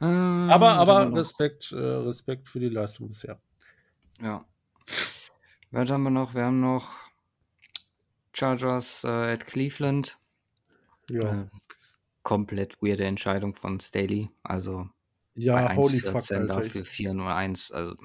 [0.00, 3.40] Ähm, aber aber Respekt, äh, Respekt für die Leistung bisher.
[4.20, 4.44] Ja.
[5.70, 6.34] Was haben wir noch?
[6.34, 6.90] Wir haben noch
[8.32, 10.18] Chargers at Cleveland.
[11.10, 11.48] Ja.
[12.22, 14.30] Komplett weirde Entscheidung von Staley.
[14.42, 14.88] Also
[15.34, 17.72] ja, bei 1,14 dafür 4-0-1.
[17.72, 17.96] Also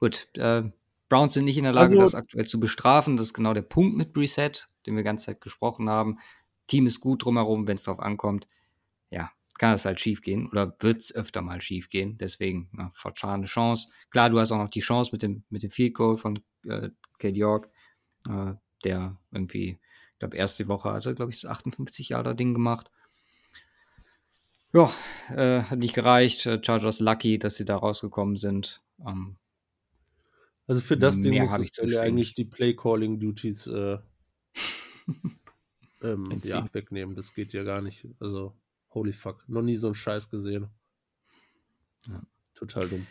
[0.00, 0.28] gut.
[0.36, 0.70] Äh,
[1.08, 3.16] Browns sind nicht in der Lage, also, das aktuell zu bestrafen.
[3.16, 4.52] Das ist genau der Punkt mit Reset,
[4.86, 6.18] den wir die ganze Zeit gesprochen haben.
[6.66, 8.48] Team ist gut drumherum, wenn es darauf ankommt.
[9.10, 12.18] Ja, kann es halt schief gehen oder wird es öfter mal schief gehen.
[12.18, 13.90] Deswegen, na, eine Chance.
[14.10, 16.90] Klar, du hast auch noch die Chance mit dem, mit dem Field Goal von äh,
[17.18, 17.70] Kate York,
[18.28, 19.78] äh, der irgendwie,
[20.14, 22.90] ich glaube, erste Woche hatte, glaube ich, das 58 Jahre Ding gemacht.
[24.72, 24.92] Ja,
[25.30, 26.46] äh, hat nicht gereicht.
[26.46, 28.82] Äh, Chargers lucky, dass sie da rausgekommen sind.
[29.06, 29.36] Ähm,
[30.66, 33.98] also für das Ding muss ich eigentlich die Play-Calling-Duties äh,
[36.02, 37.14] ähm, ja, wegnehmen.
[37.14, 38.06] Das geht ja gar nicht.
[38.18, 38.56] Also
[38.94, 39.44] Holy fuck.
[39.48, 40.68] Noch nie so einen Scheiß gesehen.
[42.06, 42.22] Ja.
[42.54, 43.06] Total dumm.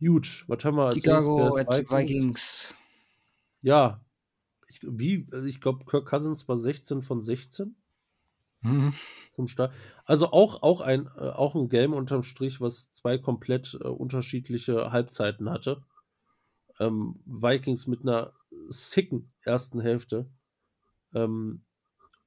[0.00, 1.90] Gut, was haben wir als Chicago Vikings?
[1.90, 2.74] Vikings?
[3.62, 4.03] Ja.
[4.74, 7.76] Ich, wie, ich glaube, Kirk Cousins war 16 von 16.
[8.62, 8.92] Mhm.
[9.32, 9.72] Zum Start.
[10.04, 14.90] Also auch, auch, ein, äh, auch ein Game unterm Strich, was zwei komplett äh, unterschiedliche
[14.90, 15.84] Halbzeiten hatte.
[16.80, 18.32] Ähm, Vikings mit einer
[18.68, 20.28] sicken ersten Hälfte.
[21.14, 21.64] Ähm,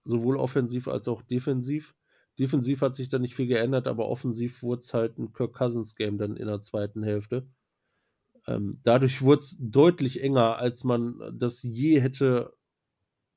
[0.06, 1.96] sowohl offensiv als auch defensiv.
[2.40, 5.96] Defensiv hat sich da nicht viel geändert, aber offensiv wurde es halt ein Kirk Cousins
[5.96, 7.48] Game dann in der zweiten Hälfte.
[8.48, 12.54] Ähm, dadurch wurde es deutlich enger, als man das je hätte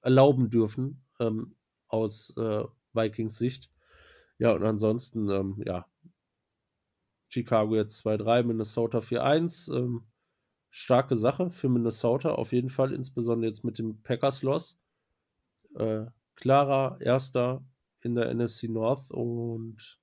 [0.03, 1.57] erlauben dürfen, ähm,
[1.89, 3.71] aus äh, Vikings Sicht.
[4.39, 5.87] Ja, und ansonsten, ähm, ja,
[7.29, 9.77] Chicago jetzt 2-3, Minnesota 4-1.
[9.77, 10.07] Ähm,
[10.71, 14.81] starke Sache für Minnesota, auf jeden Fall, insbesondere jetzt mit dem Packers-Loss.
[15.75, 16.07] Äh,
[16.37, 17.65] klarer Erster
[18.01, 20.00] in der NFC North und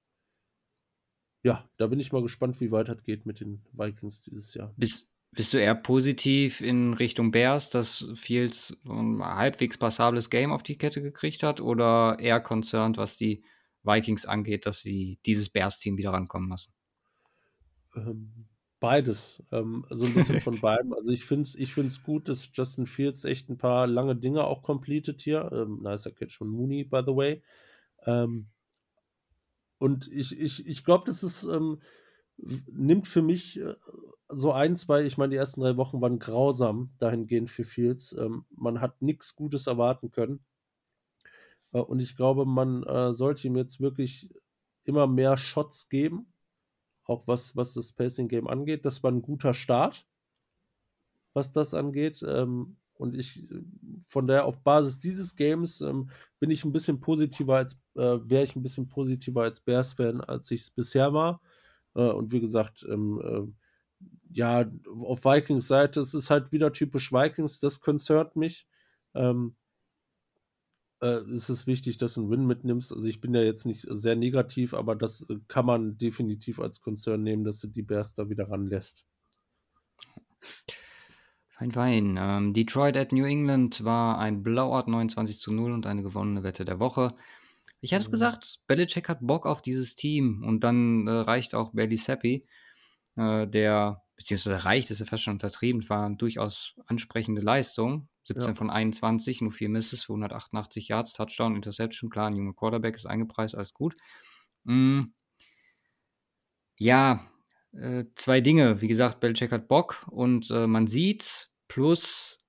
[1.48, 4.74] ja, da bin ich mal gespannt, wie weit das geht mit den Vikings dieses Jahr.
[4.76, 10.62] Bist, bist du eher positiv in Richtung Bears, dass Fields ein halbwegs passables Game auf
[10.62, 13.46] die Kette gekriegt hat oder eher concerned, was die
[13.84, 16.74] Vikings angeht, dass sie dieses Bears-Team wieder rankommen lassen?
[17.96, 18.48] Ähm,
[18.82, 19.42] beides.
[19.54, 20.92] Ähm, so ein bisschen von beidem.
[20.92, 24.44] Also ich finde es ich find's gut, dass Justin Fields echt ein paar lange Dinge
[24.44, 25.50] auch completed hier.
[25.54, 27.42] Ähm, nicer Catch von Mooney, by the way.
[28.06, 28.48] Ähm,
[29.80, 31.82] und ich, ich, ich glaube, das ist, ähm,
[32.38, 33.76] nimmt für mich äh,
[34.30, 38.14] so ein, zwei, ich meine, die ersten drei Wochen waren grausam dahingehend für Fields.
[38.14, 40.46] Ähm, man hat nichts Gutes erwarten können.
[41.72, 44.30] Äh, und ich glaube, man äh, sollte ihm jetzt wirklich
[44.84, 46.34] immer mehr Shots geben.
[47.06, 48.86] Auch was, was das Pacing-Game angeht.
[48.86, 50.06] Das war ein guter Start,
[51.34, 52.24] was das angeht.
[52.28, 53.48] Ähm, und ich,
[54.02, 58.44] von der, auf Basis dieses Games ähm, bin ich ein bisschen positiver als, äh, wäre
[58.44, 61.42] ich ein bisschen positiver als Bears-Fan, als ich es bisher war.
[61.96, 64.70] Äh, und wie gesagt, ähm, äh, ja,
[65.02, 68.68] auf Vikings Seite, es ist halt wieder typisch Vikings, das konzert mich.
[69.16, 69.56] Ähm,
[71.02, 72.92] äh, es ist wichtig, dass du einen Win mitnimmst.
[72.92, 77.24] Also ich bin ja jetzt nicht sehr negativ, aber das kann man definitiv als Konzern
[77.24, 79.06] nehmen, dass du die Bears da wieder ranlässt.
[81.58, 82.20] Fein, fein.
[82.20, 86.66] Ähm, Detroit at New England war ein Blowout 29 zu 0 und eine gewonnene Wette
[86.66, 87.16] der Woche.
[87.82, 88.12] Ich habe es mhm.
[88.12, 92.46] gesagt, Belichick hat Bock auf dieses Team und dann äh, reicht auch Bailey Seppi,
[93.16, 98.08] äh, der, beziehungsweise reicht, ist ja fast schon untertrieben, war eine durchaus ansprechende Leistung.
[98.26, 98.56] 17 ja.
[98.56, 103.06] von 21, nur vier Misses für 188 Yards, Touchdown, Interception, klar, ein junger Quarterback ist
[103.06, 103.96] eingepreist, alles gut.
[104.66, 105.04] Mm.
[106.78, 107.26] Ja,
[107.74, 108.82] äh, zwei Dinge.
[108.82, 111.52] Wie gesagt, Belichick hat Bock und äh, man sieht's.
[111.68, 112.40] Plus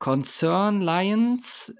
[0.00, 1.72] Concern Lions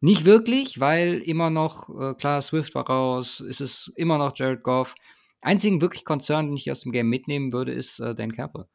[0.00, 4.62] nicht wirklich, weil immer noch, äh, klar, Swift war raus, ist es immer noch Jared
[4.62, 4.94] Goff.
[5.42, 8.66] Einzigen wirklich Concern, den ich aus dem Game mitnehmen würde, ist äh, Dan Campbell.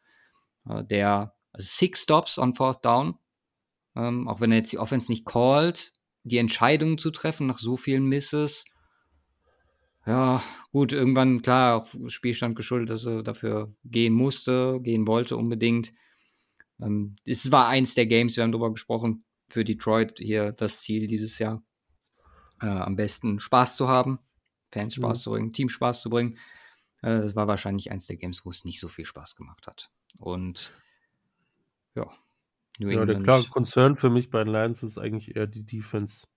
[0.70, 3.18] Äh, der Six Stops on Fourth Down,
[3.96, 7.78] ähm, auch wenn er jetzt die Offense nicht called, die Entscheidung zu treffen nach so
[7.78, 8.66] vielen Misses,
[10.06, 15.94] ja, gut, irgendwann, klar, auch Spielstand geschuldet, dass er dafür gehen musste, gehen wollte unbedingt.
[16.82, 21.08] Ähm, es war eins der Games, wir haben darüber gesprochen, für Detroit hier das Ziel
[21.08, 21.64] dieses Jahr.
[22.62, 24.20] Äh, am besten Spaß zu haben,
[24.72, 25.22] Fans Spaß mhm.
[25.22, 26.38] zu bringen, Team Spaß zu bringen.
[27.02, 29.92] Äh, das war wahrscheinlich eins der Games, wo es nicht so viel Spaß gemacht hat.
[30.18, 30.72] Und
[31.96, 32.10] ja,
[32.80, 36.28] New ja, der klare Konzern für mich bei den Lions ist eigentlich eher die Defense.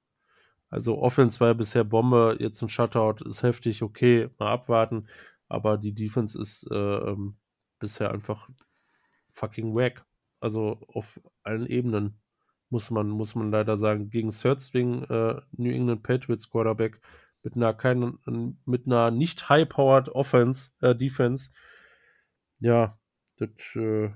[0.71, 5.09] Also Offense war ja bisher Bombe, jetzt ein Shutout ist heftig, okay, mal abwarten.
[5.49, 7.39] Aber die Defense ist äh, ähm,
[7.79, 8.51] bisher einfach
[9.31, 10.05] fucking wack.
[10.41, 12.21] Also auf allen Ebenen
[12.71, 14.11] muss man, muss man leider sagen.
[14.11, 17.01] Gegen Searchwing, äh, New England Patriots Quarterback
[17.43, 18.19] mit einer keinen,
[18.67, 21.51] mit einer nicht high-powered Offense, äh, Defense.
[22.59, 22.99] Ja,
[23.37, 24.11] das äh,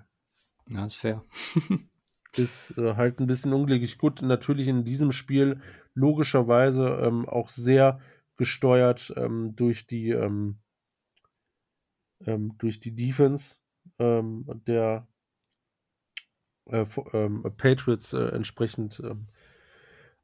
[0.69, 1.25] ja, ist fair.
[2.37, 3.99] ist äh, halt ein bisschen unglücklich.
[3.99, 5.61] Gut, natürlich in diesem Spiel
[5.95, 8.01] logischerweise ähm, auch sehr
[8.37, 10.59] gesteuert ähm, durch die ähm,
[12.25, 13.59] ähm durch die Defense
[13.99, 15.07] ähm, der
[16.67, 19.03] äh, ähm, Patriots äh, entsprechend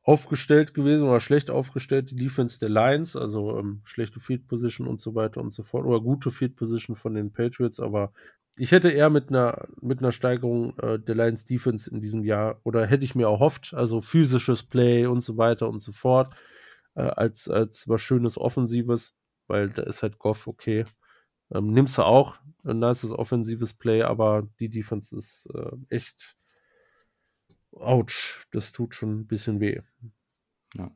[0.03, 5.15] aufgestellt gewesen oder schlecht aufgestellt, die Defense der Lions, also schlechte Field Position und so
[5.15, 8.15] weiter und so fort, oder gute Field Position von den Patriots, aber
[8.59, 12.61] ich hätte eher mit einer, mit einer Steigerung äh, der Lions Defense in diesem Jahr
[12.65, 16.35] oder hätte ich mir erhofft, also physisches Play und so weiter und so fort,
[16.95, 20.85] äh, als, als was Schönes Offensives, weil da ist halt Goff okay.
[21.53, 26.37] Ähm, nimmst du auch ein nices offensives Play, aber die Defense ist äh, echt
[27.73, 28.45] ouch.
[28.51, 29.81] Das tut schon ein bisschen weh.
[30.75, 30.91] Ja.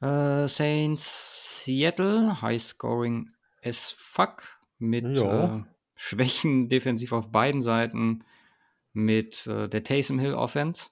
[0.00, 3.30] Äh, Saints Seattle, High Scoring
[3.62, 4.42] as fuck
[4.78, 5.66] mit ja.
[5.96, 8.24] Äh, Schwächen defensiv auf beiden Seiten
[8.92, 10.90] mit äh, der Taysom Hill Offense.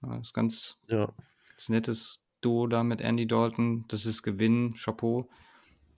[0.00, 1.12] Das ist ganz, ja.
[1.50, 3.84] ganz nettes Duo da mit Andy Dalton.
[3.88, 5.28] Das ist Gewinn, Chapeau.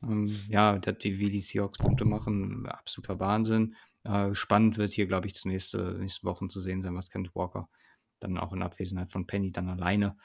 [0.03, 3.75] Ähm, ja, die, wie die Seahawks Punkte machen, absoluter Wahnsinn.
[4.05, 7.35] Äh, spannend wird hier, glaube ich, zu nächste, nächsten Wochen zu sehen sein, was Kent
[7.35, 7.69] Walker
[8.21, 10.17] dann auch in Abwesenheit von Penny dann alleine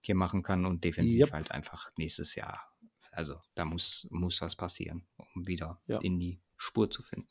[0.00, 1.32] hier machen kann und defensiv yep.
[1.32, 2.72] halt einfach nächstes Jahr.
[3.10, 5.98] Also da muss, muss was passieren, um wieder ja.
[5.98, 7.28] in die Spur zu finden.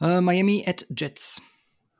[0.00, 1.42] Äh, Miami at Jets.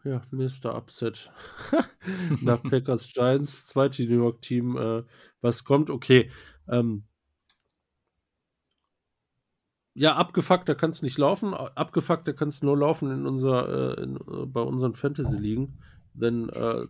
[0.04, 0.74] Ja, Mr.
[0.76, 1.30] Upset.
[2.42, 4.76] Nach Packers Giants, zweite New York Team.
[4.76, 5.04] Äh,
[5.40, 5.90] was kommt?
[5.90, 6.30] Okay.
[6.68, 7.04] Ähm,
[9.94, 11.54] ja, abgefuckter kann es nicht laufen.
[11.54, 15.78] Abgefuckter kann es nur laufen in unser, äh, in, äh, bei unseren Fantasy-Ligen,
[16.14, 16.86] wenn äh,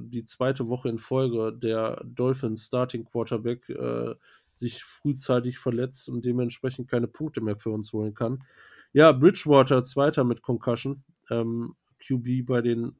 [0.00, 4.14] die zweite Woche in Folge der Dolphins Starting Quarterback äh,
[4.58, 8.44] sich frühzeitig verletzt und dementsprechend keine Punkte mehr für uns holen kann.
[8.92, 12.98] Ja, Bridgewater, Zweiter mit Concussion, ähm, QB bei den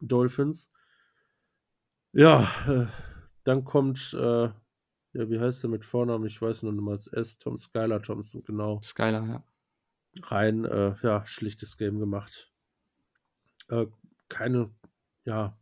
[0.00, 0.70] Dolphins.
[2.12, 2.86] Ja, äh,
[3.44, 4.54] dann kommt, äh, ja,
[5.12, 6.26] wie heißt der mit Vornamen?
[6.26, 7.38] Ich weiß nur nochmals S.
[7.38, 8.80] Tom Skylar Thompson, genau.
[8.82, 9.44] Skylar, ja.
[10.22, 12.50] Rein, äh, ja, schlichtes Game gemacht.
[13.68, 13.86] Äh,
[14.28, 14.70] keine,
[15.24, 15.58] ja,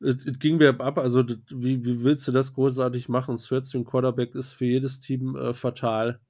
[0.00, 3.38] es ging mir ab, also wie, wie willst du das großartig machen?
[3.74, 6.20] Im Quarterback ist für jedes Team äh, fatal.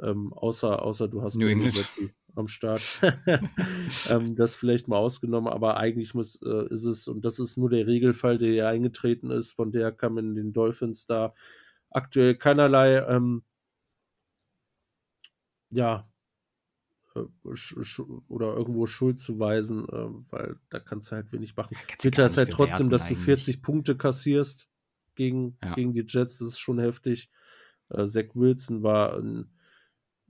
[0.00, 1.46] Ähm, außer, außer du hast New
[2.34, 3.00] am Start.
[4.10, 7.70] ähm, das vielleicht mal ausgenommen, aber eigentlich muss, äh, ist es, und das ist nur
[7.70, 11.34] der Regelfall, der hier eingetreten ist, von der kam in den Dolphins da
[11.90, 13.42] aktuell keinerlei ähm,
[15.70, 16.08] ja,
[18.28, 21.74] oder irgendwo Schuld zu weisen, äh, weil da kannst du halt wenig machen.
[21.74, 23.18] Ja, Bitter ist halt trotzdem, dass eigentlich.
[23.18, 24.68] du 40 Punkte kassierst
[25.14, 25.74] gegen, ja.
[25.74, 27.30] gegen die Jets, das ist schon heftig.
[27.90, 29.50] Äh, Zach Wilson war ein,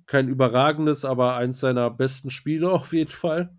[0.06, 3.56] kein überragendes, aber eins seiner besten Spiele auf jeden Fall.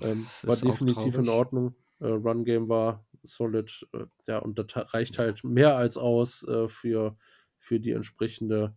[0.00, 1.74] Ähm, war definitiv in Ordnung.
[2.00, 3.86] Äh, Run Game war solid.
[3.92, 7.16] Äh, ja, und das reicht halt mehr als aus äh, für,
[7.58, 8.76] für die entsprechende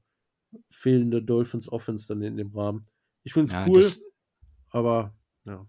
[0.69, 2.85] fehlende Dolphins Offense dann in dem Rahmen.
[3.23, 3.99] Ich finde es ja, cool, das,
[4.69, 5.15] aber
[5.45, 5.65] ja.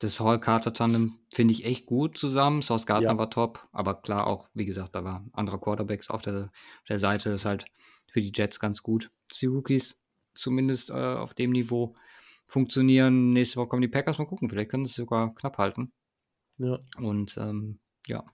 [0.00, 2.62] Das Hall-Carter-Tandem finde ich echt gut zusammen.
[2.62, 3.18] Sauce Gardner ja.
[3.18, 6.52] war top, aber klar auch, wie gesagt, da war anderer Quarterbacks auf der,
[6.88, 7.30] der Seite.
[7.30, 7.64] Das ist halt
[8.06, 9.10] für die Jets ganz gut.
[9.40, 10.00] Die Rookies
[10.34, 11.96] zumindest äh, auf dem Niveau
[12.46, 13.32] funktionieren.
[13.32, 14.18] Nächste Woche kommen die Packers.
[14.18, 15.92] Mal gucken, vielleicht können sie es sogar knapp halten.
[16.58, 16.78] Ja.
[16.98, 18.24] Und ähm, ja.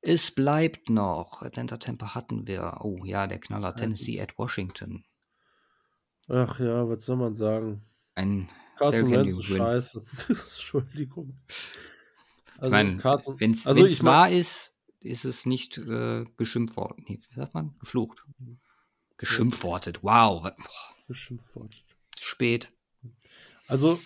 [0.00, 1.42] Es bleibt noch.
[1.42, 2.78] Atlanta Tampa hatten wir.
[2.82, 3.74] Oh ja, der Knaller.
[3.74, 5.04] Tennessee at Washington.
[6.28, 7.82] Ach ja, was soll man sagen?
[8.14, 10.04] Ein Carson Wentz ist scheiße.
[10.28, 11.38] Entschuldigung.
[11.48, 16.24] ich Also, meine, Carson, wenn es also ich mein- wahr ist, ist es nicht äh,
[16.36, 17.04] geschimpft worden.
[17.08, 17.76] Nee, wie sagt man?
[17.78, 18.24] Geflucht.
[19.16, 20.02] Geschimpfwortet.
[20.02, 20.44] Wow.
[20.44, 21.46] was- Boah, Beschimpft.
[22.20, 22.72] spät.
[23.66, 23.98] Also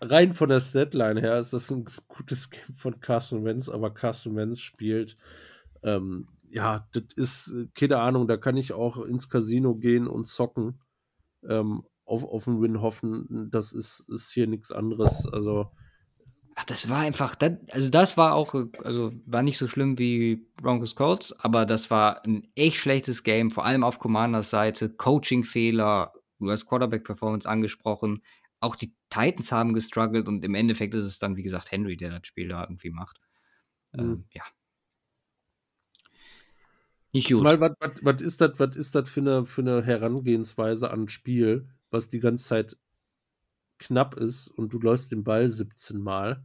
[0.00, 4.36] rein von der Statline her ist das ein gutes Game von Carson Wentz, aber Carson
[4.36, 5.16] Wentz spielt,
[5.82, 10.26] ähm, ja, das ist, äh, keine Ahnung, da kann ich auch ins Casino gehen und
[10.26, 10.80] zocken,
[11.48, 15.70] ähm, auf, auf einen Win hoffen, das ist, ist hier nichts anderes, also
[16.60, 20.44] Ach, das war einfach, das, also das war auch, also war nicht so schlimm wie
[20.56, 26.12] Broncos Colts, aber das war ein echt schlechtes Game, vor allem auf Commanders Seite, Coaching-Fehler,
[26.40, 28.24] du hast Quarterback-Performance angesprochen,
[28.58, 32.10] auch die Titans haben gestruggelt und im Endeffekt ist es dann, wie gesagt, Henry, der
[32.10, 33.20] das Spiel da irgendwie macht.
[33.92, 34.00] Mhm.
[34.00, 34.42] Ähm, ja.
[37.12, 37.38] Nicht gut.
[37.38, 41.68] Zumal, was, ist das, was ist das für eine, für eine Herangehensweise an ein Spiel,
[41.90, 42.76] was die ganze Zeit
[43.78, 46.44] knapp ist und du läufst den Ball 17 Mal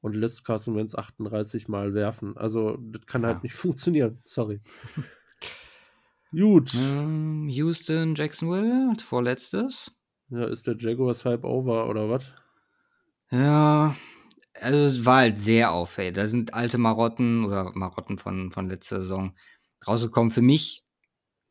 [0.00, 2.36] und lässt Carson Wentz 38 Mal werfen.
[2.36, 3.28] Also, das kann Ja.
[3.28, 4.20] halt nicht funktionieren.
[4.24, 4.60] Sorry.
[6.32, 6.74] Gut.
[6.74, 9.94] Ähm, Houston, Jacksonville, vorletztes.
[10.30, 12.32] Ja, ist der Jaguars Hype over oder was?
[13.30, 13.94] Ja,
[14.60, 16.14] also es war halt sehr auffällig.
[16.14, 19.34] Da sind alte Marotten oder Marotten von, von letzter Saison
[19.86, 20.30] rausgekommen.
[20.30, 20.82] Für mich,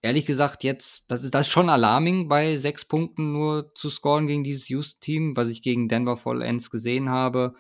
[0.01, 4.27] ehrlich gesagt, jetzt, das ist, das ist schon alarming, bei sechs Punkten nur zu scoren
[4.27, 7.55] gegen dieses Houston-Team, was ich gegen Denver vollends gesehen habe.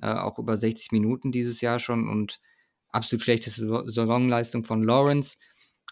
[0.00, 2.40] Äh, auch über 60 Minuten dieses Jahr schon und
[2.88, 5.36] absolut schlechte Saison- Saisonleistung von Lawrence.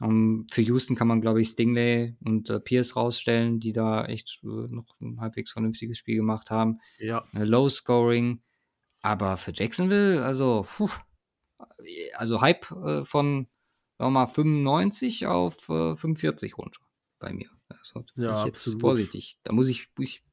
[0.02, 4.40] Ähm, für Houston kann man, glaube ich, Stingley und äh, Pierce rausstellen, die da echt
[4.42, 7.24] äh, noch ein halbwegs vernünftiges Spiel gemacht haben Ja.
[7.34, 8.40] äh, Low Scoring.
[9.02, 10.90] Aber für Jacksonville, also, puh,
[12.14, 13.48] also Hype äh, von,
[14.00, 16.80] sagen wir mal, 95 auf äh, 45 runter
[17.18, 17.50] bei mir.
[17.68, 18.80] Also, Ja, ich jetzt absolut.
[18.80, 19.38] vorsichtig.
[19.44, 20.24] Da muss ich, muss ich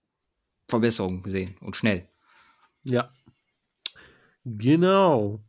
[0.70, 2.08] Verbesserungen sehen und schnell.
[2.84, 3.12] Ja.
[4.46, 5.44] Genau.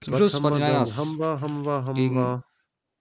[0.00, 0.60] Zum Was Schluss haben wir dann?
[0.84, 2.44] 49ers Haben wir, haben wir, haben wir.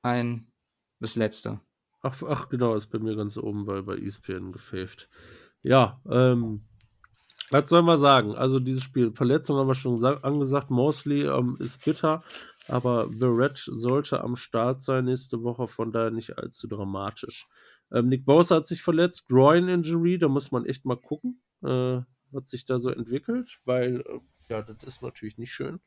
[0.04, 0.52] ein,
[1.00, 1.60] das letzte.
[2.02, 5.10] Ach, ach, genau, ist bei mir ganz oben, weil bei ESPN gefaved.
[5.62, 6.66] Ja, ähm,
[7.50, 8.36] was soll man sagen?
[8.36, 12.24] Also dieses Spiel, Verletzung haben wir schon sa- angesagt, Mosley ähm, ist bitter,
[12.68, 17.48] aber The Red sollte am Start sein nächste Woche, von daher nicht allzu dramatisch.
[17.92, 22.02] Ähm, Nick Bosa hat sich verletzt, Groin Injury, da muss man echt mal gucken, äh,
[22.32, 25.80] was sich da so entwickelt, weil, äh, ja, das ist natürlich nicht schön,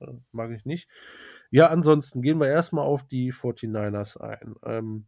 [0.00, 0.88] äh, mag ich nicht.
[1.50, 4.56] Ja, ansonsten gehen wir erstmal auf die 49ers ein.
[4.64, 5.06] Ähm,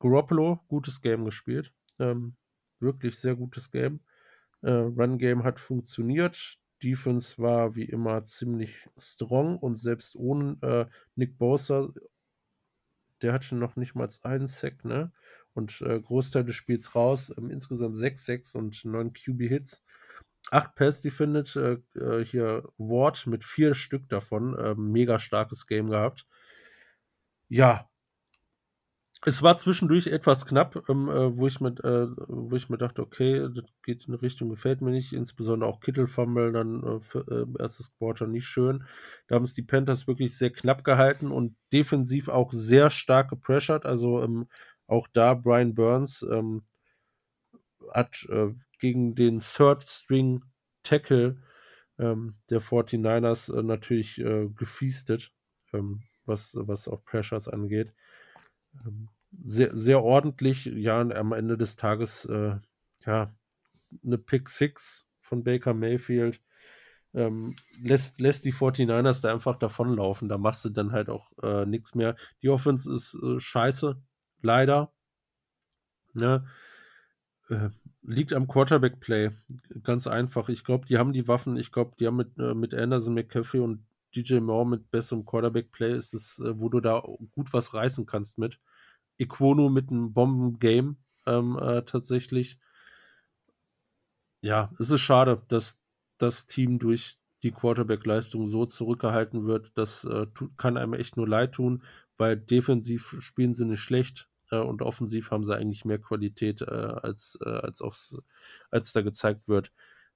[0.00, 1.72] Garoppolo, gutes Game gespielt.
[1.98, 2.34] Ähm,
[2.80, 4.00] wirklich sehr gutes Game.
[4.62, 6.58] Äh, Run-Game hat funktioniert.
[6.82, 11.90] Defense war wie immer ziemlich strong und selbst ohne äh, Nick Bosa,
[13.22, 15.12] der hatte noch nicht mal einen Sack, ne?
[15.54, 17.32] Und äh, Großteil des Spiels raus.
[17.36, 19.84] Ähm, insgesamt 6 Sacks und 9 QB-Hits.
[20.50, 21.54] 8 Pass defended.
[21.56, 24.58] Äh, äh, hier Ward mit vier Stück davon.
[24.58, 26.26] Äh, mega starkes Game gehabt.
[27.48, 27.88] Ja,
[29.24, 33.02] es war zwischendurch etwas knapp, ähm, äh, wo, ich mit, äh, wo ich mir dachte,
[33.02, 35.12] okay, das geht in eine Richtung, gefällt mir nicht.
[35.12, 38.84] Insbesondere auch Kittelfumble dann äh, für, äh, erstes Quarter nicht schön.
[39.28, 43.86] Da haben es die Panthers wirklich sehr knapp gehalten und defensiv auch sehr stark gepressured.
[43.86, 44.48] Also ähm,
[44.88, 46.64] auch da Brian Burns ähm,
[47.92, 48.48] hat äh,
[48.80, 50.42] gegen den Third String
[50.82, 51.40] Tackle
[51.98, 55.32] ähm, der 49ers äh, natürlich gefeastet,
[55.72, 57.94] ähm, was, was auch Pressures angeht
[59.44, 60.66] sehr, sehr ordentlich.
[60.66, 62.56] Ja, am Ende des Tages, äh,
[63.04, 63.34] ja,
[64.04, 66.40] eine Pick Six von Baker Mayfield
[67.14, 70.28] ähm, lässt, lässt die 49ers da einfach davonlaufen.
[70.28, 72.16] Da machst du dann halt auch äh, nichts mehr.
[72.42, 74.00] Die Offense ist äh, scheiße,
[74.40, 74.92] leider.
[76.14, 76.46] Ne?
[77.48, 77.70] Äh,
[78.02, 79.30] liegt am Quarterback-Play.
[79.82, 80.48] Ganz einfach.
[80.48, 81.56] Ich glaube, die haben die Waffen.
[81.56, 85.94] Ich glaube, die haben mit, äh, mit Anderson, McCaffrey und DJ Moore mit besserem Quarterback-Play
[85.94, 87.02] ist es, äh, wo du da
[87.32, 88.58] gut was reißen kannst mit.
[89.18, 92.58] Equono mit einem Bomben-Game ähm, äh, tatsächlich.
[94.40, 95.80] Ja, es ist schade, dass
[96.18, 99.72] das Team durch die Quarterback-Leistung so zurückgehalten wird.
[99.74, 101.82] Das äh, tut, kann einem echt nur leid tun,
[102.16, 106.64] weil defensiv spielen sie nicht schlecht äh, und offensiv haben sie eigentlich mehr Qualität, äh,
[106.64, 108.16] als, äh, als, aufs,
[108.70, 109.72] als da gezeigt wird.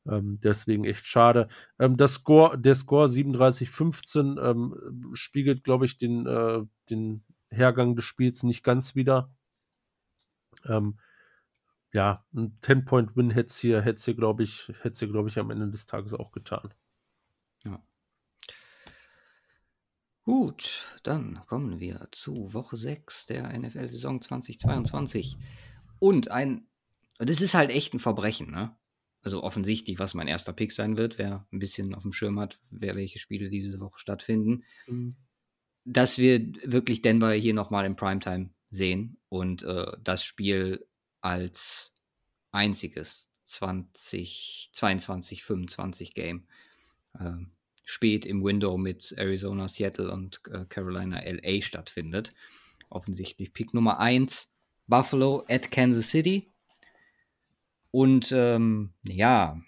[0.09, 1.49] Ähm, deswegen echt schade.
[1.79, 8.05] Ähm, das Score, der Score 37-15 ähm, spiegelt, glaube ich, den, äh, den Hergang des
[8.05, 9.31] Spiels nicht ganz wieder.
[10.65, 10.99] Ähm,
[11.93, 15.87] ja, ein 10-Point-Win hätte es hier, hier, glaube ich, hätte hier, ich, am Ende des
[15.87, 16.75] Tages auch getan.
[17.65, 17.83] Ja.
[20.23, 25.37] Gut, dann kommen wir zu Woche 6 der NFL-Saison 2022.
[25.99, 26.67] Und ein,
[27.19, 28.77] das ist halt echt ein Verbrechen, ne?
[29.27, 32.61] Also offensichtlich, was mein erster Pick sein wird, wer ein bisschen auf dem Schirm hat,
[32.71, 34.63] wer welche Spiele diese Woche stattfinden.
[34.87, 35.17] Mhm.
[35.85, 40.87] Dass wir wirklich Denver hier nochmal im Primetime sehen und äh, das Spiel
[41.21, 41.93] als
[42.53, 46.47] einziges 20, 22, 25 Game
[47.19, 47.33] äh,
[47.83, 52.33] spät im Window mit Arizona, Seattle und äh, Carolina, LA stattfindet.
[52.91, 54.55] Offensichtlich Pick Nummer 1,
[54.87, 56.53] Buffalo at Kansas City.
[57.97, 59.59] Und ähm, ja,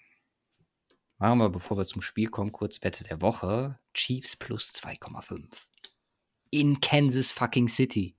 [1.17, 3.79] machen wir, bevor wir zum Spiel kommen, kurz Wette der Woche.
[3.95, 5.47] Chiefs plus 2,5.
[6.51, 8.15] In Kansas fucking City.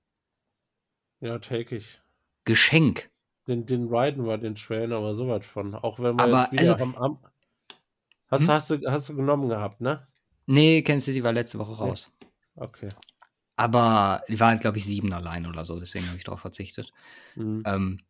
[1.21, 2.01] Ja, take ich.
[2.43, 3.09] Geschenk.
[3.47, 5.75] Den, den riden wir, den Train, aber sowas von.
[5.75, 7.17] Auch wenn wir aber, jetzt wieder also, am, am
[8.27, 8.47] hast, hm?
[8.49, 10.05] hast, du, hast du genommen gehabt, ne?
[10.45, 12.13] Nee, Kansas City war letzte Woche raus.
[12.57, 12.89] Okay.
[13.55, 16.91] Aber die waren, glaube ich, sieben allein oder so, deswegen habe ich darauf verzichtet.
[17.35, 17.63] Mhm.
[17.65, 18.01] Ähm,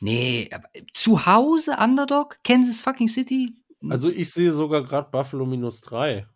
[0.00, 0.50] nee,
[0.92, 3.54] zu Hause Underdog, Kansas fucking City.
[3.88, 6.26] Also ich sehe sogar gerade Buffalo minus drei.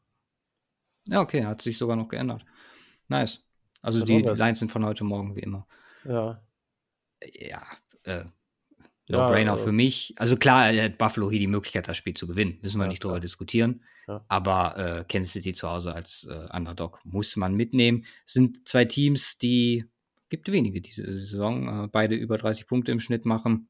[1.07, 2.45] Ja, okay, hat sich sogar noch geändert.
[3.09, 3.45] Nice.
[3.81, 5.67] Also die, die Lines sind von heute Morgen wie immer.
[6.05, 6.41] Ja.
[7.35, 7.63] Ja,
[8.05, 8.25] äh,
[9.09, 10.15] No-Brainer ja, für mich.
[10.17, 12.59] Also klar, hat Buffalo hier die Möglichkeit, das Spiel zu gewinnen.
[12.63, 13.85] Müssen wir ja, nicht drüber diskutieren.
[14.07, 14.25] Ja.
[14.29, 18.05] Aber äh, Kansas City zu Hause als äh, Underdog muss man mitnehmen.
[18.27, 19.85] Es sind zwei Teams, die
[20.33, 21.85] gibt wenige diese Saison.
[21.85, 23.69] Äh, beide über 30 Punkte im Schnitt machen.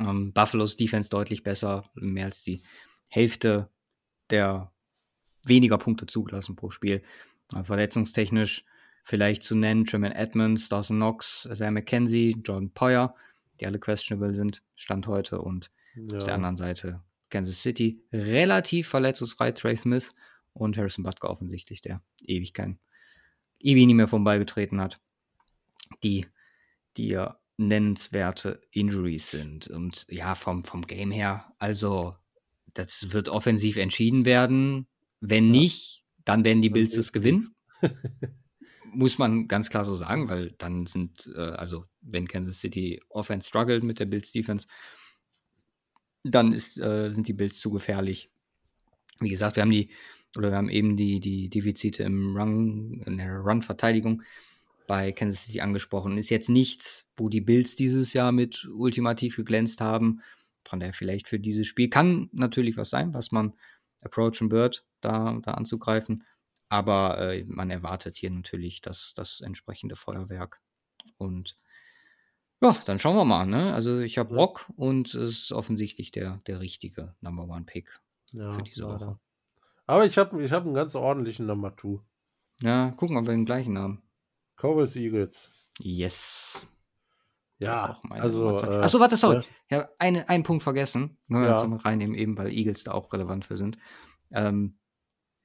[0.00, 2.62] Ähm, Buffalo's Defense deutlich besser, mehr als die
[3.08, 3.70] Hälfte
[4.30, 4.72] der
[5.46, 7.02] weniger Punkte zugelassen pro Spiel.
[7.54, 8.64] Äh, verletzungstechnisch
[9.04, 13.14] vielleicht zu nennen, Tremaine Edmonds, Dawson Knox, Sam McKenzie, Jordan Poyer
[13.60, 15.40] die alle questionable sind, Stand heute.
[15.40, 16.16] Und ja.
[16.16, 20.14] auf der anderen Seite Kansas City relativ verletzungsfrei, Trey Smith
[20.52, 22.78] und Harrison Butker offensichtlich, der ewig kein,
[23.58, 25.00] ewig nie mehr vom Ball getreten hat.
[26.02, 26.26] Die,
[26.96, 27.18] die
[27.56, 29.68] nennenswerte Injuries sind.
[29.68, 32.14] Und ja, vom, vom Game her, also
[32.74, 34.86] das wird offensiv entschieden werden.
[35.20, 37.54] Wenn nicht, dann werden die Bills es gewinnen.
[38.94, 43.48] muss man ganz klar so sagen, weil dann sind, äh, also wenn Kansas City Offense
[43.48, 44.66] struggelt mit der Bills Defense,
[46.22, 48.30] dann ist, äh, sind die Bills zu gefährlich.
[49.20, 49.90] Wie gesagt, wir haben die,
[50.36, 54.22] oder wir haben eben die, die Defizite im Run, in der Run-Verteidigung
[54.86, 56.18] bei Kansas City angesprochen.
[56.18, 60.22] Ist jetzt nichts, wo die Bills dieses Jahr mit ultimativ geglänzt haben.
[60.64, 63.54] Von daher vielleicht für dieses Spiel kann natürlich was sein, was man
[64.02, 66.24] approachen wird, da, da anzugreifen.
[66.68, 70.60] Aber äh, man erwartet hier natürlich das, das entsprechende Feuerwerk.
[71.18, 71.56] Und
[72.60, 73.46] ja, dann schauen wir mal.
[73.46, 73.74] Ne?
[73.74, 78.00] Also ich habe Bock und es ist offensichtlich der, der richtige Number One Pick
[78.32, 78.84] ja, für diese.
[78.84, 79.18] Woche.
[79.86, 82.00] Aber ich habe ich hab einen ganz ordentlichen Number Two.
[82.62, 84.02] Ja, gucken, ob wir den gleichen haben.
[84.56, 85.52] Cowboys Eagles.
[85.78, 86.66] Yes.
[87.58, 88.58] Ja, also.
[88.58, 89.38] Äh, Achso, warte, sorry.
[89.38, 91.18] Äh, ich habe eine, einen Punkt vergessen.
[91.26, 91.62] Nur ja.
[91.62, 93.78] jetzt reinnehmen, eben weil Eagles da auch relevant für sind.
[94.32, 94.78] Ähm,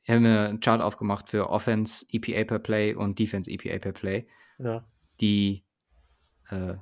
[0.02, 3.94] ich habe mir einen Chart aufgemacht für Offense EPA per Play und Defense EPA per
[3.94, 4.28] Play.
[4.58, 4.88] Ja.
[5.22, 5.66] Die
[6.50, 6.76] äh,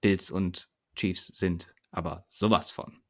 [0.00, 3.01] Bills und Chiefs sind aber sowas von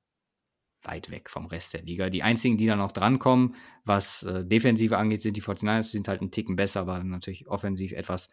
[0.85, 2.11] weit weg vom Rest der Liga.
[2.11, 3.55] Die einzigen, die da noch drankommen,
[3.85, 7.93] was äh, Defensive angeht, sind die 49ers, sind halt einen Ticken besser, aber natürlich offensiv
[7.93, 8.29] etwas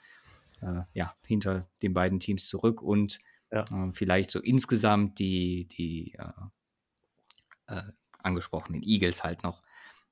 [0.61, 3.19] äh, ja, hinter den beiden Teams zurück und
[3.51, 3.63] ja.
[3.63, 7.83] äh, vielleicht so insgesamt die, die äh, äh,
[8.19, 9.61] angesprochenen Eagles halt noch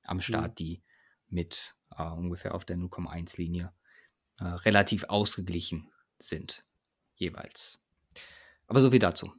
[0.04, 0.54] am Start, mhm.
[0.54, 0.82] die
[1.28, 3.72] mit äh, ungefähr auf der 0,1-Linie
[4.38, 6.64] äh, relativ ausgeglichen sind,
[7.14, 7.80] jeweils.
[8.66, 9.32] Aber so viel dazu.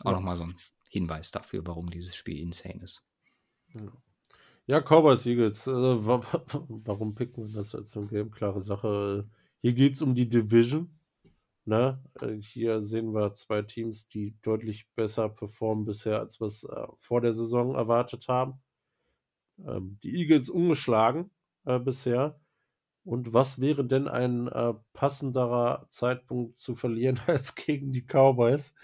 [0.00, 0.12] Auch ja.
[0.12, 0.56] nochmal so ein
[0.92, 3.06] Hinweis dafür, warum dieses Spiel insane ist.
[4.66, 5.66] Ja, Cowboys Eagles.
[5.66, 8.30] Äh, warum picken wir das als so ein Game?
[8.30, 9.28] Klare Sache.
[9.60, 10.90] Hier geht es um die Division.
[11.64, 12.02] Ne?
[12.20, 16.86] Äh, hier sehen wir zwei Teams, die deutlich besser performen bisher, als wir es äh,
[17.00, 18.60] vor der Saison erwartet haben
[19.66, 21.30] ähm, die Eagles ungeschlagen
[21.64, 22.38] äh, bisher.
[23.04, 28.74] Und was wäre denn ein äh, passenderer Zeitpunkt zu verlieren als gegen die Cowboys?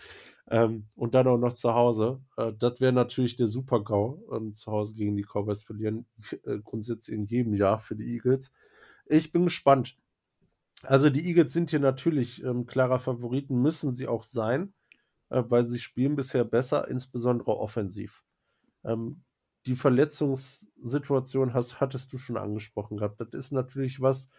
[0.51, 2.21] Ähm, und dann auch noch zu Hause.
[2.37, 4.23] Äh, das wäre natürlich der Super-GAU.
[4.33, 6.07] Ähm, zu Hause gegen die Cowboys verlieren.
[6.45, 8.53] Äh, grundsätzlich in jedem Jahr für die Eagles.
[9.07, 9.97] Ich bin gespannt.
[10.83, 14.73] Also die Eagles sind hier natürlich ähm, klarer Favoriten, müssen sie auch sein,
[15.29, 18.23] äh, weil sie spielen bisher besser, insbesondere offensiv.
[18.85, 19.25] Ähm,
[19.67, 23.21] die Verletzungssituation hast, hattest du schon angesprochen gehabt.
[23.21, 24.31] Das ist natürlich was,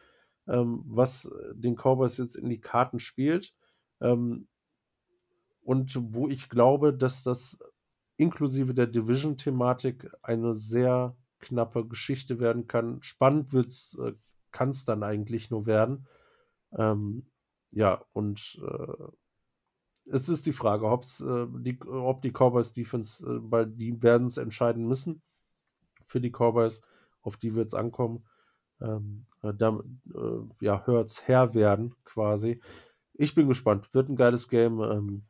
[0.48, 3.53] ähm, was den Cowboys jetzt in die Karten spielt.
[4.02, 4.48] Ähm,
[5.69, 7.59] und wo ich glaube, dass das
[8.17, 13.03] inklusive der Division-Thematik eine sehr knappe Geschichte werden kann.
[13.03, 14.13] Spannend wird's, äh,
[14.51, 16.07] kann es dann eigentlich nur werden.
[16.71, 17.27] Ähm,
[17.69, 19.03] ja, und äh,
[20.05, 24.25] es ist die Frage, ob's, äh, die, ob die Cowboys Defense, äh, weil die werden
[24.25, 25.21] es entscheiden müssen
[26.07, 26.81] für die Cowboys,
[27.21, 28.25] auf die wird es ankommen.
[28.81, 29.79] Ähm, äh, da
[30.15, 32.59] äh, ja, hört's her werden quasi.
[33.13, 34.79] Ich bin gespannt, wird ein geiles Game.
[34.81, 35.28] Ähm,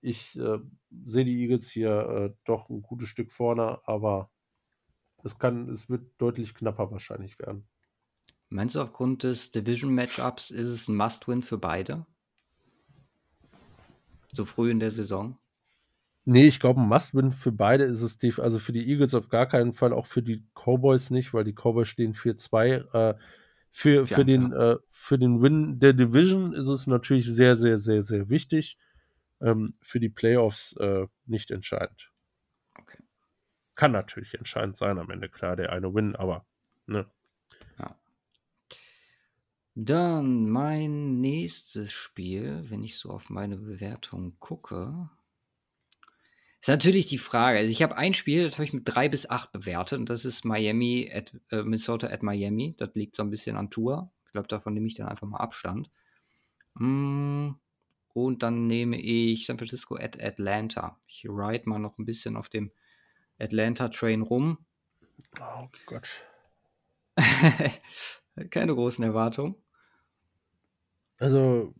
[0.00, 0.58] ich äh,
[1.04, 4.30] sehe die Eagles hier äh, doch ein gutes Stück vorne, aber
[5.22, 7.66] es kann, es wird deutlich knapper wahrscheinlich werden.
[8.48, 12.04] Meinst du, aufgrund des Division-Matchups ist es ein Must-Win für beide?
[14.28, 15.38] So früh in der Saison?
[16.24, 19.28] Nee, ich glaube, ein Must-Win für beide ist es, die, also für die Eagles auf
[19.28, 22.92] gar keinen Fall, auch für die Cowboys nicht, weil die Cowboys stehen 4-2.
[22.92, 23.14] Äh,
[23.72, 28.02] für, für, den, äh, für den Win der Division ist es natürlich sehr, sehr, sehr,
[28.02, 28.78] sehr wichtig.
[29.40, 32.10] Ähm, für die Playoffs äh, nicht entscheidend.
[32.78, 33.02] Okay.
[33.74, 36.44] Kann natürlich entscheidend sein am Ende, klar, der eine Win, aber
[36.86, 37.10] ne.
[37.78, 37.96] Ja.
[39.74, 45.08] Dann mein nächstes Spiel, wenn ich so auf meine Bewertung gucke,
[46.60, 47.58] ist natürlich die Frage.
[47.58, 50.26] Also ich habe ein Spiel, das habe ich mit drei bis acht bewertet und das
[50.26, 52.74] ist Miami at äh, Minnesota at Miami.
[52.76, 54.12] Das liegt so ein bisschen an Tour.
[54.26, 55.90] Ich glaube, davon nehme ich dann einfach mal Abstand.
[56.74, 57.52] Mm,
[58.26, 60.98] und dann nehme ich San Francisco at Atlanta.
[61.06, 62.70] Ich ride mal noch ein bisschen auf dem
[63.38, 64.64] Atlanta Train rum.
[65.40, 66.08] Oh Gott.
[68.50, 69.54] Keine großen Erwartungen.
[71.18, 71.74] Also,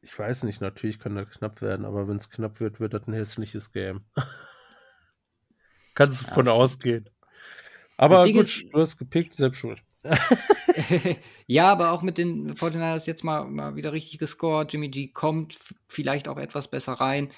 [0.00, 3.06] ich weiß nicht, natürlich kann das knapp werden, aber wenn es knapp wird, wird das
[3.08, 4.04] ein hässliches Game.
[5.94, 7.10] Kannst du ja, von ausgehen.
[7.96, 9.82] Aber gut, ist, du hast gepickt, selbst schuld.
[11.46, 14.72] ja, aber auch mit den 49ers jetzt mal, mal wieder richtig gescored.
[14.72, 15.58] Jimmy G kommt
[15.88, 17.32] vielleicht auch etwas besser rein.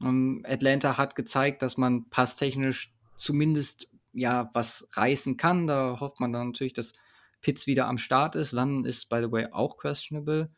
[0.00, 5.66] Um, ähm, Atlanta hat gezeigt, dass man passtechnisch zumindest ja was reißen kann.
[5.66, 6.92] Da hofft man dann natürlich, dass
[7.40, 8.52] Pitts wieder am Start ist.
[8.52, 10.50] Dann ist, by the way, auch questionable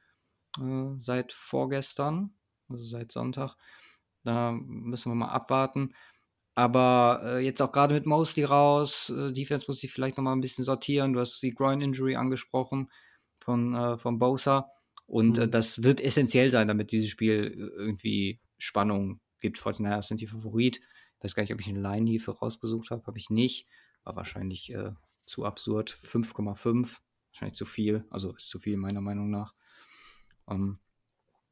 [0.58, 2.34] äh, seit vorgestern,
[2.68, 3.56] also seit Sonntag.
[4.22, 5.94] Da müssen wir mal abwarten.
[6.55, 10.32] Aber äh, jetzt auch gerade mit Mosley raus, äh, Defense muss sich vielleicht noch mal
[10.32, 11.12] ein bisschen sortieren.
[11.12, 12.90] Du hast die Groin-Injury angesprochen
[13.40, 14.70] von, äh, von Bosa.
[15.06, 15.51] Und äh, mhm.
[15.51, 19.59] das wird essentiell sein, damit dieses Spiel äh, irgendwie Spannung gibt.
[19.59, 20.78] Fortinanders sind die Favorit.
[20.78, 23.05] Ich weiß gar nicht, ob ich eine Line hierfür rausgesucht habe.
[23.06, 23.66] Habe ich nicht.
[24.05, 24.93] War wahrscheinlich äh,
[25.26, 25.98] zu absurd.
[26.05, 26.98] 5,5.
[27.32, 28.05] Wahrscheinlich zu viel.
[28.10, 29.55] Also ist zu viel meiner Meinung nach.
[30.48, 30.78] Ähm,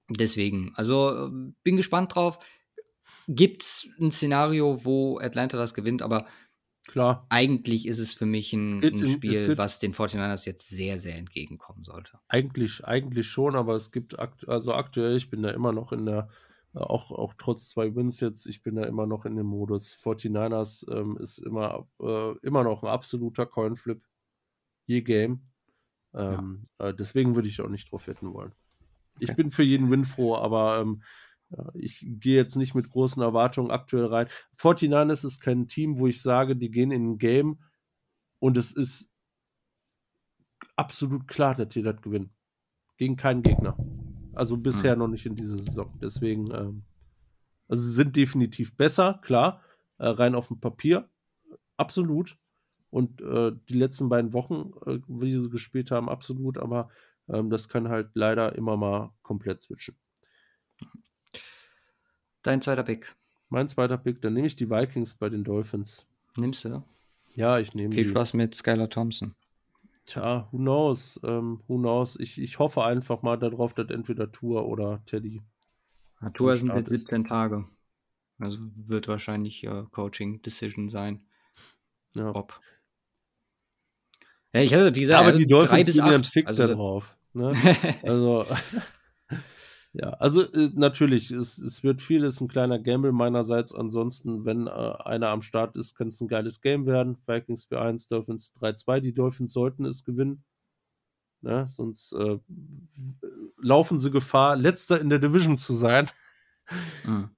[0.09, 1.31] deswegen, also
[1.65, 2.39] bin gespannt drauf.
[3.29, 6.27] Gibt es ein Szenario, wo Atlanta das gewinnt, aber
[6.89, 7.27] Klar.
[7.29, 11.85] Eigentlich ist es für mich ein, ein Spiel, was den 49ers jetzt sehr, sehr entgegenkommen
[11.85, 12.19] sollte.
[12.29, 16.07] Eigentlich, eigentlich schon, aber es gibt akt also aktuell, ich bin da immer noch in
[16.07, 16.29] der,
[16.75, 19.95] auch, auch trotz zwei Wins jetzt, ich bin da immer noch in dem Modus.
[19.95, 24.03] 49ers ähm, ist immer, äh, immer noch ein absoluter Coinflip.
[24.87, 25.43] Je Game.
[26.15, 26.89] Ähm, ja.
[26.89, 28.53] äh, deswegen würde ich auch nicht drauf wetten wollen.
[29.15, 29.25] Okay.
[29.31, 31.03] Ich bin für jeden Win froh, aber ähm,
[31.75, 34.29] ich gehe jetzt nicht mit großen Erwartungen aktuell rein.
[34.59, 37.59] 49ers ist kein Team, wo ich sage, die gehen in ein Game
[38.39, 39.11] und es ist
[40.77, 42.35] absolut klar, dass die das gewinnen.
[42.97, 43.77] Gegen keinen Gegner.
[44.33, 44.99] Also bisher mhm.
[44.99, 45.99] noch nicht in dieser Saison.
[46.01, 46.85] Deswegen, ähm,
[47.69, 49.63] also sie sind definitiv besser, klar,
[49.99, 51.09] äh, rein auf dem Papier.
[51.77, 52.39] Absolut.
[52.91, 56.59] Und äh, die letzten beiden Wochen, äh, wie sie gespielt haben, absolut.
[56.59, 56.91] Aber
[57.29, 59.97] ähm, das kann halt leider immer mal komplett switchen.
[62.43, 63.15] Dein zweiter Pick.
[63.49, 66.07] Mein zweiter Pick, dann nehme ich die Vikings bei den Dolphins.
[66.37, 66.83] Nimmst du?
[67.35, 69.35] Ja, ich nehme Viel Spaß mit Skylar Thompson.
[70.07, 71.21] Tja, who knows?
[71.23, 72.19] Ähm, who knows?
[72.19, 75.43] Ich, ich hoffe einfach mal darauf, dass entweder Tour oder Teddy.
[76.21, 77.67] Ja, Tour sind jetzt 17 Tage.
[78.39, 81.25] Also wird wahrscheinlich äh, Coaching Decision sein.
[82.15, 82.35] Ja.
[82.35, 82.61] Ob.
[84.53, 87.17] Ja, ich hatte, wie gesagt, aber die Dolphins geben einen Fick also, da drauf.
[87.33, 87.53] Ne?
[88.03, 88.47] also,
[89.95, 93.75] ja, also äh, natürlich, es, es wird viel, ist ein kleiner Gamble meinerseits.
[93.75, 97.19] Ansonsten, wenn äh, einer am Start ist, kann es ein geiles Game werden.
[97.27, 99.01] Vikings B1, Dolphins 3-2.
[99.01, 100.45] Die Dolphins sollten es gewinnen.
[101.43, 101.67] Ne?
[101.69, 102.39] Sonst äh,
[103.61, 106.09] laufen sie Gefahr, letzter in der Division zu sein.
[107.05, 107.29] Mhm.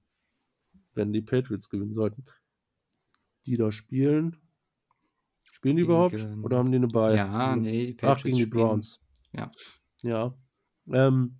[0.93, 2.23] Wenn die Patriots gewinnen sollten.
[3.45, 4.37] Die da spielen,
[5.51, 6.43] Spielen die gegen, überhaupt?
[6.43, 7.15] Oder haben die eine Bye?
[7.15, 9.01] Ja, nee, die Patriots Ach, gegen die Browns.
[9.33, 9.51] Ja.
[10.03, 10.37] Ja.
[10.91, 11.39] Ähm,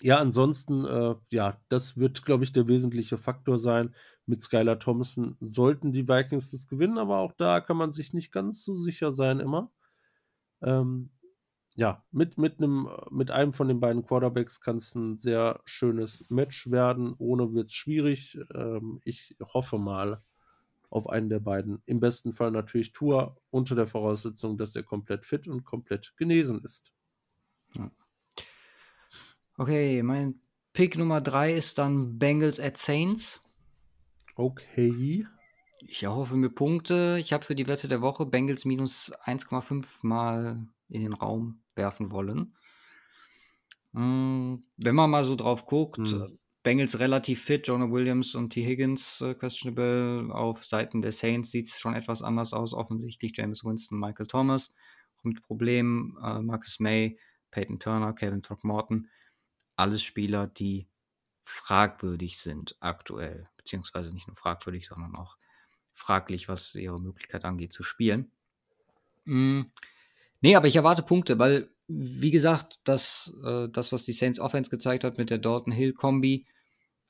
[0.00, 3.94] ja, ansonsten, äh, ja, das wird, glaube ich, der wesentliche Faktor sein.
[4.26, 8.30] Mit Skylar Thompson sollten die Vikings das gewinnen, aber auch da kann man sich nicht
[8.30, 9.72] ganz so sicher sein immer.
[10.62, 11.10] Ähm,
[11.74, 16.24] ja, mit, mit, einem, mit einem von den beiden Quarterbacks kann es ein sehr schönes
[16.28, 17.14] Match werden.
[17.18, 18.38] Ohne wird es schwierig.
[18.54, 20.18] Ähm, ich hoffe mal
[20.90, 21.82] auf einen der beiden.
[21.86, 26.62] Im besten Fall natürlich Tour, unter der Voraussetzung, dass er komplett fit und komplett genesen
[26.64, 26.92] ist.
[27.74, 27.90] Ja.
[29.58, 30.40] Okay, mein
[30.72, 33.44] Pick Nummer 3 ist dann Bengals at Saints.
[34.36, 35.26] Okay.
[35.88, 37.16] Ich erhoffe mir Punkte.
[37.18, 42.12] Ich habe für die Wette der Woche Bengals minus 1,5 mal in den Raum werfen
[42.12, 42.54] wollen.
[43.94, 46.38] Hm, wenn man mal so drauf guckt, hm.
[46.62, 48.64] Bengals relativ fit, Jonah Williams und T.
[48.64, 50.32] Higgins äh, questionable.
[50.32, 52.74] Auf Seiten der Saints sieht es schon etwas anders aus.
[52.74, 54.72] Offensichtlich James Winston, Michael Thomas
[55.24, 57.18] mit Problemen, äh, Marcus May,
[57.50, 59.08] Peyton Turner, Kevin Throckmorton.
[59.78, 60.88] Alles Spieler, die
[61.44, 63.48] fragwürdig sind aktuell.
[63.56, 65.36] Beziehungsweise nicht nur fragwürdig, sondern auch
[65.94, 68.30] fraglich, was ihre Möglichkeit angeht zu spielen.
[69.24, 69.70] Hm.
[70.40, 74.68] Nee, aber ich erwarte Punkte, weil, wie gesagt, das, äh, das was die Saints Offense
[74.68, 76.46] gezeigt hat mit der Dalton-Hill-Kombi,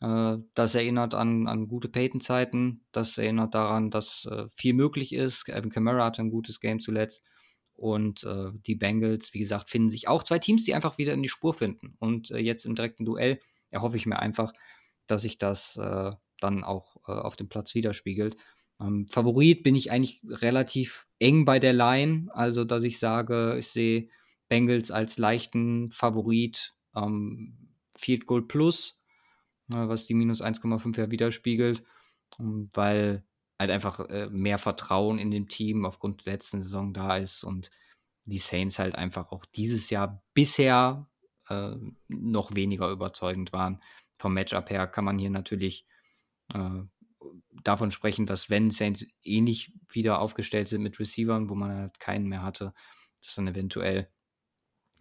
[0.00, 2.84] äh, das erinnert an, an gute Peyton-Zeiten.
[2.92, 5.48] Das erinnert daran, dass äh, viel möglich ist.
[5.48, 7.24] Evan Kamara hatte ein gutes Game zuletzt.
[7.78, 11.22] Und äh, die Bengals, wie gesagt, finden sich auch zwei Teams, die einfach wieder in
[11.22, 11.94] die Spur finden.
[12.00, 13.40] Und äh, jetzt im direkten Duell
[13.70, 14.52] erhoffe ich mir einfach,
[15.06, 16.10] dass sich das äh,
[16.40, 18.36] dann auch auf dem Platz widerspiegelt.
[18.80, 23.68] Ähm, Favorit bin ich eigentlich relativ eng bei der Line, also dass ich sage, ich
[23.68, 24.08] sehe
[24.48, 27.56] Bengals als leichten Favorit, ähm,
[27.96, 29.02] Field Goal Plus,
[29.70, 31.84] äh, was die minus 1,5 ja widerspiegelt,
[32.38, 33.24] ähm, weil
[33.58, 37.70] halt einfach äh, mehr Vertrauen in dem Team aufgrund der letzten Saison da ist und
[38.24, 41.08] die Saints halt einfach auch dieses Jahr bisher
[41.48, 41.74] äh,
[42.08, 43.82] noch weniger überzeugend waren.
[44.18, 45.86] Vom Matchup her kann man hier natürlich
[46.52, 46.82] äh,
[47.62, 52.28] davon sprechen, dass wenn Saints ähnlich wieder aufgestellt sind mit Receivern, wo man halt keinen
[52.28, 52.74] mehr hatte,
[53.22, 54.08] dass dann eventuell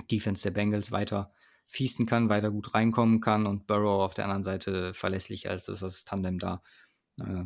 [0.10, 1.34] Defense der Bengals weiter
[1.68, 6.06] fiesten kann, weiter gut reinkommen kann und Burrow auf der anderen Seite verlässlicher als das
[6.06, 6.64] Tandem da
[7.20, 7.44] äh,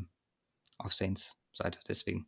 [0.82, 1.80] auf Saints Seite.
[1.88, 2.28] Deswegen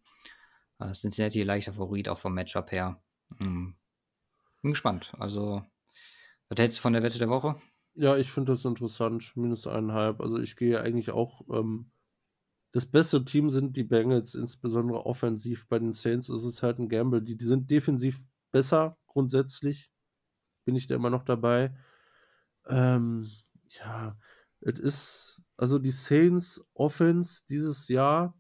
[0.80, 3.02] äh, Cincinnati leichter Favorit auch vom Matchup her.
[3.38, 3.76] Hm.
[4.62, 5.14] Bin gespannt.
[5.18, 5.64] Also,
[6.50, 7.56] was hältst du von der Wette der Woche?
[7.96, 9.32] Ja, ich finde das interessant.
[9.36, 10.22] Minus eineinhalb.
[10.22, 11.92] Also ich gehe eigentlich auch ähm,
[12.74, 15.68] das beste Team sind die Bengals, insbesondere offensiv.
[15.70, 17.22] Bei den Saints ist es halt ein Gamble.
[17.22, 19.92] Die, die sind defensiv besser, grundsätzlich.
[20.66, 21.76] Bin ich da immer noch dabei.
[22.66, 23.30] Ähm,
[23.70, 24.18] ja,
[24.62, 28.36] es ist, also die Saints Offense dieses Jahr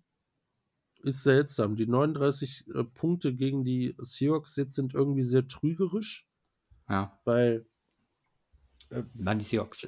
[1.03, 1.75] ist seltsam.
[1.75, 6.27] Die 39 äh, Punkte gegen die Seahawks jetzt sind irgendwie sehr trügerisch.
[6.89, 7.19] Ja.
[7.25, 7.65] Weil.
[8.89, 9.87] Äh, Wann die Seahawks?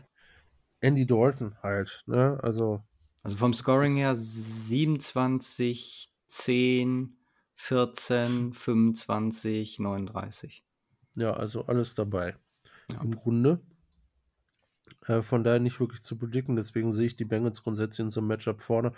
[0.82, 2.38] Andy Dalton halt, ne?
[2.44, 2.84] Also
[3.26, 7.18] also vom Scoring her 27, 10,
[7.56, 10.64] 14, 25, 39.
[11.16, 12.36] Ja, also alles dabei.
[12.92, 13.02] Ja.
[13.02, 13.62] Im Grunde.
[15.08, 16.56] Äh, von daher nicht wirklich zu predikten.
[16.56, 18.92] Deswegen sehe ich die Bengals grundsätzlich in so einem Matchup vorne.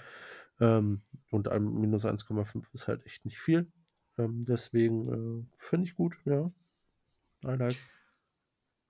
[0.59, 3.71] Ähm, und ein minus 1,5 ist halt echt nicht viel.
[4.17, 6.51] Ähm, deswegen äh, finde ich gut, ja.
[7.43, 7.77] I like.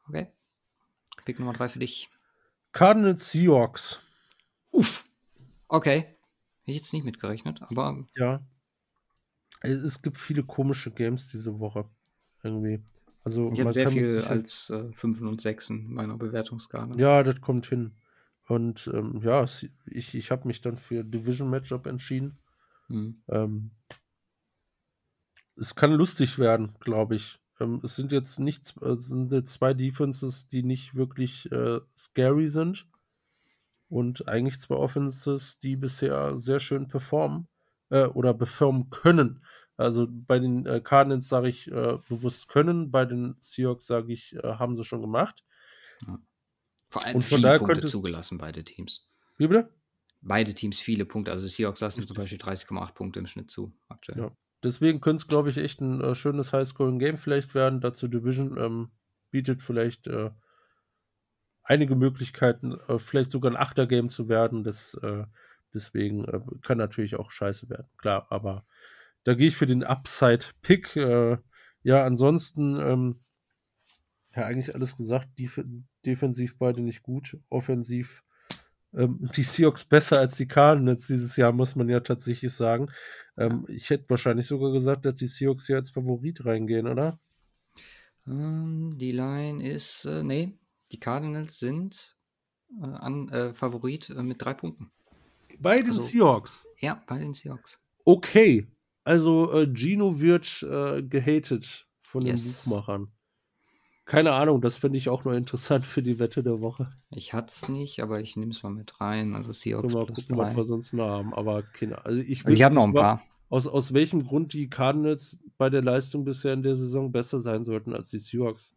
[0.08, 0.28] Okay.
[1.26, 2.10] Pick Nummer 3 für dich.
[2.72, 4.00] Cardinals Seahawks.
[4.72, 5.04] Uff.
[5.68, 5.98] Okay.
[5.98, 6.18] Hätte
[6.66, 8.06] ich jetzt nicht mitgerechnet, aber.
[8.16, 8.42] Ja.
[9.62, 11.90] Es gibt viele komische Games diese Woche.
[12.44, 12.82] Irgendwie.
[13.24, 16.96] Also, ich habe sehr viel als äh, 5 und 6 in meiner Bewertungsskala.
[16.96, 17.92] Ja, das kommt hin.
[18.48, 19.46] Und ähm, ja,
[19.86, 22.40] ich, ich habe mich dann für Division Matchup entschieden.
[22.88, 23.22] Hm.
[23.28, 23.72] Ähm,
[25.58, 27.40] es kann lustig werden, glaube ich.
[27.60, 32.48] Ähm, es sind jetzt nicht, äh, sind jetzt zwei Defenses, die nicht wirklich äh, scary
[32.48, 32.88] sind
[33.90, 37.48] und eigentlich zwei Offenses, die bisher sehr schön performen
[37.90, 39.44] äh, oder performen können.
[39.76, 44.38] Also bei den äh, Cardinals sage ich äh, bewusst können, bei den Seahawks sage ich,
[44.42, 45.44] haben sie schon gemacht.
[46.08, 46.20] Ja.
[46.90, 49.12] Vor allem und von viele Punkte zugelassen, beide Teams.
[49.38, 49.70] Wie bitte?
[50.22, 51.32] Beide Teams viele Punkte.
[51.32, 54.20] Also die Seahawks lassen zum Beispiel 30,8 Punkte im Schnitt zu aktuell.
[54.20, 54.32] Ja.
[54.64, 57.82] Deswegen könnte es, glaube ich, echt ein äh, schönes High-Scoring-Game vielleicht werden.
[57.82, 58.92] Dazu Division ähm,
[59.30, 60.32] bietet vielleicht äh,
[61.64, 64.64] einige Möglichkeiten, äh, vielleicht sogar ein Achter-Game zu werden.
[64.64, 65.26] Das, äh,
[65.74, 68.28] deswegen äh, kann natürlich auch scheiße werden, klar.
[68.32, 68.66] Aber
[69.26, 70.96] da gehe ich für den Upside-Pick.
[70.96, 71.38] Äh,
[71.84, 73.24] ja, ansonsten, ähm,
[74.38, 75.28] ja, eigentlich alles gesagt.
[75.40, 75.62] Def
[76.06, 77.38] defensiv beide nicht gut.
[77.50, 78.24] Offensiv
[78.94, 82.90] ähm, die Seahawks besser als die Cardinals dieses Jahr, muss man ja tatsächlich sagen.
[83.38, 87.20] Ähm, ich hätte wahrscheinlich sogar gesagt, dass die Seahawks hier als Favorit reingehen, oder?
[88.26, 90.58] Um, ähm, die Line ist, äh, nee,
[90.92, 92.16] die Cardinals sind
[92.82, 94.92] äh, an, äh, Favorit äh, mit drei Punkten.
[95.60, 96.68] Bei den also, Seahawks?
[96.80, 97.80] Ja, bei den Seahawks.
[98.06, 98.68] Okay.
[99.04, 102.44] Also äh, Gino wird äh, gehatet von yes.
[102.44, 103.12] den Buchmachern.
[104.08, 106.94] Keine Ahnung, das finde ich auch nur interessant für die Wette der Woche.
[107.10, 109.36] Ich hatte es nicht, aber ich nehme es mal mit rein.
[109.36, 110.56] Also Seahawks Mal plus gucken, was drei.
[110.56, 111.34] wir sonst noch haben.
[111.34, 113.22] Aber keine Also ich, Ich habe noch ein paar.
[113.50, 117.66] Aus, aus welchem Grund die Cardinals bei der Leistung bisher in der Saison besser sein
[117.66, 118.74] sollten als die Seahawks.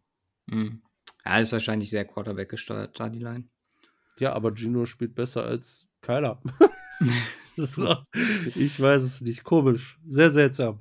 [0.51, 0.83] Hm.
[1.25, 3.45] Ja, ist wahrscheinlich sehr Quarterback gesteuert, da die Line.
[4.19, 6.43] Ja, aber Gino spielt besser als Kyler.
[7.57, 7.97] so,
[8.57, 9.45] ich weiß es nicht.
[9.45, 9.99] Komisch.
[10.07, 10.81] Sehr seltsam.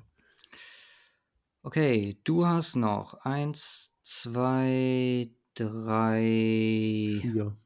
[1.61, 7.19] Okay, du hast noch eins, zwei, drei.
[7.21, 7.57] Vier.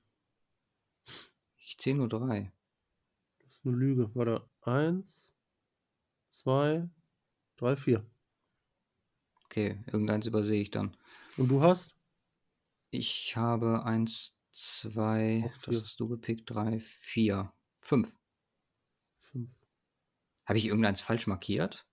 [1.57, 2.51] Ich zähle nur drei.
[3.39, 4.13] Das ist eine Lüge.
[4.13, 4.49] Warte.
[4.61, 5.33] Eins,
[6.27, 6.89] zwei,
[7.55, 8.05] drei, vier.
[9.45, 10.97] Okay, irgendeins übersehe ich dann.
[11.37, 11.95] Und du hast?
[12.91, 18.13] Ich habe eins, zwei, das hast du gepickt, drei, vier, fünf.
[19.21, 19.49] Fünf.
[20.45, 21.87] Habe ich irgendeins falsch markiert?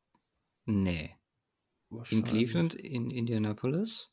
[0.64, 1.16] Nee.
[2.10, 2.24] In.
[2.24, 4.09] Cleveland, in Indianapolis.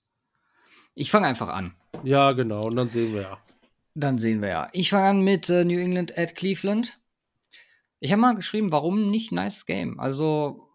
[0.99, 1.75] Ich fange einfach an.
[2.03, 2.65] Ja, genau.
[2.65, 3.37] Und dann sehen wir ja.
[3.93, 4.67] Dann sehen wir ja.
[4.71, 6.99] Ich fange an mit äh, New England at Cleveland.
[7.99, 9.99] Ich habe mal geschrieben, warum nicht nice Game?
[9.99, 10.67] Also,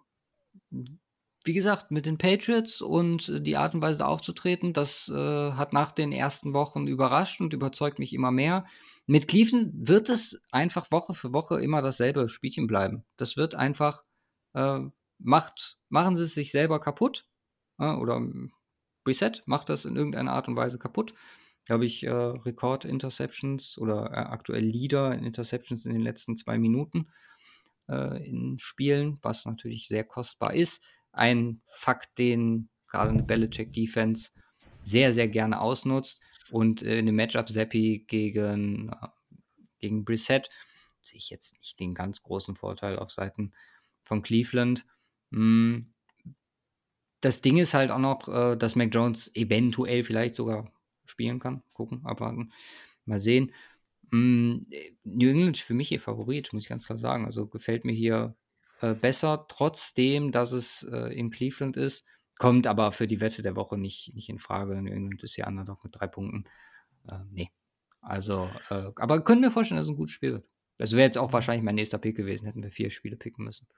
[0.70, 5.72] wie gesagt, mit den Patriots und äh, die Art und Weise aufzutreten, das äh, hat
[5.72, 8.64] nach den ersten Wochen überrascht und überzeugt mich immer mehr.
[9.06, 13.02] Mit Cleveland wird es einfach Woche für Woche immer dasselbe Spielchen bleiben.
[13.16, 14.04] Das wird einfach,
[14.54, 14.78] äh,
[15.18, 17.26] macht, machen sie es sich selber kaputt.
[17.80, 18.20] Äh, oder
[19.06, 21.14] Reset macht das in irgendeiner Art und Weise kaputt
[21.64, 27.08] glaube ich, äh, Rekord-Interceptions oder äh, aktuell Leader in Interceptions in den letzten zwei Minuten
[27.88, 30.82] äh, in Spielen, was natürlich sehr kostbar ist.
[31.12, 34.32] Ein Fakt, den gerade eine Belichick-Defense
[34.82, 36.20] sehr, sehr gerne ausnutzt.
[36.50, 39.08] Und in dem Matchup Seppi gegen, äh,
[39.78, 40.50] gegen Brissett
[41.02, 43.52] sehe ich jetzt nicht den ganz großen Vorteil auf Seiten
[44.02, 44.84] von Cleveland.
[45.30, 45.91] Mm.
[47.22, 50.70] Das Ding ist halt auch noch, äh, dass Mac Jones eventuell vielleicht sogar
[51.06, 51.62] spielen kann.
[51.72, 52.52] Gucken, abwarten,
[53.06, 53.52] mal sehen.
[54.10, 54.58] Mm,
[55.04, 57.24] New England für mich ihr Favorit, muss ich ganz klar sagen.
[57.24, 58.36] Also gefällt mir hier
[58.80, 62.04] äh, besser, trotzdem, dass es äh, in Cleveland ist.
[62.38, 64.82] Kommt aber für die Wette der Woche nicht, nicht in Frage.
[64.82, 66.44] New England ist ja Underdog mit drei Punkten.
[67.08, 67.50] Äh, nee.
[68.00, 70.46] Also, äh, aber können wir vorstellen, dass es ein gutes Spiel wird.
[70.76, 73.68] Das wäre jetzt auch wahrscheinlich mein nächster Pick gewesen, hätten wir vier Spiele picken müssen.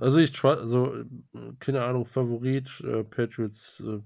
[0.00, 1.04] Also ich try- also
[1.58, 4.00] keine Ahnung, Favorit, äh, Patriots äh,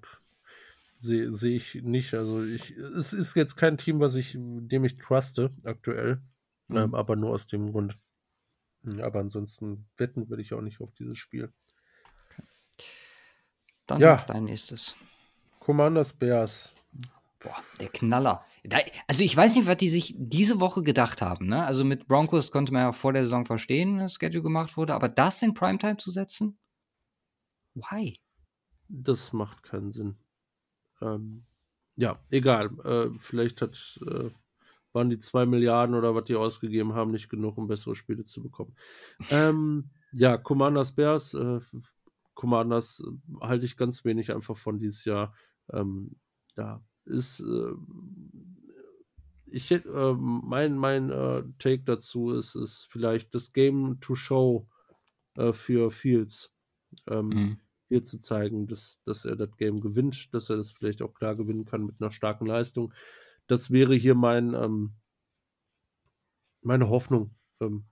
[0.99, 2.15] sehe seh ich nicht.
[2.15, 6.21] Also ich, es ist jetzt kein Team, was ich, dem ich truste aktuell.
[6.69, 6.77] Mhm.
[6.77, 7.97] Ähm, aber nur aus dem Grund.
[8.83, 11.53] Hm, Aber ansonsten wetten würde ich auch nicht auf dieses Spiel.
[13.87, 14.25] Dann Ja.
[14.27, 14.97] dein nächstes.
[15.61, 16.75] Commanders Bears.
[17.39, 18.45] Boah, der Knaller.
[18.65, 21.47] Da, also ich weiß nicht, was die sich diese Woche gedacht haben.
[21.47, 21.65] Ne?
[21.65, 25.09] Also mit Broncos konnte man ja vor der Saison verstehen, dass Schedule gemacht wurde, aber
[25.09, 26.59] das in Primetime zu setzen?
[27.75, 28.19] Why?
[28.89, 30.17] Das macht keinen Sinn.
[31.03, 31.45] Ähm,
[31.97, 32.71] ja, egal.
[32.85, 34.31] Äh, vielleicht hat, äh,
[34.93, 38.43] waren die zwei Milliarden oder was die ausgegeben haben nicht genug, um bessere Spiele zu
[38.43, 38.75] bekommen.
[39.31, 41.35] Ähm, ja, Commanders Bears.
[41.35, 41.61] Äh,
[42.35, 45.35] Commanders äh, halte ich ganz wenig einfach von dieses Jahr.
[45.71, 46.17] Ähm,
[46.57, 47.41] ja, ist.
[47.41, 47.73] Äh,
[49.47, 54.69] ich hätte, äh, mein, mein äh, Take dazu ist, ist vielleicht das Game to Show
[55.37, 56.55] äh, für Fields.
[57.07, 57.61] Ähm, Mhm.
[57.89, 61.37] hier zu zeigen, dass, dass er das Game gewinnt, dass er das vielleicht auch klar
[61.37, 62.93] gewinnen kann mit einer starken Leistung.
[63.47, 64.95] Das wäre hier mein, ähm,
[66.63, 67.85] meine Hoffnung ähm,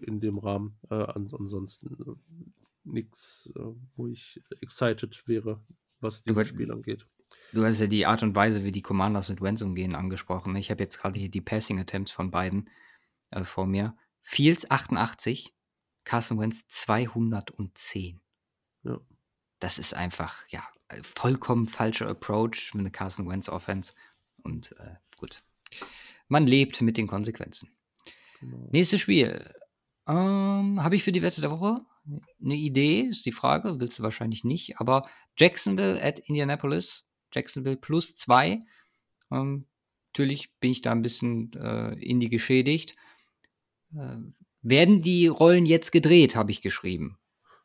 [0.00, 0.78] in dem Rahmen.
[0.90, 2.14] Äh, ans ansonsten äh,
[2.84, 3.52] nichts,
[3.94, 5.64] wo ich excited wäre,
[6.00, 7.06] was dieses Spiel angeht.
[7.52, 10.54] Du hast ja die Art und Weise, wie die Commanders mit Wentz umgehen, angesprochen.
[10.56, 12.70] Ich habe jetzt gerade hier die Passing Attempts von beiden
[13.30, 13.96] äh, vor mir.
[14.22, 15.54] Fields 88,
[16.04, 18.20] Carson Wentz 210.
[18.82, 19.00] Ja.
[19.60, 23.94] Das ist einfach, ja, äh, vollkommen falscher Approach mit einer Carson Wentz Offense.
[24.42, 25.42] Und äh, gut.
[26.28, 27.76] Man lebt mit den Konsequenzen.
[28.40, 28.68] Genau.
[28.72, 29.54] Nächstes Spiel.
[30.08, 31.80] Ähm, Habe ich für die Wette der Woche
[32.42, 33.02] eine Idee?
[33.02, 33.80] Ist die Frage.
[33.80, 34.80] Willst du wahrscheinlich nicht.
[34.80, 37.04] Aber Jacksonville at Indianapolis.
[37.36, 38.60] Jacksonville plus zwei.
[39.30, 39.66] Ähm,
[40.12, 42.96] natürlich bin ich da ein bisschen äh, Indie geschädigt.
[43.94, 44.16] Äh,
[44.62, 47.18] werden die Rollen jetzt gedreht, habe ich geschrieben.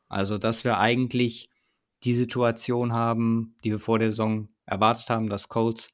[0.07, 1.49] Also, dass wir eigentlich
[2.03, 5.93] die Situation haben, die wir vor der Saison erwartet haben, dass Colts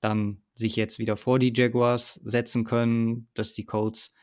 [0.00, 4.14] dann sich jetzt wieder vor die Jaguars setzen können, dass die Colts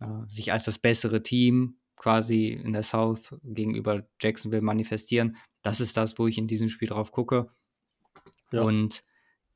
[0.00, 5.36] äh, sich als das bessere Team quasi in der South gegenüber Jacksonville manifestieren.
[5.62, 7.48] Das ist das, wo ich in diesem Spiel drauf gucke.
[8.52, 8.62] Ja.
[8.62, 9.04] Und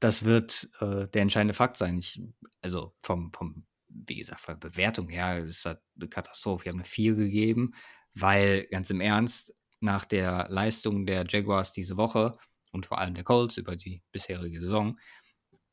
[0.00, 1.98] das wird äh, der entscheidende Fakt sein.
[1.98, 2.22] Ich,
[2.62, 6.64] also vom, vom, wie gesagt, von der Bewertung her ist das eine Katastrophe.
[6.64, 7.74] Ich habe eine 4 gegeben,
[8.14, 12.32] weil ganz im Ernst, nach der Leistung der Jaguars diese Woche
[12.72, 14.98] und vor allem der Colts über die bisherige Saison,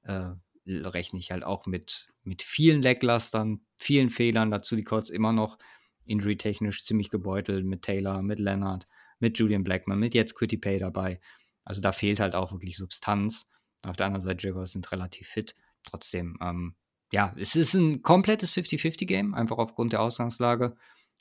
[0.04, 0.32] äh,
[0.66, 4.52] rechne ich halt auch mit, mit vielen Lacklastern, vielen Fehlern.
[4.52, 5.58] Dazu die Colts immer noch
[6.06, 8.88] injury-technisch ziemlich gebeutelt mit Taylor, mit Leonard,
[9.20, 11.20] mit Julian Blackman, mit jetzt Quitty Pay dabei.
[11.68, 13.46] Also da fehlt halt auch wirklich Substanz.
[13.84, 15.54] Auf der anderen Seite, Jaguars sind relativ fit.
[15.84, 16.76] Trotzdem, ähm,
[17.12, 20.78] ja, es ist ein komplettes 50-50-Game, einfach aufgrund der Ausgangslage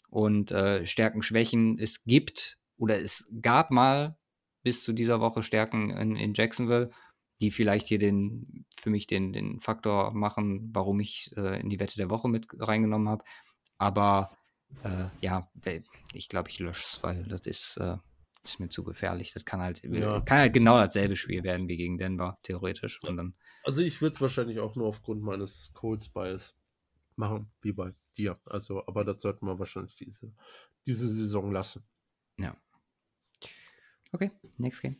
[0.08, 1.78] und äh, Stärken, Schwächen.
[1.80, 4.16] Es gibt oder es gab mal
[4.62, 6.90] bis zu dieser Woche Stärken in, in Jacksonville,
[7.40, 11.80] die vielleicht hier den, für mich den, den Faktor machen, warum ich äh, in die
[11.80, 13.24] Wette der Woche mit reingenommen habe.
[13.78, 14.30] Aber
[14.84, 15.50] äh, ja,
[16.12, 17.96] ich glaube, ich lösche es, weil das ist, äh,
[18.46, 19.32] ist mir zu gefährlich.
[19.32, 20.20] Das kann halt, ja.
[20.20, 23.02] kann halt genau dasselbe Spiel werden wie gegen Denver, theoretisch.
[23.02, 26.56] Und dann, also ich würde es wahrscheinlich auch nur aufgrund meines Colts Bias
[27.16, 28.40] machen, wie bei dir.
[28.46, 30.32] Also, aber das sollten wir wahrscheinlich diese,
[30.86, 31.84] diese Saison lassen.
[32.38, 32.56] Ja.
[34.12, 34.96] Okay, next game.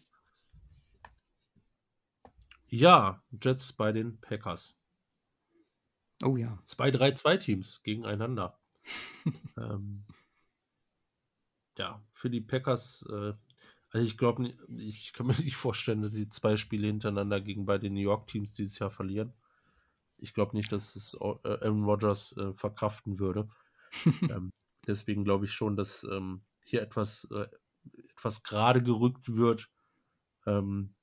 [2.69, 4.77] Ja, Jets bei den Packers.
[6.25, 6.59] Oh ja.
[6.65, 8.59] Zwei 3-2-Teams gegeneinander.
[9.57, 10.05] ähm,
[11.79, 13.35] ja, für die Packers, äh,
[13.91, 17.91] also ich glaube, ich kann mir nicht vorstellen, dass die zwei Spiele hintereinander gegen beide
[17.91, 19.35] New York-Teams dieses Jahr verlieren.
[20.19, 23.49] Ich glaube nicht, dass es äh, Aaron Rodgers äh, verkraften würde.
[24.31, 24.51] ähm,
[24.87, 27.49] deswegen glaube ich schon, dass ähm, hier etwas, äh,
[28.09, 29.69] etwas gerade gerückt wird.
[30.47, 30.95] Ähm,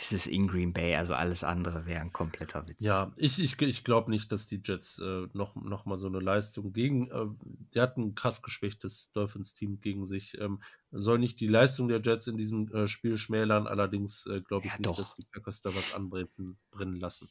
[0.00, 2.84] es ist in Green Bay, also alles andere wäre ein kompletter Witz.
[2.84, 6.20] Ja, ich, ich, ich glaube nicht, dass die Jets äh, noch, noch mal so eine
[6.20, 7.26] Leistung gegen, äh,
[7.74, 10.38] die hatten ein krass geschwächtes Dolphins-Team gegen sich.
[10.40, 14.66] Ähm, soll nicht die Leistung der Jets in diesem äh, Spiel schmälern, allerdings äh, glaube
[14.66, 14.96] ich ja, nicht, doch.
[14.96, 17.28] dass die Packers da was anbrennen brennen lassen.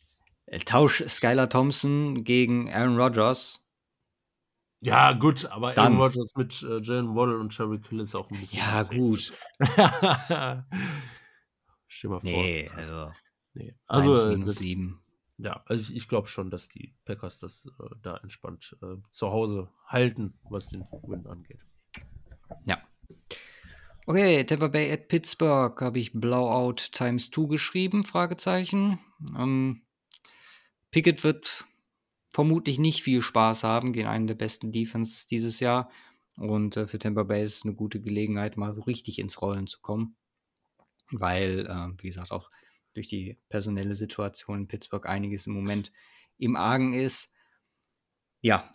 [0.48, 3.64] Äh, Tausch Skylar Thompson gegen Aaron Rodgers.
[4.82, 5.86] Ja, gut, aber Dann.
[5.86, 8.60] Aaron Rodgers mit äh, Jalen Waddle und Cherry Kill ist auch ein bisschen.
[8.60, 9.34] Ja, gut.
[11.88, 12.30] Stell mal vor.
[12.30, 13.12] Nee, also.
[13.54, 13.74] Nee.
[13.88, 15.00] Also, äh, minus das, 7.
[15.40, 19.30] Ja, also ich, ich glaube schon, dass die Packers das äh, da entspannt äh, zu
[19.30, 21.60] Hause halten, was den Win angeht.
[22.66, 22.78] Ja.
[24.06, 29.00] Okay, Tampa Bay at Pittsburgh habe ich Blowout times 2 geschrieben, Fragezeichen.
[29.38, 29.84] Ähm,
[30.92, 31.66] Pickett wird
[32.34, 35.92] vermutlich nicht viel Spaß haben gegen einen der besten Defenses dieses Jahr.
[36.38, 39.68] Und äh, für Tampa Bay ist es eine gute Gelegenheit, mal so richtig ins Rollen
[39.68, 40.16] zu kommen
[41.12, 42.52] weil, äh, wie gesagt, auch
[42.94, 45.92] durch die personelle Situation in Pittsburgh einiges im Moment
[46.38, 47.34] im Argen ist.
[48.42, 48.74] Ja,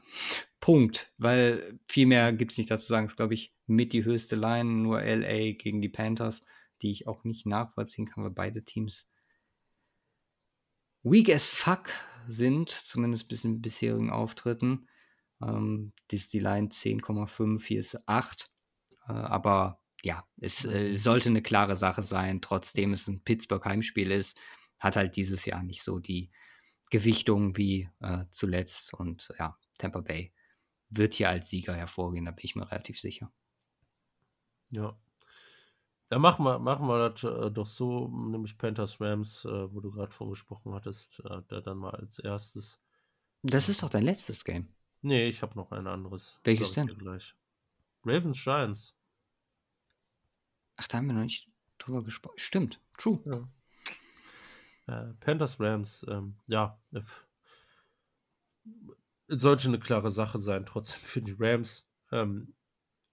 [0.61, 3.07] Punkt, weil viel mehr gibt es nicht dazu sagen.
[3.07, 6.43] Das ist, glaube ich, mit die höchste Line, nur LA gegen die Panthers,
[6.83, 9.09] die ich auch nicht nachvollziehen kann, weil beide Teams
[11.03, 11.91] weak as fuck
[12.29, 14.89] sind, zumindest bis in bisherigen Auftritten.
[15.43, 18.49] Ähm, die die Line 10,5, hier ist 8.
[19.09, 24.39] Äh, aber ja, es äh, sollte eine klare Sache sein, trotzdem es ein Pittsburgh-Heimspiel ist,
[24.79, 26.31] hat halt dieses Jahr nicht so die
[26.91, 28.95] Gewichtung wie äh, zuletzt.
[28.95, 30.33] Und ja, Tampa Bay
[30.91, 33.33] wird hier als Sieger hervorgehen, da bin ich mir relativ sicher.
[34.71, 34.99] Ja.
[36.11, 39.91] Ja, machen wir, machen wir das äh, doch so, nämlich Panthers Rams, äh, wo du
[39.91, 42.83] gerade von gesprochen hattest, äh, da dann mal als erstes.
[43.43, 44.69] Das ist doch dein letztes Game.
[45.01, 46.39] Nee, ich habe noch ein anderes.
[46.45, 46.87] Welches denn?
[46.87, 47.35] Gleich.
[48.05, 48.95] Ravens Giants.
[50.83, 51.49] Ach, da haben wir noch nicht
[51.79, 52.39] drüber gesprochen.
[52.39, 53.21] Stimmt, true.
[53.25, 55.03] Ja.
[55.11, 56.77] Äh, Panthers Rams, ähm, ja.
[56.93, 57.03] Äh,
[59.29, 61.89] sollte eine klare Sache sein, trotzdem für die Rams.
[62.11, 62.55] Ähm,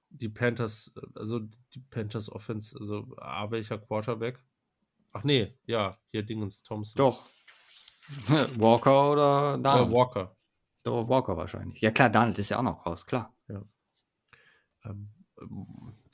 [0.09, 1.41] die Panthers, also
[1.75, 4.43] die Panthers Offense, also A, welcher Quarterback?
[5.11, 6.97] Ach nee, ja, hier Dingens Thompson.
[6.97, 7.29] Doch.
[8.57, 9.91] Walker oder Donald?
[9.91, 10.35] Ja, Walker.
[10.81, 11.79] Doch, Walker wahrscheinlich.
[11.81, 13.31] Ja klar, Donald ist ja auch noch raus, klar.
[13.47, 13.63] Ja.
[14.85, 15.13] Ähm,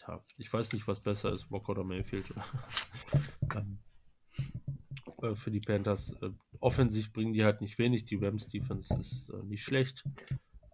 [0.07, 2.33] ähm ja, ich weiß nicht, was besser ist, Walker oder Mayfield.
[5.21, 6.13] äh, für die Panthers.
[6.21, 8.05] Äh, offensiv bringen die halt nicht wenig.
[8.05, 10.03] Die Rams Defense ist äh, nicht schlecht.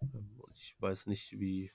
[0.02, 1.70] Ähm, ich weiß nicht, wie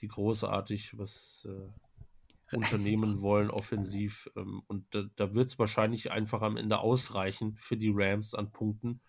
[0.00, 4.30] die großartig was äh, unternehmen wollen offensiv.
[4.36, 8.52] Ähm, und da, da wird es wahrscheinlich einfach am Ende ausreichen für die Rams an
[8.52, 9.00] Punkten.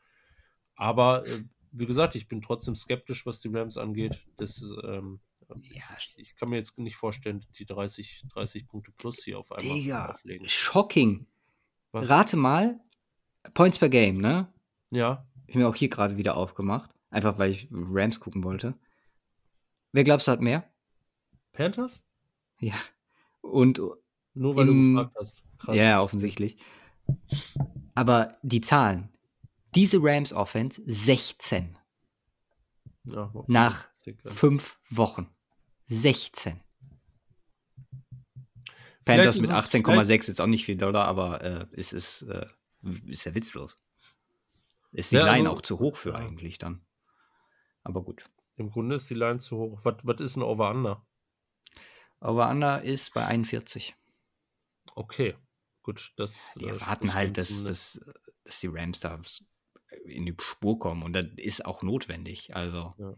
[0.75, 4.23] Aber äh, wie gesagt, ich bin trotzdem skeptisch, was die Rams angeht.
[4.37, 5.19] Das ähm,
[5.61, 5.83] ja.
[5.97, 9.77] Ich, ich, kann mir jetzt nicht vorstellen, die 30, 30 Punkte plus hier auf einmal
[9.77, 10.47] Digga, auflegen.
[10.49, 11.27] Shocking.
[11.91, 12.09] Was?
[12.09, 12.79] Rate mal,
[13.53, 14.51] Points per Game, ne?
[14.89, 15.25] Ja.
[15.45, 16.91] Ich habe mir auch hier gerade wieder aufgemacht.
[17.09, 18.77] Einfach weil ich Rams gucken wollte.
[19.93, 20.69] Wer glaubst du hat mehr?
[21.53, 22.03] Panthers?
[22.59, 22.75] Ja.
[23.41, 23.81] Und.
[24.33, 25.43] Nur weil im, du gefragt hast.
[25.57, 25.75] Krass.
[25.75, 26.57] Ja, offensichtlich.
[27.95, 29.09] Aber die Zahlen.
[29.73, 31.77] Diese Rams Offense 16.
[33.05, 33.89] Ja, nach
[34.25, 35.29] fünf Wochen.
[35.87, 36.61] 16.
[39.05, 42.45] Panthers mit 18,6 jetzt auch nicht viel Dollar, aber äh, es ist, äh,
[43.05, 43.79] ist ja witzlos.
[44.91, 46.15] Ist die ja, Line also, auch zu hoch für ja.
[46.15, 46.85] eigentlich dann.
[47.83, 48.25] Aber gut.
[48.57, 49.79] Im Grunde ist die Line zu hoch.
[49.83, 51.05] Was, was ist ein Over-Under?
[52.19, 53.95] Over-Under ist bei 41.
[54.95, 55.35] Okay,
[55.83, 56.13] gut.
[56.17, 58.01] Das, Wir erwarten halt, dass, dass,
[58.43, 59.21] dass die Rams da
[60.03, 62.55] in die Spur kommen und das ist auch notwendig.
[62.55, 62.93] Also.
[62.97, 63.13] Ja.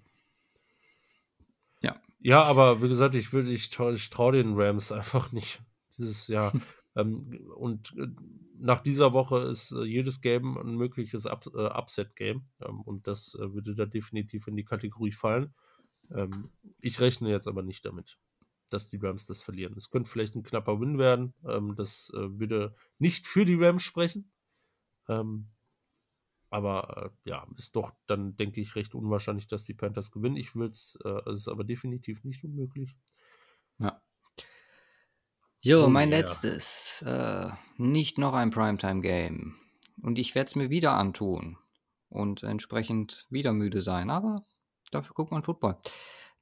[1.81, 5.61] Ja, ja aber wie gesagt, ich, ich, ich traue den Rams einfach nicht.
[5.97, 6.53] Dieses Jahr.
[6.95, 8.07] ähm, und äh,
[8.57, 12.43] nach dieser Woche ist äh, jedes Game ein mögliches Up, äh, Upset-Game.
[12.61, 15.53] Ähm, und das äh, würde da definitiv in die Kategorie fallen.
[16.11, 16.49] Ähm,
[16.79, 18.17] ich rechne jetzt aber nicht damit,
[18.69, 19.73] dass die Rams das verlieren.
[19.77, 21.33] Es könnte vielleicht ein knapper Win werden.
[21.45, 24.31] Ähm, das äh, würde nicht für die Rams sprechen.
[25.07, 25.47] Ähm,
[26.49, 30.37] aber äh, ja, ist doch dann, denke ich, recht unwahrscheinlich, dass die Panthers gewinnen.
[30.37, 30.97] Ich will es,
[31.27, 32.95] es ist aber definitiv nicht unmöglich.
[33.77, 34.01] Ja.
[35.61, 36.19] Jo, oh, mein yeah.
[36.19, 37.01] letztes.
[37.01, 39.57] Äh, nicht noch ein Primetime-Game.
[40.01, 41.57] Und ich werde es mir wieder antun.
[42.07, 44.09] Und entsprechend wieder müde sein.
[44.09, 44.41] Aber
[44.91, 45.77] dafür guckt man Football.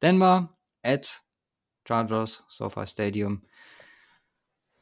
[0.01, 1.23] Denver at
[1.87, 3.43] Chargers, SoFi Stadium.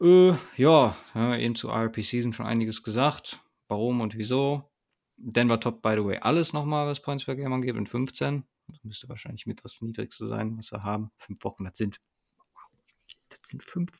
[0.01, 3.39] Äh, ja, eben zu RP Season schon einiges gesagt.
[3.67, 4.69] Warum und wieso.
[5.17, 8.43] Denver top, by the way, alles nochmal, was Points per Game angeht, in 15.
[8.67, 11.11] Das müsste wahrscheinlich mit das Niedrigste sein, was wir haben.
[11.17, 11.99] Fünf Wochen, das sind,
[13.29, 13.91] das sind fünf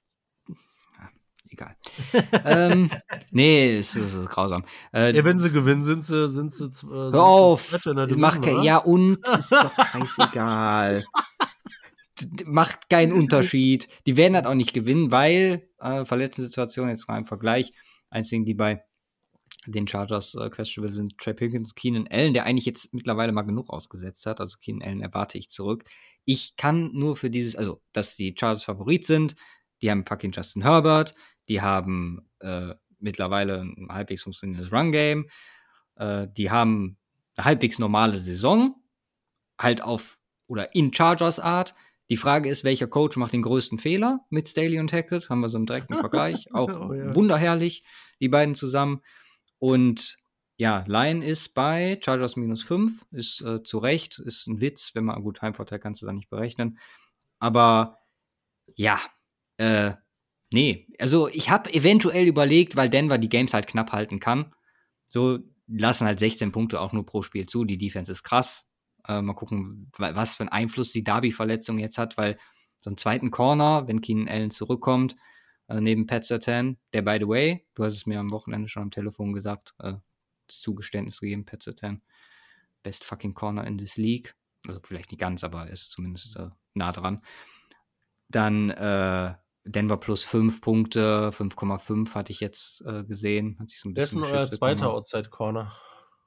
[1.50, 1.76] egal.
[2.46, 2.90] ähm,
[3.32, 4.66] nee, es ist, ist grausam.
[4.94, 7.78] Äh, ja, wenn sie gewinnen, sind sie, sind sie, äh, hör auf,
[8.16, 11.06] mach kein, ja und, ist doch scheißegal.
[12.46, 13.90] Macht keinen Unterschied.
[14.08, 17.74] Die werden halt auch nicht gewinnen, weil, äh, verletzte Situation jetzt mal im Vergleich,
[18.10, 18.84] einzigen, die bei
[19.68, 23.70] den Chargers äh, questionable sind Trey Pickens, Keenan Allen, der eigentlich jetzt mittlerweile mal genug
[23.70, 24.40] ausgesetzt hat.
[24.40, 25.84] Also Keenan Allen erwarte ich zurück.
[26.26, 29.36] Ich kann nur für dieses, also, dass die Chargers Favorit sind,
[29.82, 31.14] die haben fucking Justin Herbert,
[31.48, 35.30] die haben äh, mittlerweile ein halbwegs funktionierendes Run-Game,
[35.96, 36.98] äh, die haben
[37.36, 38.76] eine halbwegs normale Saison,
[39.60, 40.18] halt auf
[40.48, 41.76] oder in Chargers Art.
[42.10, 45.30] Die Frage ist, welcher Coach macht den größten Fehler mit Staley und Hackett?
[45.30, 46.54] Haben wir so einen direkten Vergleich.
[46.54, 47.16] Auch oh, ja.
[47.16, 47.84] wunderherrlich,
[48.20, 49.02] die beiden zusammen.
[49.66, 50.20] Und
[50.58, 55.06] ja, Lion ist bei Chargers minus 5, ist äh, zu Recht, ist ein Witz, wenn
[55.06, 56.78] man, gut, Heimvorteil kannst du da nicht berechnen.
[57.40, 57.98] Aber
[58.76, 59.00] ja,
[59.58, 59.94] äh,
[60.52, 64.54] nee, also ich habe eventuell überlegt, weil Denver die Games halt knapp halten kann.
[65.08, 67.66] So lassen halt 16 Punkte auch nur pro Spiel zu.
[67.66, 68.68] Die Defense ist krass.
[69.08, 72.38] Äh, mal gucken, was für einen Einfluss die Darby-Verletzung jetzt hat, weil
[72.78, 75.16] so einen zweiten Corner, wenn Keenan Allen zurückkommt,
[75.68, 78.84] äh, neben Pat Sertan, der by the way, du hast es mir am Wochenende schon
[78.84, 79.94] am Telefon gesagt, äh,
[80.48, 82.02] das Zugeständnis gegeben, Pat Sertan,
[82.84, 84.36] best fucking Corner in this league.
[84.68, 87.24] Also vielleicht nicht ganz, aber ist zumindest äh, nah dran.
[88.30, 93.58] Dann äh, Denver plus 5 Punkte, 5,5 hatte ich jetzt äh, gesehen.
[93.60, 95.76] Hat sich so ein bisschen Wer ist denn euer zweiter Outside Corner?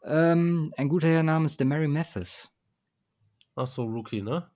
[0.05, 2.53] Ähm, ein guter Herr namens Mary Mathis.
[3.55, 4.51] Ach so, Rookie, ne?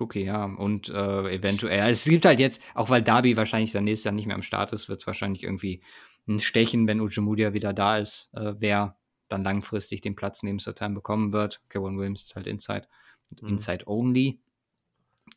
[0.00, 0.44] Rookie, ja.
[0.44, 4.26] Und äh, eventuell, es gibt halt jetzt, auch weil Darby wahrscheinlich dann nächstes Jahr nicht
[4.26, 5.82] mehr am Start ist, wird es wahrscheinlich irgendwie
[6.28, 8.96] ein Stechen, wenn Ujemudia wieder da ist, äh, wer
[9.28, 11.60] dann langfristig den Platz neben Satan bekommen wird.
[11.68, 12.88] Kevin Williams ist halt Inside,
[13.40, 13.48] mhm.
[13.48, 14.40] Inside Only.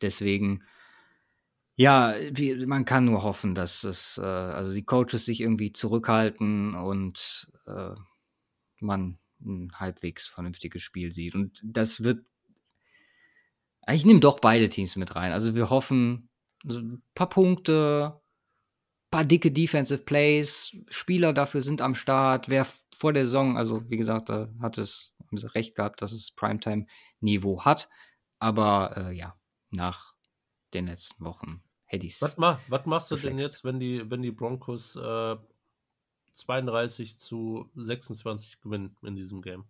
[0.02, 0.64] Deswegen
[1.76, 6.74] ja, wie, man kann nur hoffen, dass es, äh, also die Coaches sich irgendwie zurückhalten
[6.76, 7.94] und äh,
[8.80, 11.34] man ein halbwegs vernünftiges Spiel sieht.
[11.34, 12.24] Und das wird.
[13.90, 15.32] Ich nehme doch beide Teams mit rein.
[15.32, 16.30] Also wir hoffen,
[16.66, 22.48] also ein paar Punkte, ein paar dicke Defensive Plays, Spieler dafür sind am Start.
[22.48, 27.64] Wer vor der Saison, also wie gesagt, da hat es recht gehabt, dass es Primetime-Niveau
[27.64, 27.88] hat.
[28.38, 29.36] Aber äh, ja,
[29.70, 30.14] nach
[30.72, 34.22] den letzten Wochen hätte ich Was, ma was machst du denn jetzt, wenn die, wenn
[34.22, 35.36] die Broncos äh,
[36.32, 39.64] 32 zu 26 gewinnen in diesem Game?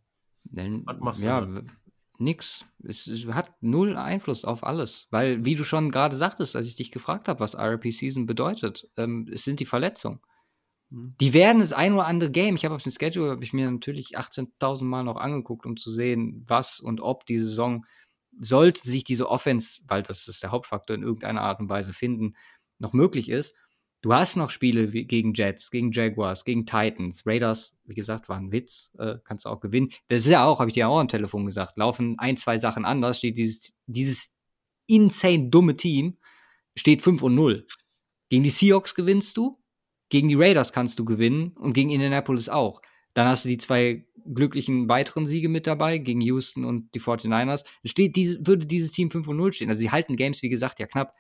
[0.45, 1.71] Denn, was machst ja, du dann?
[2.19, 2.65] Nix.
[2.85, 5.09] Es, es, hat null Einfluss auf alles.
[5.11, 8.89] Weil, wie du schon gerade sagtest, als ich dich gefragt habe, was RP Season bedeutet,
[8.97, 10.21] ähm, es sind die Verletzungen.
[10.91, 11.15] Hm.
[11.21, 12.55] Die werden das ein oder andere Game.
[12.55, 15.93] Ich habe auf dem Schedule habe ich mir natürlich 18.000 Mal noch angeguckt, um zu
[15.93, 17.85] sehen, was und ob die Saison
[18.41, 22.35] sollte sich diese Offense, weil das ist der Hauptfaktor, in irgendeiner Art und Weise finden,
[22.79, 23.55] noch möglich ist.
[24.05, 28.37] Du hast noch Spiele wie, gegen Jets, gegen Jaguars, gegen Titans, Raiders, wie gesagt, war
[28.37, 29.93] ein Witz, äh, kannst du auch gewinnen.
[30.09, 32.85] Das ist ja auch, habe ich dir auch am Telefon gesagt, laufen ein, zwei Sachen
[32.85, 34.37] anders, steht dieses, dieses
[34.87, 36.19] insane dumme Team,
[36.77, 37.67] steht 5 und 0.
[38.29, 39.59] Gegen die Seahawks gewinnst du,
[40.11, 42.83] gegen die Raiders kannst du gewinnen und gegen Indianapolis auch.
[43.15, 47.65] Dann hast du die zwei glücklichen weiteren Siege mit dabei gegen Houston und die 49ers.
[47.87, 49.71] Steht diese, würde dieses Team 5 0 stehen.
[49.71, 51.15] Also sie halten Games, wie gesagt, ja knapp.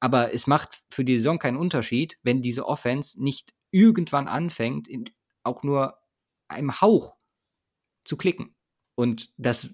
[0.00, 4.88] Aber es macht für die Saison keinen Unterschied, wenn diese Offense nicht irgendwann anfängt,
[5.42, 5.98] auch nur
[6.48, 7.18] einem Hauch
[8.04, 8.54] zu klicken.
[8.94, 9.70] Und das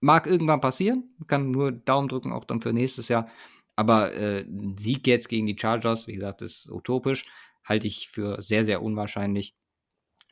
[0.00, 3.28] mag irgendwann passieren, kann nur Daumen drücken, auch dann für nächstes Jahr.
[3.76, 7.24] Aber äh, ein Sieg jetzt gegen die Chargers, wie gesagt, ist utopisch,
[7.64, 9.56] halte ich für sehr, sehr unwahrscheinlich.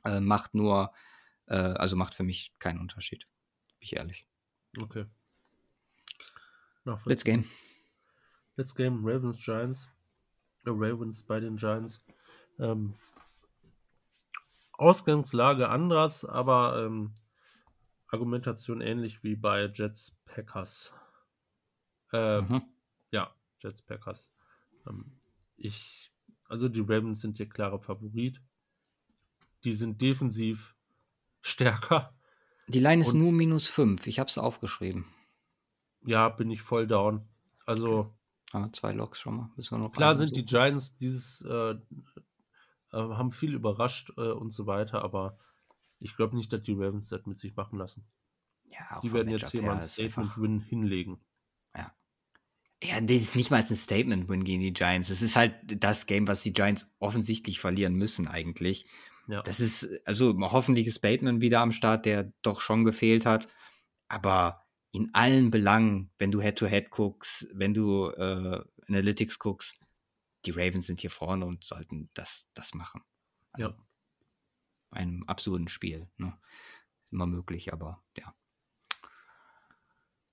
[0.04, 0.92] Äh, macht nur,
[1.46, 3.26] äh, also macht für mich keinen Unterschied.
[3.78, 4.26] Bin ich ehrlich.
[4.80, 5.06] Okay.
[7.06, 7.44] Let's game.
[8.56, 9.04] Let's game.
[9.04, 9.90] Ravens Giants.
[10.64, 12.04] Äh, Ravens bei den Giants.
[12.58, 12.94] Ähm,
[14.72, 17.14] Ausgangslage anders, aber ähm,
[18.08, 20.94] Argumentation ähnlich wie bei Jets Packers.
[22.12, 22.62] Äh, mhm.
[23.10, 24.30] Ja, Jets Packers.
[24.86, 25.20] Ähm,
[25.56, 26.12] ich,
[26.48, 28.42] also die Ravens sind hier klarer Favorit.
[29.64, 30.74] Die sind defensiv
[31.40, 32.14] stärker.
[32.68, 34.06] Die Line ist nur minus 5.
[34.06, 35.06] Ich habe es aufgeschrieben.
[36.04, 37.28] Ja, bin ich voll down.
[37.66, 38.14] Also.
[38.52, 39.50] Ah, zwei Loks schon mal.
[39.56, 41.76] Müssen wir noch klar sind die Giants dieses äh, äh,
[42.92, 45.38] haben viel überrascht äh, und so weiter, aber
[45.98, 48.04] ich glaube nicht, dass die Ravens das mit sich machen lassen.
[48.64, 51.20] Ja, die werden jetzt hier mal ein Statement-Win hinlegen.
[51.76, 51.92] Ja.
[52.82, 55.10] Ja, das ist nicht mal ein Statement-Win gegen die Giants.
[55.10, 58.86] Es ist halt das Game, was die Giants offensichtlich verlieren müssen, eigentlich.
[59.28, 59.42] Ja.
[59.42, 63.48] Das ist also hoffentlich ist Bateman wieder am Start, der doch schon gefehlt hat.
[64.08, 64.61] Aber
[64.92, 69.74] in allen Belangen, wenn du Head-to-Head -Head guckst, wenn du äh, Analytics guckst,
[70.44, 73.02] die Ravens sind hier vorne und sollten das, das machen.
[73.52, 73.76] Also ja.
[74.90, 76.10] Einem absurden Spiel.
[76.18, 76.36] Ne?
[77.04, 78.34] Ist immer möglich, aber ja.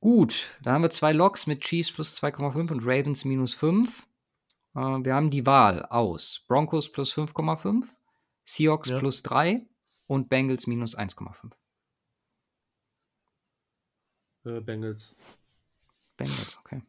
[0.01, 4.07] Gut, da haben wir zwei Logs mit Chiefs plus 2,5 und Ravens minus 5.
[4.75, 7.85] Äh, wir haben die Wahl aus Broncos plus 5,5,
[8.45, 8.99] Seahawks ja.
[8.99, 9.65] plus 3
[10.07, 11.53] und Bengals minus 1,5.
[14.49, 15.15] Äh, Bengals.
[16.17, 16.81] Bengals, okay.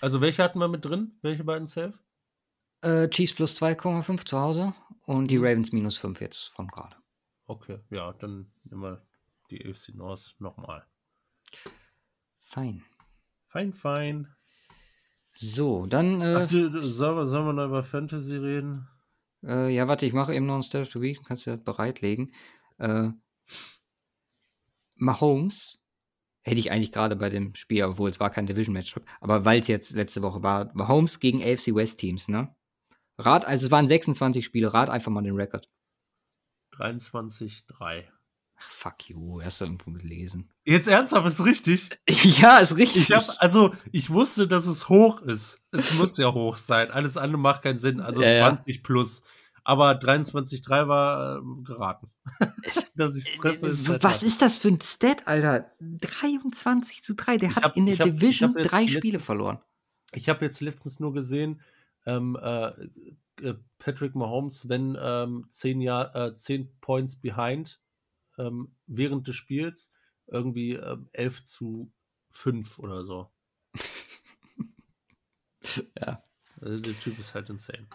[0.00, 1.12] Also welche hatten wir mit drin?
[1.22, 1.94] Welche beiden Safe?
[2.82, 4.74] Äh, Chiefs plus 2,5 zu Hause
[5.06, 5.44] und die mhm.
[5.44, 6.96] Ravens minus 5 jetzt von gerade.
[7.46, 9.06] Okay, ja, dann nehmen wir
[9.50, 10.86] die AFC North nochmal.
[12.40, 12.84] Fein.
[13.48, 14.34] Fein, fein.
[15.32, 16.20] So, dann.
[16.20, 18.88] Äh, Ach, du, sollen, sollen wir noch über Fantasy reden?
[19.42, 21.56] Äh, ja, warte, ich mache eben noch ein State of the Week, kannst du ja
[21.56, 22.32] bereitlegen.
[22.78, 23.10] Äh,
[24.96, 25.83] Mahomes
[26.44, 29.68] hätte ich eigentlich gerade bei dem Spiel, obwohl es war kein Division-Matchup, aber weil es
[29.68, 32.54] jetzt letzte Woche war, Mahomes gegen AFC West-Teams, ne?
[33.18, 35.68] Rat, also es waren 26 Spiele, rat einfach mal den Rekord.
[36.76, 38.04] 23-3.
[38.56, 40.50] Ach, fuck you, hast du irgendwo gelesen.
[40.64, 41.90] Jetzt ernsthaft, ist richtig?
[42.08, 43.08] ja, ist richtig.
[43.08, 45.64] Ich hab, also, ich wusste, dass es hoch ist.
[45.72, 46.90] Es muss ja hoch sein.
[46.90, 48.00] Alles andere macht keinen Sinn.
[48.00, 48.82] Also ja, 20 ja.
[48.82, 49.24] plus.
[49.64, 52.10] Aber 23,3 war äh, geraten.
[52.94, 53.66] Dass ich treffe.
[53.66, 55.72] Ist halt was ist das für ein Stat, Alter?
[55.80, 57.38] 23 zu 3.
[57.38, 59.58] Der hat hab, in der hab, Division drei Spiele verloren.
[60.12, 61.62] Ich habe jetzt letztens nur gesehen,
[62.06, 62.68] ähm, äh,
[63.40, 67.80] äh Patrick Mahomes, wenn ähm, 10, Jahr, äh, 10 Points behind
[68.38, 69.92] ähm, während des Spiels
[70.26, 71.92] irgendwie ähm, 11 zu
[72.30, 73.30] 5 oder so.
[75.98, 76.22] ja.
[76.60, 77.86] Also der Typ ist halt insane.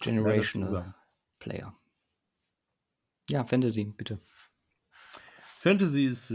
[0.00, 0.94] Generational
[1.38, 1.76] Player.
[3.28, 4.20] Ja, Fantasy, bitte.
[5.60, 6.32] Fantasy ist,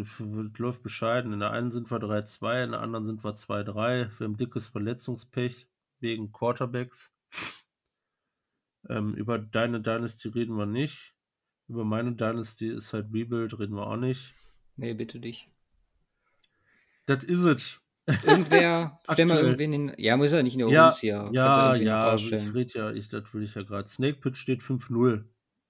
[0.57, 1.34] läuft bescheiden.
[1.34, 4.19] In der einen sind wir 3-2, in der anderen sind wir 2-3.
[4.19, 5.68] Wir haben dickes Verletzungspech
[5.99, 7.15] wegen Quarterbacks.
[8.90, 11.15] Ähm, über deine Dynasty reden wir nicht.
[11.69, 14.34] Über meine Dynasty ist halt Rebuild, reden wir auch nicht.
[14.76, 15.49] Nee, bitte dich.
[17.06, 17.82] Das is is es.
[18.06, 19.94] Irgendwer, stell mal irgendwen in.
[19.98, 21.30] Ja, muss ja nicht in der ja, hier.
[21.32, 23.88] Ja, ja, ich rede ja, ich, das will ich ja gerade.
[23.88, 25.24] Snake Pit steht 5-0.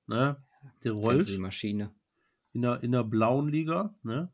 [0.07, 0.43] Ne?
[0.83, 1.27] Der rollt.
[1.27, 1.93] Die Maschine.
[2.53, 4.31] In der, in der blauen Liga, ne?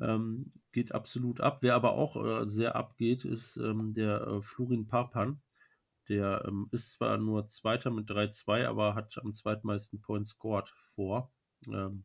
[0.00, 1.58] Ähm, geht absolut ab.
[1.60, 5.40] Wer aber auch äh, sehr abgeht, ist ähm, der äh, Florin Parpan.
[6.08, 11.32] Der ähm, ist zwar nur Zweiter mit 3-2, aber hat am zweitmeisten Points scored vor.
[11.66, 12.04] Ähm,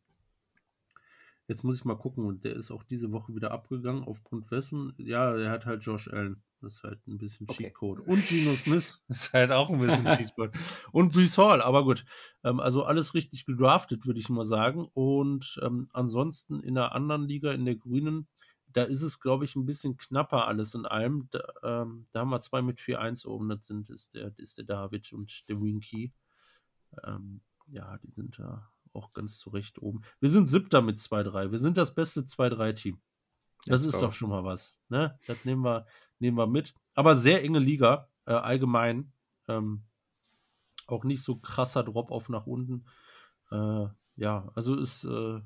[1.47, 4.93] jetzt muss ich mal gucken, und der ist auch diese Woche wieder abgegangen, aufgrund wessen.
[4.97, 6.43] Ja, er hat halt Josh Allen.
[6.59, 7.65] Das ist halt ein bisschen okay.
[7.65, 7.99] Cheatcode.
[7.99, 10.51] Und Geno Smith ist halt auch ein bisschen Cheatcode.
[10.91, 12.03] Und Brees Hall, aber gut.
[12.43, 14.87] Ähm, also alles richtig gedraftet, würde ich mal sagen.
[14.93, 18.27] Und ähm, ansonsten in der anderen Liga, in der Grünen,
[18.73, 21.27] da ist es, glaube ich, ein bisschen knapper alles in allem.
[21.31, 23.49] Da, ähm, da haben wir zwei mit 4-1 oben.
[23.49, 26.11] Das sind ist der, ist der David und der Winky.
[27.05, 30.01] Ähm, ja, die sind da auch ganz zurecht oben.
[30.19, 31.51] Wir sind siebter mit 2-3.
[31.51, 32.99] Wir sind das beste 2-3-Team.
[33.65, 34.77] Das ist doch schon mal was.
[34.89, 35.19] Ne?
[35.27, 35.85] Das nehmen wir,
[36.19, 36.73] nehmen wir mit.
[36.93, 39.11] Aber sehr enge Liga, äh, allgemein.
[39.47, 39.83] Ähm,
[40.87, 42.85] auch nicht so krasser Drop-off nach unten.
[43.51, 45.41] Äh, ja, also ist äh,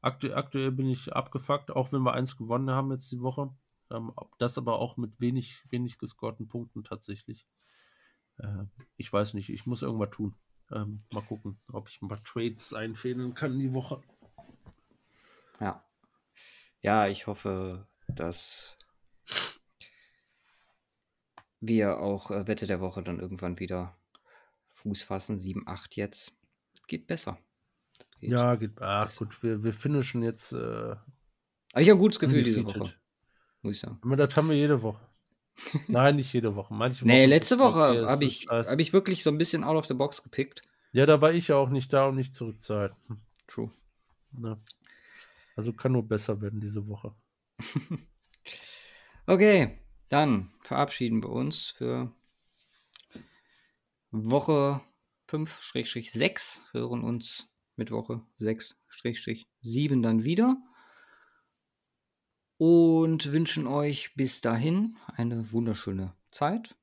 [0.00, 3.54] Aktu aktuell bin ich abgefuckt, auch wenn wir eins gewonnen haben jetzt die Woche.
[3.90, 7.48] Ähm, das aber auch mit wenig, wenig gescorten Punkten tatsächlich.
[8.38, 8.64] Äh,
[8.96, 10.34] ich weiß nicht, ich muss irgendwas tun.
[10.70, 14.02] Ähm, mal gucken, ob ich ein paar Trades einfädeln kann die Woche.
[15.60, 15.84] Ja.
[16.80, 18.76] Ja, ich hoffe, dass
[21.60, 23.96] wir auch äh, Wette der Woche dann irgendwann wieder
[24.72, 25.38] Fuß fassen.
[25.38, 26.36] 7, 8 jetzt.
[26.86, 27.38] Geht besser.
[28.20, 28.80] Geht ja, geht.
[28.80, 29.24] Ach besser.
[29.24, 30.52] gut, wir, wir finishen jetzt.
[30.52, 30.96] Äh,
[31.76, 32.94] ich habe ein gutes Gefühl diese Woche.
[33.62, 33.98] Muss ich sagen.
[34.02, 35.00] Aber das haben wir jede Woche.
[35.88, 36.74] Nein, nicht jede Woche.
[36.74, 39.94] Manche nee, letzte Woche habe ich, hab ich wirklich so ein bisschen out of the
[39.94, 40.62] box gepickt.
[40.92, 43.20] Ja, da war ich ja auch nicht da, um nicht zurückzuhalten.
[43.46, 43.70] True.
[44.42, 44.58] Ja.
[45.56, 47.14] Also kann nur besser werden diese Woche.
[49.26, 49.78] okay,
[50.08, 52.12] dann verabschieden wir uns für
[54.10, 54.80] Woche
[55.28, 56.60] 5-6.
[56.72, 60.56] Hören uns mit Woche 6-7 dann wieder.
[62.56, 66.76] Und wünschen euch bis dahin eine wunderschöne Zeit.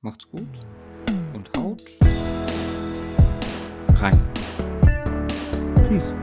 [0.00, 0.48] Macht's gut
[1.34, 1.82] und haut
[4.00, 4.18] rein.
[5.88, 6.14] Peace.